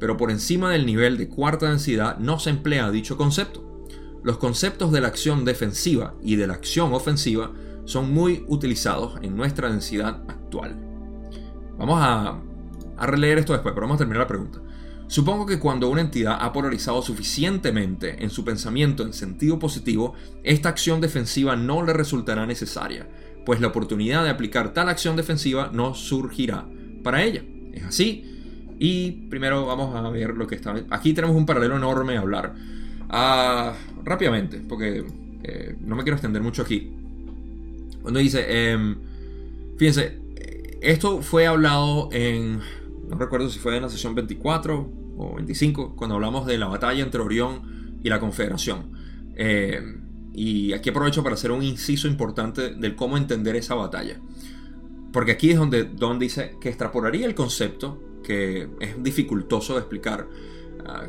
[0.00, 3.86] pero por encima del nivel de cuarta densidad no se emplea dicho concepto.
[4.22, 7.52] Los conceptos de la acción defensiva y de la acción ofensiva
[7.84, 10.76] son muy utilizados en nuestra densidad actual.
[11.78, 12.38] Vamos a,
[13.06, 14.60] releer esto después, pero vamos a terminar la pregunta.
[15.10, 20.14] Supongo que cuando una entidad ha polarizado suficientemente en su pensamiento en sentido positivo,
[20.44, 23.08] esta acción defensiva no le resultará necesaria,
[23.44, 26.64] pues la oportunidad de aplicar tal acción defensiva no surgirá
[27.02, 27.42] para ella.
[27.72, 28.76] Es así.
[28.78, 30.76] Y primero vamos a ver lo que está.
[30.90, 32.54] Aquí tenemos un paralelo enorme a hablar.
[33.08, 33.74] Ah,
[34.04, 35.04] rápidamente, porque
[35.42, 36.88] eh, no me quiero extender mucho aquí.
[38.00, 38.96] Cuando dice, em,
[39.76, 40.20] fíjense,
[40.80, 42.60] esto fue hablado en,
[43.08, 47.02] no recuerdo si fue en la sesión 24 o 25, cuando hablamos de la batalla
[47.02, 48.92] entre Orión y la Confederación.
[49.36, 50.00] Em,
[50.32, 54.20] y aquí aprovecho para hacer un inciso importante del cómo entender esa batalla.
[55.12, 60.28] Porque aquí es donde Don dice que extrapolaría el concepto, que es dificultoso de explicar.
[60.86, 61.04] Ah,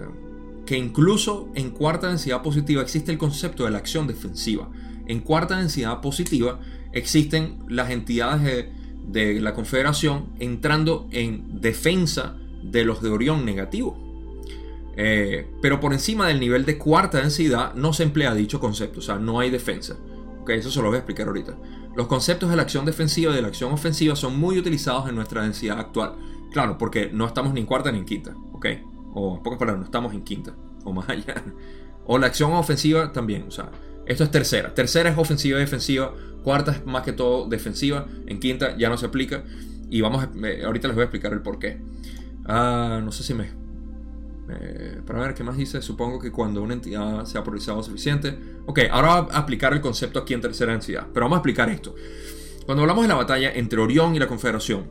[0.65, 4.69] que incluso en cuarta densidad positiva existe el concepto de la acción defensiva.
[5.07, 6.59] En cuarta densidad positiva
[6.93, 8.67] existen las entidades
[9.07, 13.97] de, la Confederación entrando en defensa de los de Orión negativo.
[14.97, 19.03] Eh, pero por encima del nivel de cuarta densidad no se emplea dicho concepto, o
[19.03, 19.97] sea, no hay defensa.
[20.41, 21.55] Okay, eso se lo voy a explicar ahorita.
[21.95, 25.15] Los conceptos de la acción defensiva y de la acción ofensiva son muy utilizados en
[25.15, 26.15] nuestra densidad actual.
[26.51, 28.35] Claro, porque no estamos ni en cuarta ni en quinta.
[29.13, 31.43] O en pocas palabras, no estamos en quinta, o más allá.
[32.05, 33.71] O la acción ofensiva también, o sea,
[34.05, 34.73] esto es tercera.
[34.73, 36.13] Tercera es ofensiva y defensiva.
[36.43, 38.07] Cuarta es más que todo defensiva.
[38.25, 39.43] En quinta ya no se aplica.
[39.89, 40.27] Y vamos,
[40.65, 41.79] ahorita les voy a explicar el por qué.
[42.45, 43.61] Ah, no sé si me
[45.05, 47.43] para ver qué más dice, supongo que cuando una entidad se ha
[47.83, 48.37] suficiente.
[48.65, 51.69] Ok, ahora voy a aplicar el concepto aquí en tercera densidad, pero vamos a explicar
[51.69, 51.95] esto.
[52.65, 54.87] Cuando hablamos de la batalla entre Orión y la Confederación,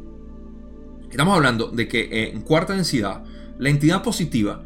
[1.11, 3.23] estamos hablando de que eh, en cuarta densidad,
[3.59, 4.65] la entidad positiva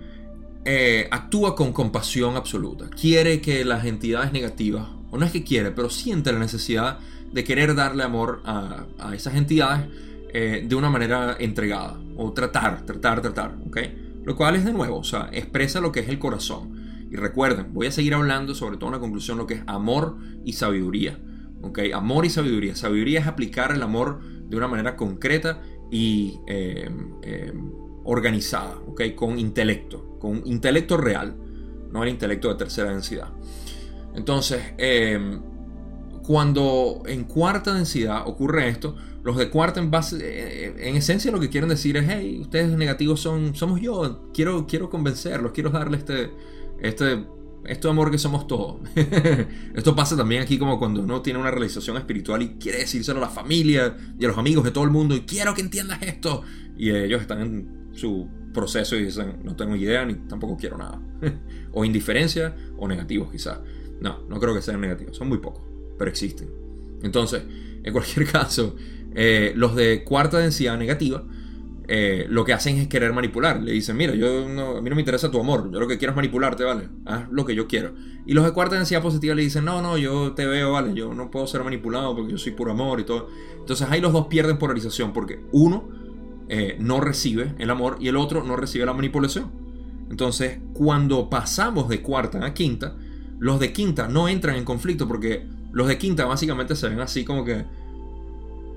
[0.65, 2.89] eh, actúa con compasión absoluta.
[2.89, 6.99] Quiere que las entidades negativas, o no es que quiere, pero siente la necesidad
[7.33, 9.87] de querer darle amor a, esas entidades
[10.35, 13.79] de una manera entregada, o tratar, tratar, tratar, ¿ok?
[14.25, 17.07] Lo cual es de nuevo, o sea, expresa lo que es el corazón.
[17.11, 20.17] Y recuerden, voy a seguir hablando sobre todo en la conclusión lo que es amor
[20.45, 21.21] y sabiduría.
[21.65, 21.79] ¿ok?
[21.95, 22.77] Amor y sabiduría.
[22.77, 26.91] Sabiduría es aplicar el amor de una manera concreta y eh,
[27.23, 27.53] eh,
[28.05, 29.03] organizada, ¿ok?
[29.15, 31.37] Con intelecto, con intelecto real,
[31.91, 33.29] no el intelecto de tercera densidad.
[34.15, 35.39] Entonces, eh,
[36.23, 41.41] cuando en cuarta densidad ocurre esto, los de cuarta en base, eh, en esencia lo
[41.41, 45.97] que quieren decir es, hey, ustedes negativos son, somos yo, quiero, quiero convencerlos, quiero darle
[45.97, 46.31] este,
[46.79, 47.25] este,
[47.65, 48.83] esto amor que somos todos.
[49.75, 53.23] esto pasa también aquí como cuando uno tiene una realización espiritual y quiere decírselo a
[53.23, 56.43] la familia y a los amigos de todo el mundo y quiero que entiendas esto.
[56.77, 61.01] Y ellos están en su proceso y dicen, no tengo idea ni tampoco quiero nada.
[61.73, 63.59] o indiferencia o negativos quizás.
[64.03, 65.65] No, no creo que sean negativos, son muy pocos,
[65.99, 66.51] pero existen.
[67.03, 67.43] Entonces,
[67.83, 68.77] en cualquier caso,
[69.15, 71.25] eh, los de cuarta densidad negativa
[71.87, 73.63] eh, lo que hacen es querer manipular.
[73.63, 76.13] Le dicen, mira, yo a mí no me interesa tu amor, yo lo que quiero
[76.13, 76.89] es manipularte, ¿vale?
[77.05, 77.93] Haz lo que yo quiero.
[78.27, 80.95] Y los de cuarta densidad positiva le dicen, no, no, yo te veo, ¿vale?
[80.95, 83.29] Yo no puedo ser manipulado porque yo soy puro amor y todo.
[83.59, 85.89] Entonces ahí los dos pierden polarización porque uno
[86.49, 89.51] eh, no recibe el amor y el otro no recibe la manipulación.
[90.11, 92.97] Entonces, cuando pasamos de cuarta a quinta,
[93.39, 97.25] los de quinta no entran en conflicto porque los de quinta básicamente se ven así
[97.25, 97.65] como que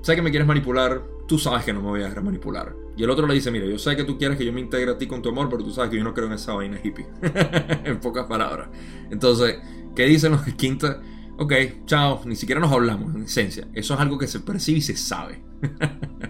[0.02, 2.74] sé que me quieres manipular, tú sabes que no me voy a dejar manipular.
[2.96, 4.90] Y el otro le dice, mira, yo sé que tú quieres que yo me integre
[4.90, 6.80] a ti con tu amor, pero tú sabes que yo no creo en esa vaina
[6.82, 7.06] hippie.
[7.84, 8.68] en pocas palabras.
[9.10, 9.58] Entonces,
[9.94, 11.00] ¿qué dicen los de quinta?
[11.36, 11.52] Ok,
[11.86, 13.68] chao, ni siquiera nos hablamos, en esencia.
[13.72, 15.42] Eso es algo que se percibe y se sabe.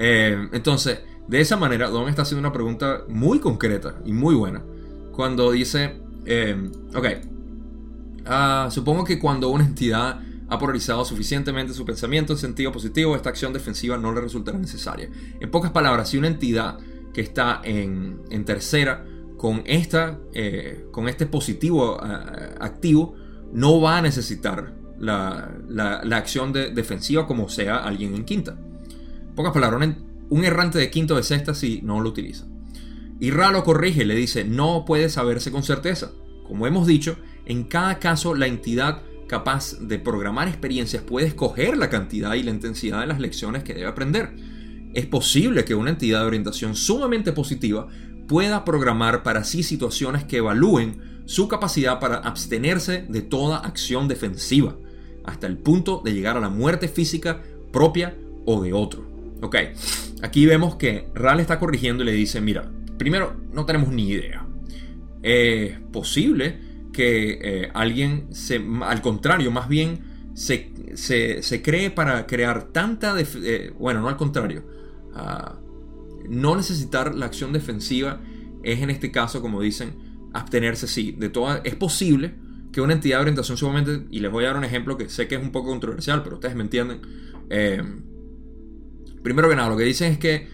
[0.00, 4.62] Eh, entonces, de esa manera, Don está haciendo una pregunta muy concreta y muy buena.
[5.10, 7.06] Cuando dice, eh, ok,
[8.24, 13.28] ah, supongo que cuando una entidad ha polarizado suficientemente su pensamiento en sentido positivo, esta
[13.28, 15.10] acción defensiva no le resultará necesaria.
[15.40, 16.78] En pocas palabras, si una entidad
[17.12, 19.04] que está en, tercera
[19.36, 23.14] con, esta, eh, con este positivo eh, activo,
[23.52, 28.52] no va a necesitar la, acción defensiva como sea alguien en quinta.
[28.52, 29.96] En pocas palabras,
[30.30, 32.46] un, errante de quinto de sexta si no lo utiliza.
[33.20, 36.12] Y Ra lo corrige le dice, no puede saberse con certeza.
[36.46, 37.16] Como hemos dicho,
[37.46, 42.50] en cada caso la entidad capaz de programar experiencias puede escoger la cantidad y la
[42.50, 44.34] intensidad de las lecciones que debe aprender.
[44.94, 47.86] Es posible que una entidad de orientación sumamente positiva
[48.26, 54.76] pueda programar para sí situaciones que evalúen su capacidad para abstenerse de toda acción defensiva,
[55.24, 59.06] hasta el punto de llegar a la muerte física propia o de otro.
[59.42, 59.56] Ok,
[60.22, 64.46] aquí vemos que Ral está corrigiendo y le dice, mira, primero, no tenemos ni idea.
[65.22, 66.67] Es posible
[66.98, 70.00] que eh, alguien, se, al contrario, más bien
[70.34, 73.14] se, se, cree para crear tanta...
[73.20, 74.64] Eh, bueno, no al contrario.
[75.14, 75.60] Ah,
[76.28, 78.20] no necesitar la acción defensiva
[78.64, 79.94] es en este caso, como dicen,
[80.32, 81.14] abstenerse, sí.
[81.16, 82.34] De toda, es posible
[82.72, 85.28] que una entidad de orientación sumamente, y les voy a dar un ejemplo que sé
[85.28, 87.00] que es un poco controversial, pero ustedes me entienden.
[87.48, 87.80] Eh,
[89.22, 90.48] primero que nada, lo que dicen es que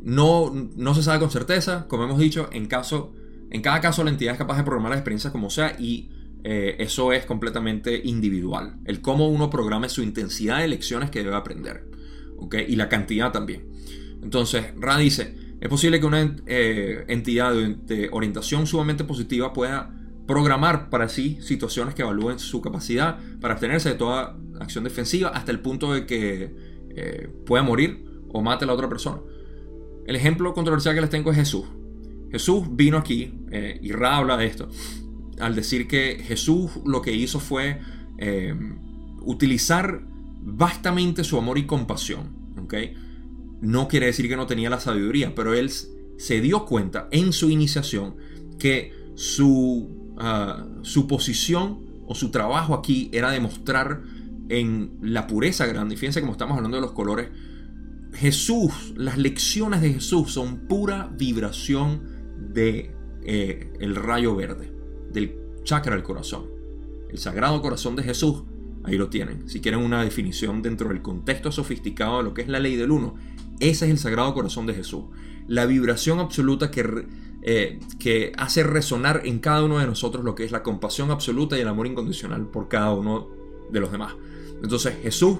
[0.00, 3.12] no, no se sabe con certeza, como hemos dicho, en caso
[3.50, 6.10] en cada caso, la entidad es capaz de programar las experiencias como sea y
[6.44, 8.76] eh, eso es completamente individual.
[8.84, 11.84] El cómo uno programa su intensidad de lecciones que debe aprender.
[12.66, 13.68] Y la cantidad también.
[14.22, 19.94] Entonces, Ra dice, es posible que una eh, entidad de, orientación sumamente positiva pueda
[20.26, 25.50] programar para sí situaciones que evalúen su capacidad para abstenerse de toda acción defensiva hasta
[25.50, 26.54] el punto de que
[26.90, 29.20] eh, pueda morir o mate a la otra persona.
[30.06, 31.66] El ejemplo controversial que les tengo es Jesús.
[32.30, 34.68] Jesús vino aquí, eh, y Ra habla de esto,
[35.40, 37.80] al decir que Jesús lo que hizo fue
[38.18, 38.54] eh,
[39.22, 40.02] utilizar
[40.42, 42.38] vastamente su amor y compasión.
[43.60, 47.50] No quiere decir que no tenía la sabiduría, pero él se dio cuenta en su
[47.50, 48.14] iniciación
[48.58, 54.02] que su, ah, su posición o su trabajo aquí era demostrar
[54.48, 55.96] en la pureza grande.
[55.96, 57.28] Fíjense como estamos hablando de los colores.
[58.14, 62.02] Jesús, las lecciones de Jesús son pura vibración
[62.52, 62.90] de
[63.22, 64.72] eh, el rayo verde,
[65.12, 66.46] del chakra del corazón.
[67.10, 68.42] El sagrado corazón de Jesús,
[68.84, 69.48] ahí lo tienen.
[69.48, 72.90] Si quieren una definición dentro del contexto sofisticado de lo que es la ley del
[72.90, 73.14] uno,
[73.58, 75.04] ese es el sagrado corazón de Jesús.
[75.46, 77.06] La vibración absoluta que,
[77.42, 81.58] eh, que hace resonar en cada uno de nosotros lo que es la compasión absoluta
[81.58, 83.28] y el amor incondicional por cada uno
[83.70, 84.14] de los demás.
[84.62, 85.38] Entonces Jesús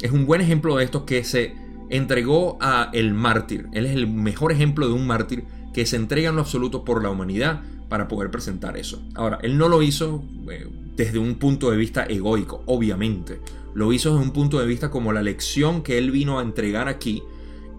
[0.00, 1.54] es un buen ejemplo de esto que se
[1.90, 3.68] entregó a el mártir.
[3.72, 7.02] Él es el mejor ejemplo de un mártir que se entrega en lo absoluto por
[7.02, 9.02] la humanidad para poder presentar eso.
[9.14, 10.66] Ahora, él no lo hizo eh,
[10.96, 13.40] desde un punto de vista egoico, obviamente.
[13.74, 16.88] Lo hizo desde un punto de vista como la lección que él vino a entregar
[16.88, 17.22] aquí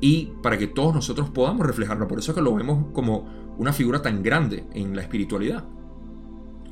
[0.01, 2.07] y para que todos nosotros podamos reflejarlo.
[2.07, 5.63] Por eso es que lo vemos como una figura tan grande en la espiritualidad.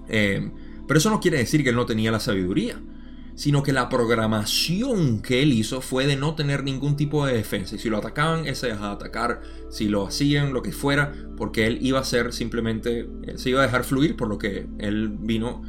[0.07, 0.51] Eh,
[0.87, 2.77] pero eso no quiere decir que él no tenía la sabiduría
[3.41, 7.75] sino que la programación que él hizo fue de no tener ningún tipo de defensa.
[7.75, 9.41] Y si lo atacaban, él se dejaba atacar,
[9.71, 13.65] si lo hacían, lo que fuera, porque él iba a ser simplemente, se iba a
[13.65, 15.63] dejar fluir por lo que él vino,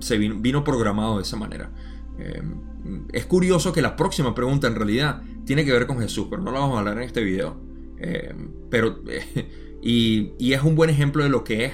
[0.00, 1.70] se vino, programado de esa manera.
[2.18, 6.42] Em, es curioso que la próxima pregunta en realidad tiene que ver con Jesús, pero
[6.42, 7.58] no la vamos a hablar en este video.
[7.96, 9.02] Em, pero,
[9.82, 11.72] y, y es un buen ejemplo de lo que es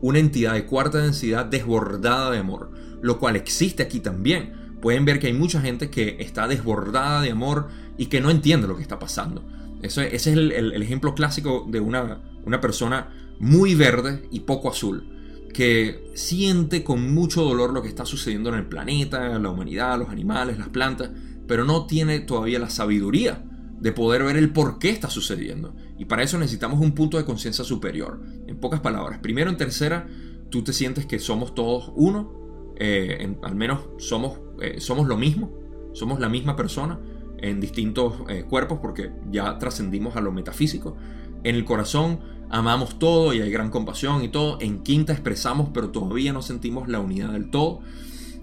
[0.00, 2.70] una entidad de cuarta densidad desbordada de amor
[3.02, 4.59] lo cual existe aquí también.
[4.80, 8.66] Pueden ver que hay mucha gente que está desbordada de amor y que no entiende
[8.66, 9.44] lo que está pasando.
[9.82, 13.08] ese es el, ejemplo clásico de una, una persona
[13.38, 18.56] muy verde y poco azul, que siente con mucho dolor lo que está sucediendo en
[18.56, 21.10] el planeta, la humanidad, los animales, las plantas,
[21.46, 23.42] pero no tiene todavía la sabiduría
[23.80, 25.74] de poder ver el por qué está sucediendo.
[25.98, 28.22] Y para eso necesitamos un punto de conciencia superior.
[28.46, 30.06] En pocas palabras, primero en tercera,
[30.50, 32.40] tú te sientes que somos todos uno
[32.82, 35.50] eh, al menos somos, eh, somos lo mismo,
[35.92, 36.98] somos la misma persona
[37.38, 40.96] en distintos eh, cuerpos porque ya trascendimos a lo metafísico.
[41.42, 42.20] En el corazón
[42.50, 44.58] amamos todo y hay gran compasión y todo.
[44.60, 47.80] En quinta expresamos pero todavía no sentimos la unidad del todo.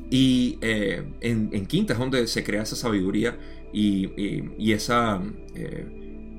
[0.10, 3.38] Y en, quinta es donde se crea esa sabiduría
[3.74, 5.22] y, esa,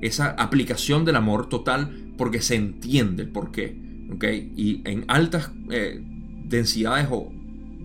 [0.01, 3.79] esa aplicación del amor total porque se entiende el porqué.
[4.11, 4.51] ¿okay?
[4.57, 5.51] Y en altas
[6.49, 7.31] densidades o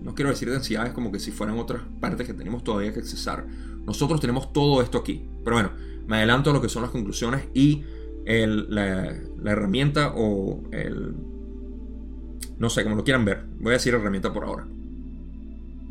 [0.05, 3.47] no quiero decir densidades como que si fueran otras partes que tenemos todavía que accesar.
[3.87, 5.27] Nosotros tenemos todo esto aquí.
[5.43, 5.71] Pero bueno,
[6.05, 7.83] me adelanto a lo que son las conclusiones y
[8.25, 11.15] la, herramienta o el...
[12.59, 13.45] No sé, como lo quieran ver.
[13.57, 14.67] Voy a decir herramienta por ahora.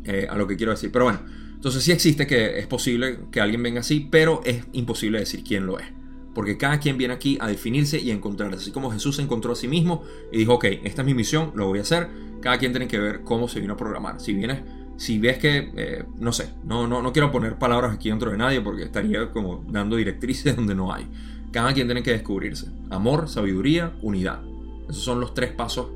[0.05, 0.93] Eh, a lo que quiero decir.
[0.93, 1.19] Pero bueno,
[1.53, 5.65] entonces sí existe que es posible que alguien venga así, pero es imposible decir quién
[5.65, 5.87] lo es.
[6.35, 8.57] Porque cada quien viene aquí a definirse y a encontrarse.
[8.57, 11.51] Así como Jesús se encontró a sí mismo y dijo, ok, esta es mi misión,
[11.55, 12.09] lo voy a hacer
[12.45, 14.21] cada quien tiene que ver cómo se vino a programar.
[14.21, 14.59] Si vienes,
[14.97, 18.37] si ves que, eh, no sé, no, no, no quiero poner palabras aquí dentro de
[18.37, 21.07] nadie porque estaría como dando directrices donde no hay.
[21.51, 22.67] Cada quien tiene que descubrirse.
[22.91, 24.41] Amor, sabiduría, unidad.
[24.87, 25.87] Esos son los tres pasos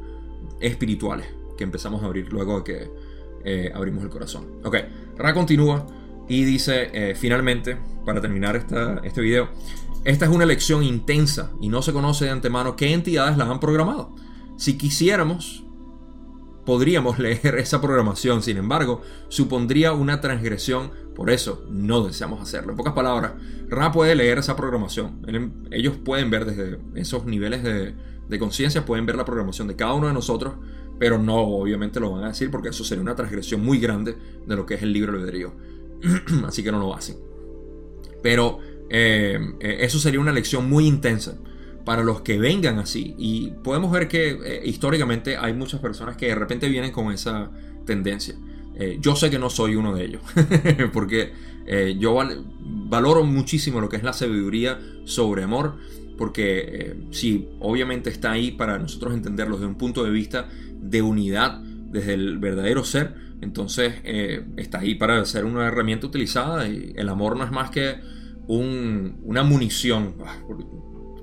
[0.59, 2.91] espirituales que empezamos a abrir luego de que
[3.45, 4.47] eh, abrimos el corazón.
[4.63, 4.75] Ok,
[5.17, 5.85] Ra continúa
[6.27, 9.49] y dice eh, finalmente, para terminar esta, este video,
[10.05, 13.59] esta es una elección intensa y no se conoce de antemano qué entidades la han
[13.59, 14.15] programado.
[14.57, 15.63] Si quisiéramos,
[16.65, 22.71] podríamos leer esa programación, sin embargo, supondría una transgresión, por eso no deseamos hacerlo.
[22.71, 23.33] En pocas palabras,
[23.69, 25.21] Ra puede leer esa programación.
[25.71, 30.07] Ellos pueden ver desde esos niveles de, conciencia, pueden ver la programación de cada uno
[30.07, 30.53] de nosotros,
[30.97, 34.15] pero no obviamente lo van a decir porque eso sería una transgresión muy grande
[34.45, 35.53] de lo que es el libro albedrío.
[36.45, 37.17] Así que no lo hacen.
[38.21, 38.59] Pero
[38.89, 41.37] eh, eh, eso sería una lección muy intensa
[41.89, 43.15] para los que vengan así.
[43.17, 47.49] Y podemos ver que eh, históricamente hay muchas personas que de repente vienen con esa
[47.83, 48.35] tendencia.
[48.75, 50.21] Eh, yo sé que no soy uno de ellos,
[50.93, 51.33] porque
[51.65, 52.15] eh, yo
[52.61, 55.77] valoro muchísimo lo que es la sabiduría sobre amor,
[56.15, 60.47] porque si obviamente está ahí para nosotros entenderlo desde un punto de vista
[60.79, 63.95] de unidad, desde el verdadero ser, entonces
[64.57, 67.95] está ahí para ser una herramienta utilizada y el amor no es más que
[68.57, 70.15] una munición.
[70.25, 70.37] Ah,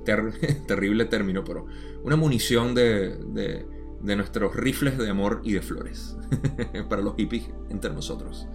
[0.66, 1.66] terrible término, pero
[2.04, 6.16] una munición de, de, nuestros rifles de amor y de flores
[6.88, 8.46] para los hippies entre nosotros.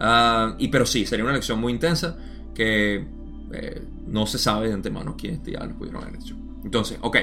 [0.00, 2.16] Ah, y pero sí, sería una lección muy intensa
[2.54, 3.06] que
[3.52, 6.34] eh, no se sabe de antemano quiénes ya lo pudieron haber hecho.
[6.64, 7.16] Entonces, ok,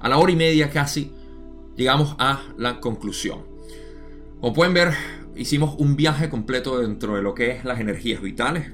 [0.00, 1.12] a la hora y media casi
[1.76, 3.40] llegamos a la conclusión.
[4.40, 4.92] Como pueden ver,
[5.36, 8.72] hicimos un viaje completo dentro de lo que es las energías vitales,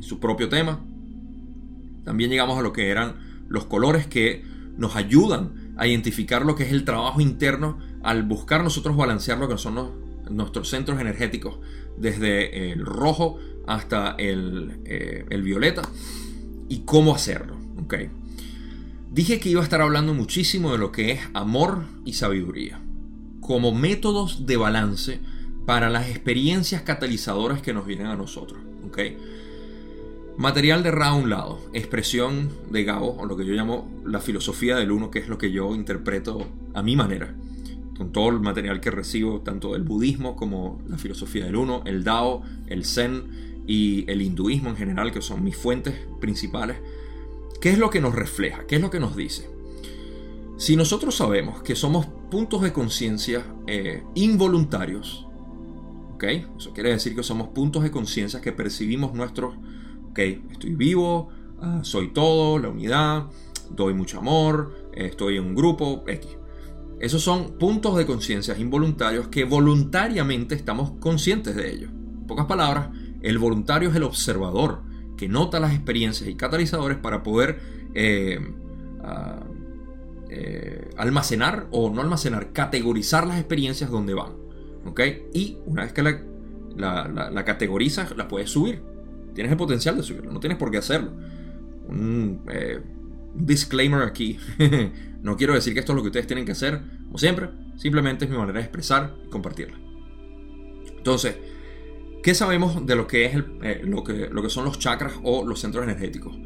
[0.00, 0.80] su propio tema.
[2.04, 3.16] También llegamos a lo que eran
[3.48, 4.44] los colores que
[4.76, 9.48] nos ayudan a identificar lo que es el trabajo interno al buscar nosotros balancear lo
[9.48, 9.90] que son
[10.30, 11.58] nuestros centros energéticos,
[11.96, 15.82] desde el rojo hasta el, eh, violeta,
[16.68, 17.56] y cómo hacerlo.
[19.12, 22.80] Dije que iba a estar hablando muchísimo de lo que es amor y sabiduría,
[23.40, 25.20] como métodos de balance
[25.64, 28.60] para las experiencias catalizadoras que nos vienen a nosotros.
[30.38, 34.20] Material de Ra a un lado, expresión de Gabo, o lo que yo llamo la
[34.20, 37.34] filosofía del uno, que es lo que yo interpreto a mi manera,
[37.96, 42.04] con todo el material que recibo, tanto del budismo como la filosofía del uno, el
[42.04, 46.76] Dao, el Zen y el hinduismo en general, que son mis fuentes principales
[47.60, 48.66] ¿Qué es lo que nos refleja?
[48.66, 49.50] ¿Qué es lo que nos dice?
[50.58, 55.26] Si nosotros sabemos que somos puntos de conciencia eh, involuntarios,
[56.14, 56.24] ¿ok?
[56.58, 59.56] Eso quiere decir que somos puntos de conciencia que percibimos nuestros,
[60.16, 61.28] ok, estoy vivo,
[61.60, 63.26] ah, soy todo, la unidad,
[63.70, 66.38] doy mucho amor, estoy en un grupo, X.
[66.98, 71.90] Esos son puntos de conciencia involuntarios que voluntariamente estamos conscientes de ellos.
[71.90, 72.88] En pocas palabras,
[73.20, 74.80] el voluntario es el observador,
[75.18, 77.60] que nota las experiencias y catalizadores para poder
[77.94, 78.40] eh,
[79.04, 79.44] ah,
[80.30, 84.32] eh, almacenar o no almacenar, categorizar las experiencias donde van.
[84.86, 85.00] ¿ok?
[85.34, 86.22] Y una vez que la,
[86.76, 88.95] la, categorizas, la puedes subir.
[89.36, 91.12] Tienes el potencial de subirlo, no tienes por qué hacerlo.
[91.88, 92.80] Un, eh,
[93.34, 94.38] disclaimer aquí.
[95.22, 97.50] no quiero decir que esto es lo que ustedes tienen que hacer, como siempre.
[97.76, 99.78] Simplemente es mi manera de expresar y compartirla.
[100.96, 101.36] Entonces,
[102.26, 105.46] ¿Qué sabemos de lo que, es eh, lo, que, lo que son los chakras o
[105.46, 106.36] los centros energéticos?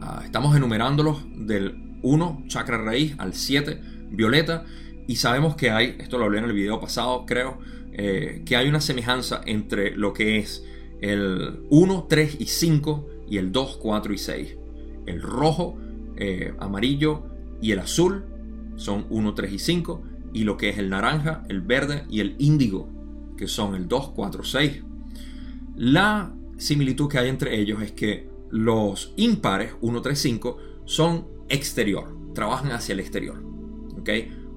[0.00, 3.78] Ah, estamos enumerándolos del 1, chakra raíz, al 7,
[4.12, 4.64] violeta,
[5.06, 7.58] y sabemos que hay, esto lo hablé en el video pasado, creo,
[7.92, 10.64] eh, que hay una semejanza entre lo que es
[11.00, 14.56] el 1, 3 y 5 y el 2, 4 y 6.
[15.06, 15.76] El rojo,
[16.16, 17.24] eh, amarillo
[17.60, 18.24] y el azul
[18.76, 20.02] son 1, 3 y 5,
[20.32, 22.88] y lo que es el naranja, el verde y el índigo,
[23.36, 24.82] que son el 2, 4, 6.
[25.76, 32.16] La similitud que hay entre ellos es que los impares, 1, 3, 5, son exterior,
[32.34, 33.42] trabajan hacia el exterior,
[33.98, 34.10] ¿ok?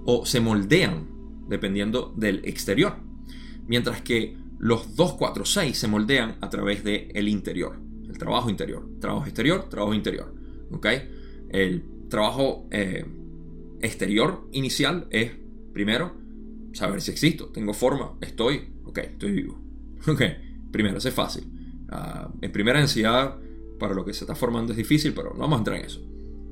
[0.06, 1.08] O se moldean
[1.48, 2.98] dependiendo del exterior,
[3.68, 8.50] mientras que los 2, 4, 6 se moldean a través del el interior, el trabajo
[8.50, 10.34] interior, trabajo exterior, trabajo interior,
[10.72, 10.88] ¿ok?
[11.50, 13.06] El trabajo eh,
[13.82, 15.32] exterior inicial es,
[15.74, 16.14] primero,
[16.74, 19.60] saber si existo, tengo forma, estoy, ok, estoy vivo,
[20.08, 20.22] ok.
[20.72, 21.44] Primero, es fácil.
[21.90, 23.38] Ah, en primera densidad,
[23.80, 26.02] para lo que se está formando es difícil, pero no vamos a entrar en eso.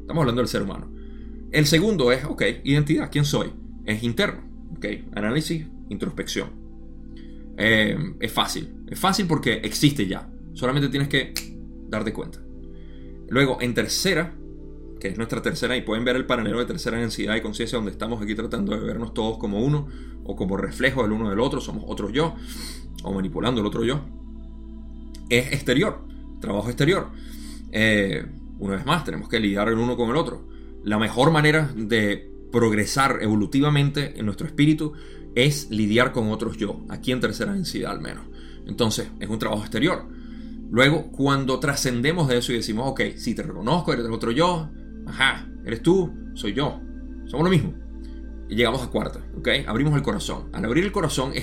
[0.01, 0.89] Estamos hablando del ser humano.
[1.51, 3.51] El segundo es, ok, identidad, ¿quién soy?
[3.85, 4.41] Es interno,
[4.75, 6.66] ok, análisis, introspección.
[7.57, 10.29] Eh, es fácil, es fácil porque existe ya.
[10.53, 11.33] Solamente tienes que
[11.89, 12.39] darte cuenta.
[13.29, 14.35] Luego, en tercera,
[14.99, 17.91] que es nuestra tercera, y pueden ver el paralelo de tercera densidad y conciencia, donde
[17.91, 19.87] estamos aquí tratando de vernos todos como uno,
[20.23, 22.35] o como reflejo del uno del otro, somos otros yo
[23.03, 24.01] o manipulando el otro yo,
[25.29, 26.05] es exterior,
[26.41, 27.09] trabajo exterior.
[27.71, 28.25] Eh,
[28.59, 30.47] una vez más, tenemos que lidiar el uno con el otro.
[30.83, 34.93] La mejor manera de progresar evolutivamente en nuestro espíritu
[35.45, 38.25] es lidiar con otros yo, aquí en tercera densidad al menos.
[38.65, 40.05] Entonces, es un trabajo exterior.
[40.69, 44.69] Luego, cuando trascendemos de eso y decimos, ok, si te reconozco, eres el otro yo,
[45.05, 46.81] ajá, eres tú, soy yo,
[47.27, 47.73] somos lo mismo.
[48.49, 50.49] Y llegamos a cuarta, ok, abrimos el corazón.
[50.53, 51.33] Al abrir el corazón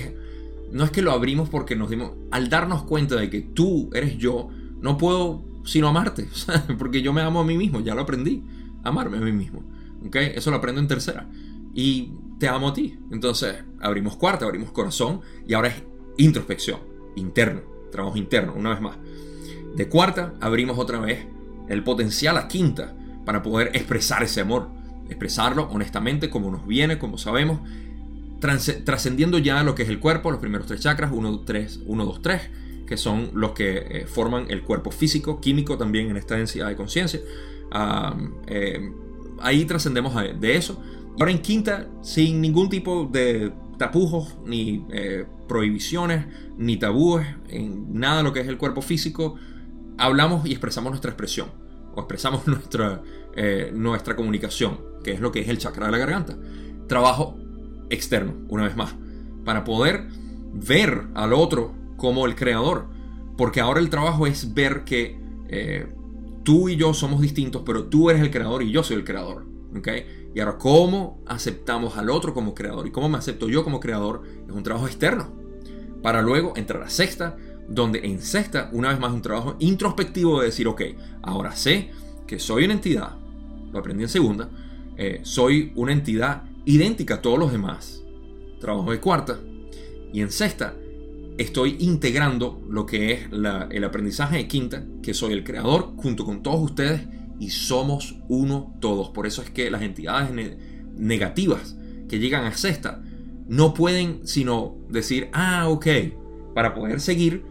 [0.71, 4.17] no es que lo abrimos porque nos dimos, al darnos cuenta de que tú eres
[4.17, 4.49] yo,
[4.81, 6.27] no puedo sino amarte,
[6.77, 8.43] porque yo me amo a mí mismo, ya lo aprendí,
[8.83, 9.63] amarme a mí mismo,
[10.05, 10.15] ¿ok?
[10.35, 11.29] Eso lo aprendo en tercera.
[11.73, 12.97] Y te amo a ti.
[13.11, 15.83] Entonces, abrimos cuarta, abrimos corazón y ahora es
[16.17, 16.79] introspección,
[17.15, 18.97] interno, trabajo interno, una vez más.
[19.75, 21.25] De cuarta, abrimos otra vez
[21.67, 22.95] el potencial a quinta
[23.25, 24.69] para poder expresar ese amor,
[25.09, 27.59] expresarlo honestamente como nos viene, como sabemos
[28.39, 32.21] trascendiendo ya lo que es el cuerpo, los primeros tres chakras, 1, 3, 1, 2,
[32.21, 32.41] 3,
[32.85, 36.75] que son los que eh, forman el cuerpo físico, químico también en esta densidad de
[36.75, 37.19] conciencia.
[38.47, 38.91] Eh,
[39.39, 40.81] ahí trascendemos de eso.
[41.19, 46.25] Ahora en quinta, sin ningún tipo de tapujos, ni eh, prohibiciones,
[46.57, 49.35] ni tabúes, en nada lo que es el cuerpo físico,
[49.97, 51.49] hablamos y expresamos nuestra expresión,
[51.93, 53.01] o expresamos nuestra,
[53.73, 56.37] nuestra comunicación, que es lo que es el chakra de la garganta.
[56.87, 57.37] Trabajo
[57.89, 58.95] externo, una vez más,
[59.43, 60.07] para poder
[60.53, 62.87] ver al otro como el creador.
[63.37, 65.19] Porque ahora el trabajo es ver que
[65.49, 65.87] eh,
[66.43, 69.45] tú y yo somos distintos, pero tú eres el creador y yo soy el creador.
[69.77, 70.24] ¿okay?
[70.35, 72.85] Y ahora, ¿cómo aceptamos al otro como creador?
[72.85, 75.31] Y cómo me acepto yo como creador es un trabajo externo.
[76.03, 77.37] Para luego entrar a sexta,
[77.69, 80.81] donde en sexta, una vez más, un trabajo introspectivo de decir, ok,
[81.23, 81.89] ahora sé
[82.27, 83.15] que soy una entidad,
[83.71, 84.49] lo aprendí en segunda,
[84.97, 88.03] eh, soy una entidad idéntica a todos los demás.
[88.59, 89.39] Trabajo de cuarta.
[90.11, 90.75] Y en sexta,
[91.37, 96.43] estoy integrando lo que es el aprendizaje de quinta, que soy el creador junto con
[96.43, 97.07] todos ustedes
[97.39, 99.09] y somos uno todos.
[99.09, 100.31] Por eso es que las entidades
[100.95, 101.75] negativas
[102.07, 103.01] que llegan a sexta
[103.47, 105.87] no pueden sino decir, ah, ok,
[106.53, 107.43] para poder seguir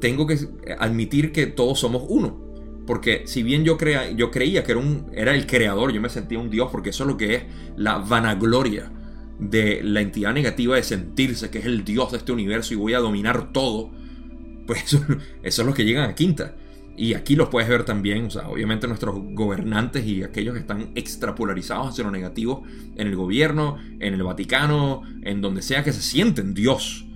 [0.00, 0.36] tengo que
[0.78, 2.40] admitir que todos somos uno.
[2.86, 6.08] Porque si bien yo, crea, yo creía que era, un, era el creador, yo me
[6.08, 7.42] sentía un dios, porque eso es lo que es
[7.76, 8.90] la vanagloria
[9.38, 12.94] de la entidad negativa de sentirse que es el dios de este universo y voy
[12.94, 13.92] a dominar todo,
[14.66, 15.00] pues eso,
[15.42, 16.56] eso es lo que llegan a quinta.
[16.96, 20.90] Y aquí los puedes ver también, o sea, obviamente nuestros gobernantes y aquellos que están
[20.94, 22.64] extrapolarizados hacia lo negativo
[22.96, 27.06] en el gobierno, en el Vaticano, en donde sea que se sienten Dios.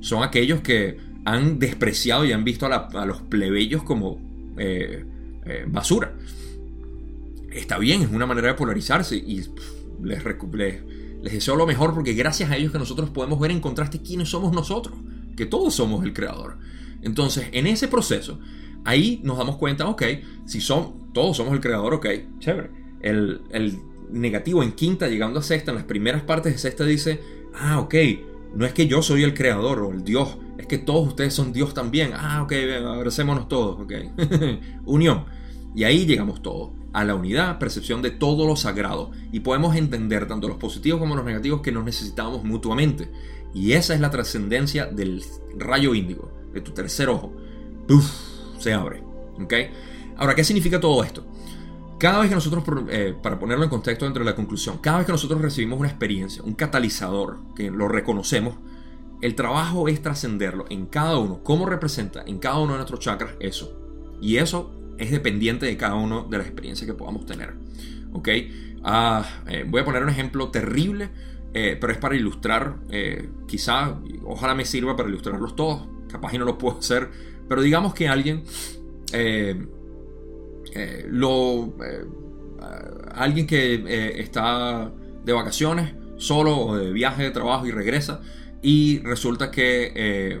[0.00, 4.18] Son aquellos que han despreciado y han visto a, los plebeyos como
[4.56, 5.04] eh,
[5.44, 6.14] eh, basura.
[7.52, 9.44] Está bien, es una manera de polarizarse y
[10.02, 10.82] les, les,
[11.22, 14.30] les deseo lo mejor porque gracias a ellos que nosotros podemos ver en contraste quiénes
[14.30, 14.96] somos nosotros,
[15.36, 16.56] que todos somos el creador.
[17.02, 18.40] Entonces, en ese proceso,
[18.88, 20.02] Ahí nos damos cuenta, ok,
[20.46, 22.06] si son, todos somos el creador, ok,
[22.38, 22.70] chévere.
[23.02, 23.42] El,
[24.10, 27.20] negativo en quinta, llegando a sexta, en las primeras partes de sexta dice,
[27.54, 27.94] ah, ok,
[28.54, 31.52] no es que yo soy el creador o el Dios, es que todos ustedes son
[31.52, 32.12] Dios también.
[32.14, 33.92] Ah, ok, abracémonos todos, ok.
[34.86, 35.26] Unión.
[35.74, 39.10] Y ahí llegamos todos, a la unidad, percepción de todo lo sagrado.
[39.32, 43.10] Y podemos entender tanto los positivos como los negativos que nos necesitamos mutuamente.
[43.52, 45.22] Y esa es la trascendencia del
[45.58, 47.34] rayo índigo, de tu tercer ojo.
[48.58, 49.02] Se abre.
[49.42, 49.54] ¿ok?
[50.16, 51.24] Ahora, ¿qué significa todo esto?
[51.98, 55.06] Cada vez que nosotros, eh, para ponerlo en contexto dentro de la conclusión, cada vez
[55.06, 58.54] que nosotros recibimos una experiencia, un catalizador, que lo reconocemos,
[59.20, 63.32] el trabajo es trascenderlo en cada uno, cómo representa en cada uno de nuestros chakras
[63.40, 63.76] eso.
[64.20, 67.54] Y eso es dependiente de cada uno de las experiencias que podamos tener.
[68.12, 68.28] ¿Ok?
[68.84, 71.10] Ah, eh, voy a poner un ejemplo terrible,
[71.52, 72.76] eh, pero es para ilustrar,
[73.48, 75.88] quizá, ojalá me sirva para ilustrarlos todos.
[76.08, 77.10] Capaz y no lo puedo hacer
[77.48, 78.42] pero digamos que alguien
[79.12, 79.56] eh,
[80.74, 82.04] eh, lo eh,
[83.14, 84.92] alguien que está
[85.24, 88.20] de vacaciones solo o de viaje de trabajo y regresa
[88.62, 90.40] y resulta que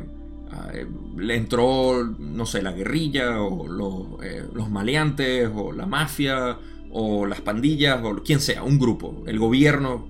[1.16, 6.58] le entró no sé la guerrilla o los, maleantes o la mafia
[6.90, 10.08] o las pandillas o quien sea un grupo el gobierno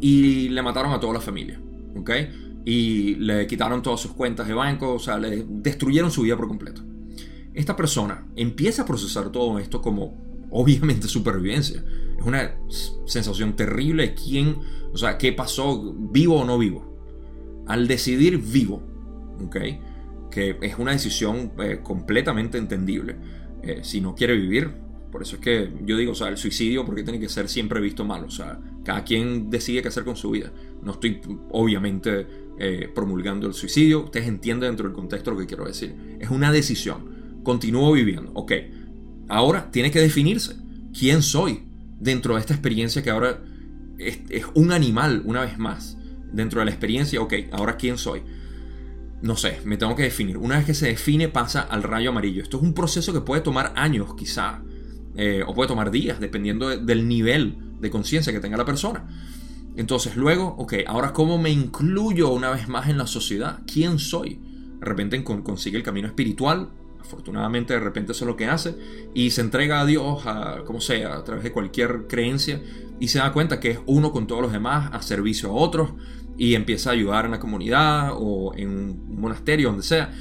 [0.00, 1.60] y le mataron a toda la familia
[1.96, 2.10] ¿ok?
[2.68, 6.48] Y le quitaron todas sus cuentas de banco, o sea, le destruyeron su vida por
[6.48, 6.82] completo.
[7.54, 11.82] Esta persona empieza a procesar todo esto como obviamente supervivencia.
[12.18, 12.58] Es una
[13.06, 14.58] sensación terrible quién,
[14.92, 17.64] o sea, qué pasó, vivo o no vivo.
[17.66, 18.82] Al decidir vivo,
[19.46, 19.56] ¿ok?
[20.30, 23.16] Que es una decisión eh, completamente entendible.
[23.62, 24.74] Eh, si no quiere vivir,
[25.10, 27.80] por eso es que yo digo, o sea, el suicidio, porque tiene que ser siempre
[27.80, 28.24] visto mal.
[28.24, 30.52] O sea, cada quien decide qué hacer con su vida.
[30.82, 31.18] No estoy,
[31.50, 34.04] obviamente, eh, promulgando el suicidio.
[34.04, 35.94] Ustedes entienden dentro del contexto lo que quiero decir.
[36.18, 37.40] Es una decisión.
[37.44, 38.32] Continúo viviendo.
[38.34, 38.52] Ok.
[39.28, 40.56] Ahora tiene que definirse.
[40.98, 41.62] ¿Quién soy
[42.00, 43.42] dentro de esta experiencia que ahora
[43.98, 44.18] es,
[44.54, 45.96] un animal, una vez más?
[46.32, 48.22] Dentro de la experiencia, ok, ahora quién soy.
[49.22, 50.36] No sé, me tengo que definir.
[50.36, 52.42] Una vez que se define, pasa al rayo amarillo.
[52.42, 54.62] Esto es un proceso que puede tomar años, quizá,
[55.16, 59.06] eh, o puede tomar días, dependiendo del nivel de conciencia que tenga la persona.
[59.78, 64.40] Entonces luego, ok, ahora cómo me incluyo una vez más en la sociedad, quién soy.
[64.80, 68.74] De repente consigue el camino espiritual, afortunadamente de repente eso es lo que hace,
[69.14, 72.60] y se entrega a Dios, a, como sea, a través de cualquier creencia,
[72.98, 75.90] y se da cuenta que es uno con todos los demás, a servicio a otros,
[76.36, 80.12] y empieza a ayudar en la comunidad o en un monasterio, donde sea,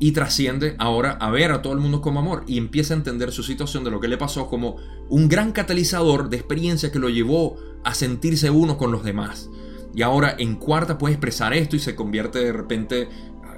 [0.00, 3.30] y trasciende ahora a ver a todo el mundo como amor, y empieza a entender
[3.30, 4.78] su situación de lo que le pasó como
[5.10, 9.50] un gran catalizador de experiencia que lo llevó a sentirse uno con los demás.
[9.94, 13.08] Y ahora en cuarta puede expresar esto y se convierte de repente,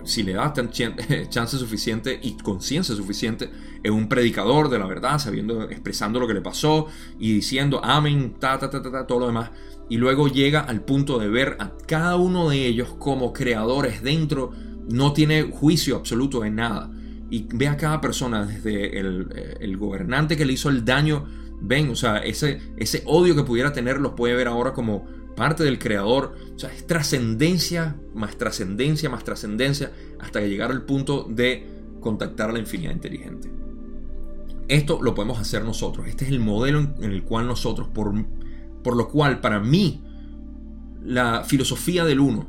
[0.05, 0.53] si le da
[1.29, 3.49] chance suficiente y conciencia suficiente,
[3.85, 6.89] en un predicador de la verdad, sabiendo, expresando lo que le pasó
[7.21, 9.51] y diciendo amén, ta, ta, ta, ta, ta todo lo demás.
[9.89, 14.53] Y luego llega al punto de ver a cada uno de ellos como creadores dentro,
[14.93, 16.91] no tiene juicio absoluto de nada.
[17.31, 21.27] Y ve a cada persona, desde el, eh, el gobernante que le hizo el daño
[21.63, 25.07] ven, o sea, ese, ese odio que pudiera tener los puede ver ahora como
[25.37, 26.35] parte del creador.
[26.55, 31.67] O sea, es trascendencia, más trascendencia, más trascendencia, hasta que llegar al punto de
[32.01, 33.51] contactar a la infinidad inteligente.
[34.69, 36.07] Esto lo podemos hacer nosotros.
[36.09, 38.13] Este es el modelo en, el cual nosotros, por,
[38.83, 40.03] por lo cual para mí,
[41.05, 42.47] la filosofía del uno,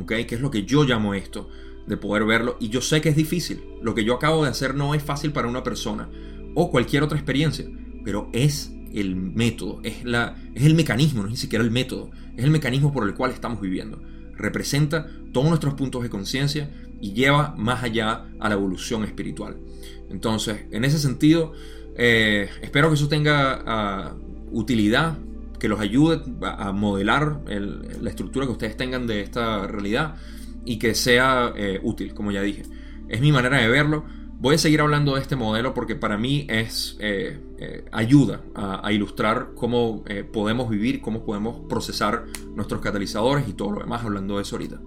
[0.00, 0.24] ¿okay?
[0.24, 1.48] que es lo que yo llamo esto,
[1.88, 3.64] de poder verlo, y yo sé que es difícil.
[3.82, 6.08] Lo que yo acabo de hacer no es fácil para una persona
[6.54, 7.66] o cualquier otra experiencia
[8.08, 12.10] pero es el método, es, la, es el mecanismo, no es ni siquiera el método,
[12.38, 14.00] es el mecanismo por el cual estamos viviendo.
[14.34, 16.70] Representa todos nuestros puntos de conciencia
[17.02, 19.58] y lleva más allá a la evolución espiritual.
[20.08, 21.52] Entonces, en ese sentido,
[21.98, 24.14] eh, espero que eso tenga ah,
[24.52, 25.18] utilidad,
[25.58, 30.14] que los ayude a, modelar la estructura que ustedes tengan de esta realidad
[30.68, 32.62] y que sea eh, útil, como ya dije.
[33.08, 34.04] Es mi manera de verlo.
[34.40, 39.50] Voy a seguir hablando de este modelo porque para mí es eh, ayuda a, ilustrar
[39.56, 44.54] cómo podemos vivir, cómo podemos procesar nuestros catalizadores y todo lo demás, hablando de eso
[44.54, 44.80] ahorita.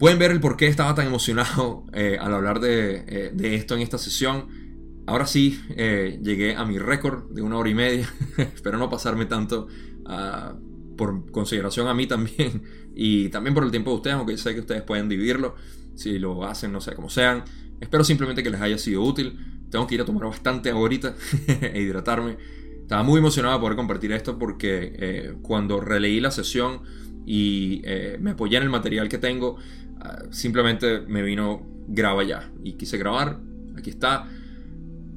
[0.00, 3.96] Pueden ver el por qué estaba tan emocionado al hablar de, de esto en esta
[3.96, 4.48] sesión
[5.06, 8.12] Ahora sí, eh, llegué a mi récord de una hora y media.
[8.36, 9.68] Espero no pasarme tanto
[10.04, 10.54] ah,
[10.96, 12.62] por consideración a mí también
[12.94, 15.54] y también por el tiempo de ustedes, aunque sé que ustedes pueden dividirlo
[15.94, 17.44] si lo hacen, no sé, como sean.
[17.80, 19.38] Espero simplemente que les haya sido útil.
[19.70, 21.14] Tengo que ir a tomar bastante ahorita
[21.60, 22.36] e hidratarme.
[22.82, 26.82] Estaba muy emocionado de poder compartir esto porque eh, cuando releí la sesión
[27.26, 29.56] y eh, me apoyé en el material que tengo,
[30.00, 33.40] ah, simplemente me vino graba ya y quise grabar.
[33.76, 34.28] Aquí está.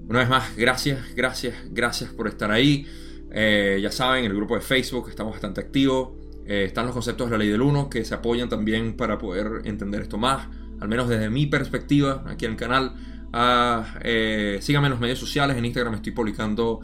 [0.08, 2.88] Una vez más, gracias, gracias, gracias por estar ahí.
[3.32, 6.10] Eh, ya saben, en el grupo de Facebook estamos bastante activos.
[6.46, 9.62] Eh, están los conceptos de la ley del 1 que se apoyan también para poder
[9.66, 10.48] entender esto más,
[10.80, 12.94] al menos desde mi perspectiva aquí en el canal.
[13.32, 16.80] Ah, eh, síganme en los medios sociales, en Instagram estoy publicando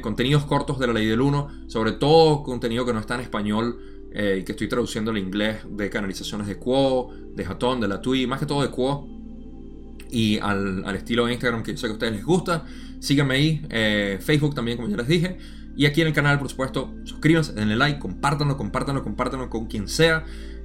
[0.00, 3.80] contenidos cortos de la ley del 1, sobre todo contenido que no está en español
[4.12, 8.28] y que estoy traduciendo al inglés de canalizaciones de Quo, de Hatton, de la TUI,
[8.28, 9.08] más que todo de Quo
[10.08, 12.64] y al, estilo de Instagram que yo sé que a ustedes les gusta.
[13.00, 15.38] Síganme ahí, Facebook también, como ya les dije.
[15.76, 19.88] Y aquí en el canal, por supuesto, suscríbanse, denle like, compártanlo, compártanlo, compártanlo con quien
[19.88, 20.24] sea.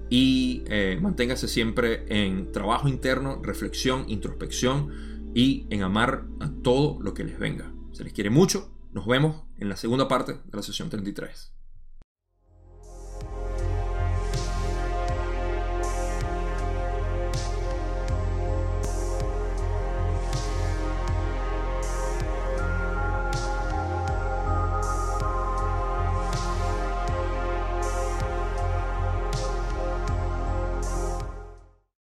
[0.09, 4.91] Y eh, manténganse siempre en trabajo interno, reflexión, introspección
[5.33, 7.71] y en amar a todo lo que les venga.
[7.91, 8.71] Se les quiere mucho.
[8.93, 11.56] Nos vemos en la segunda parte de la sesión 33.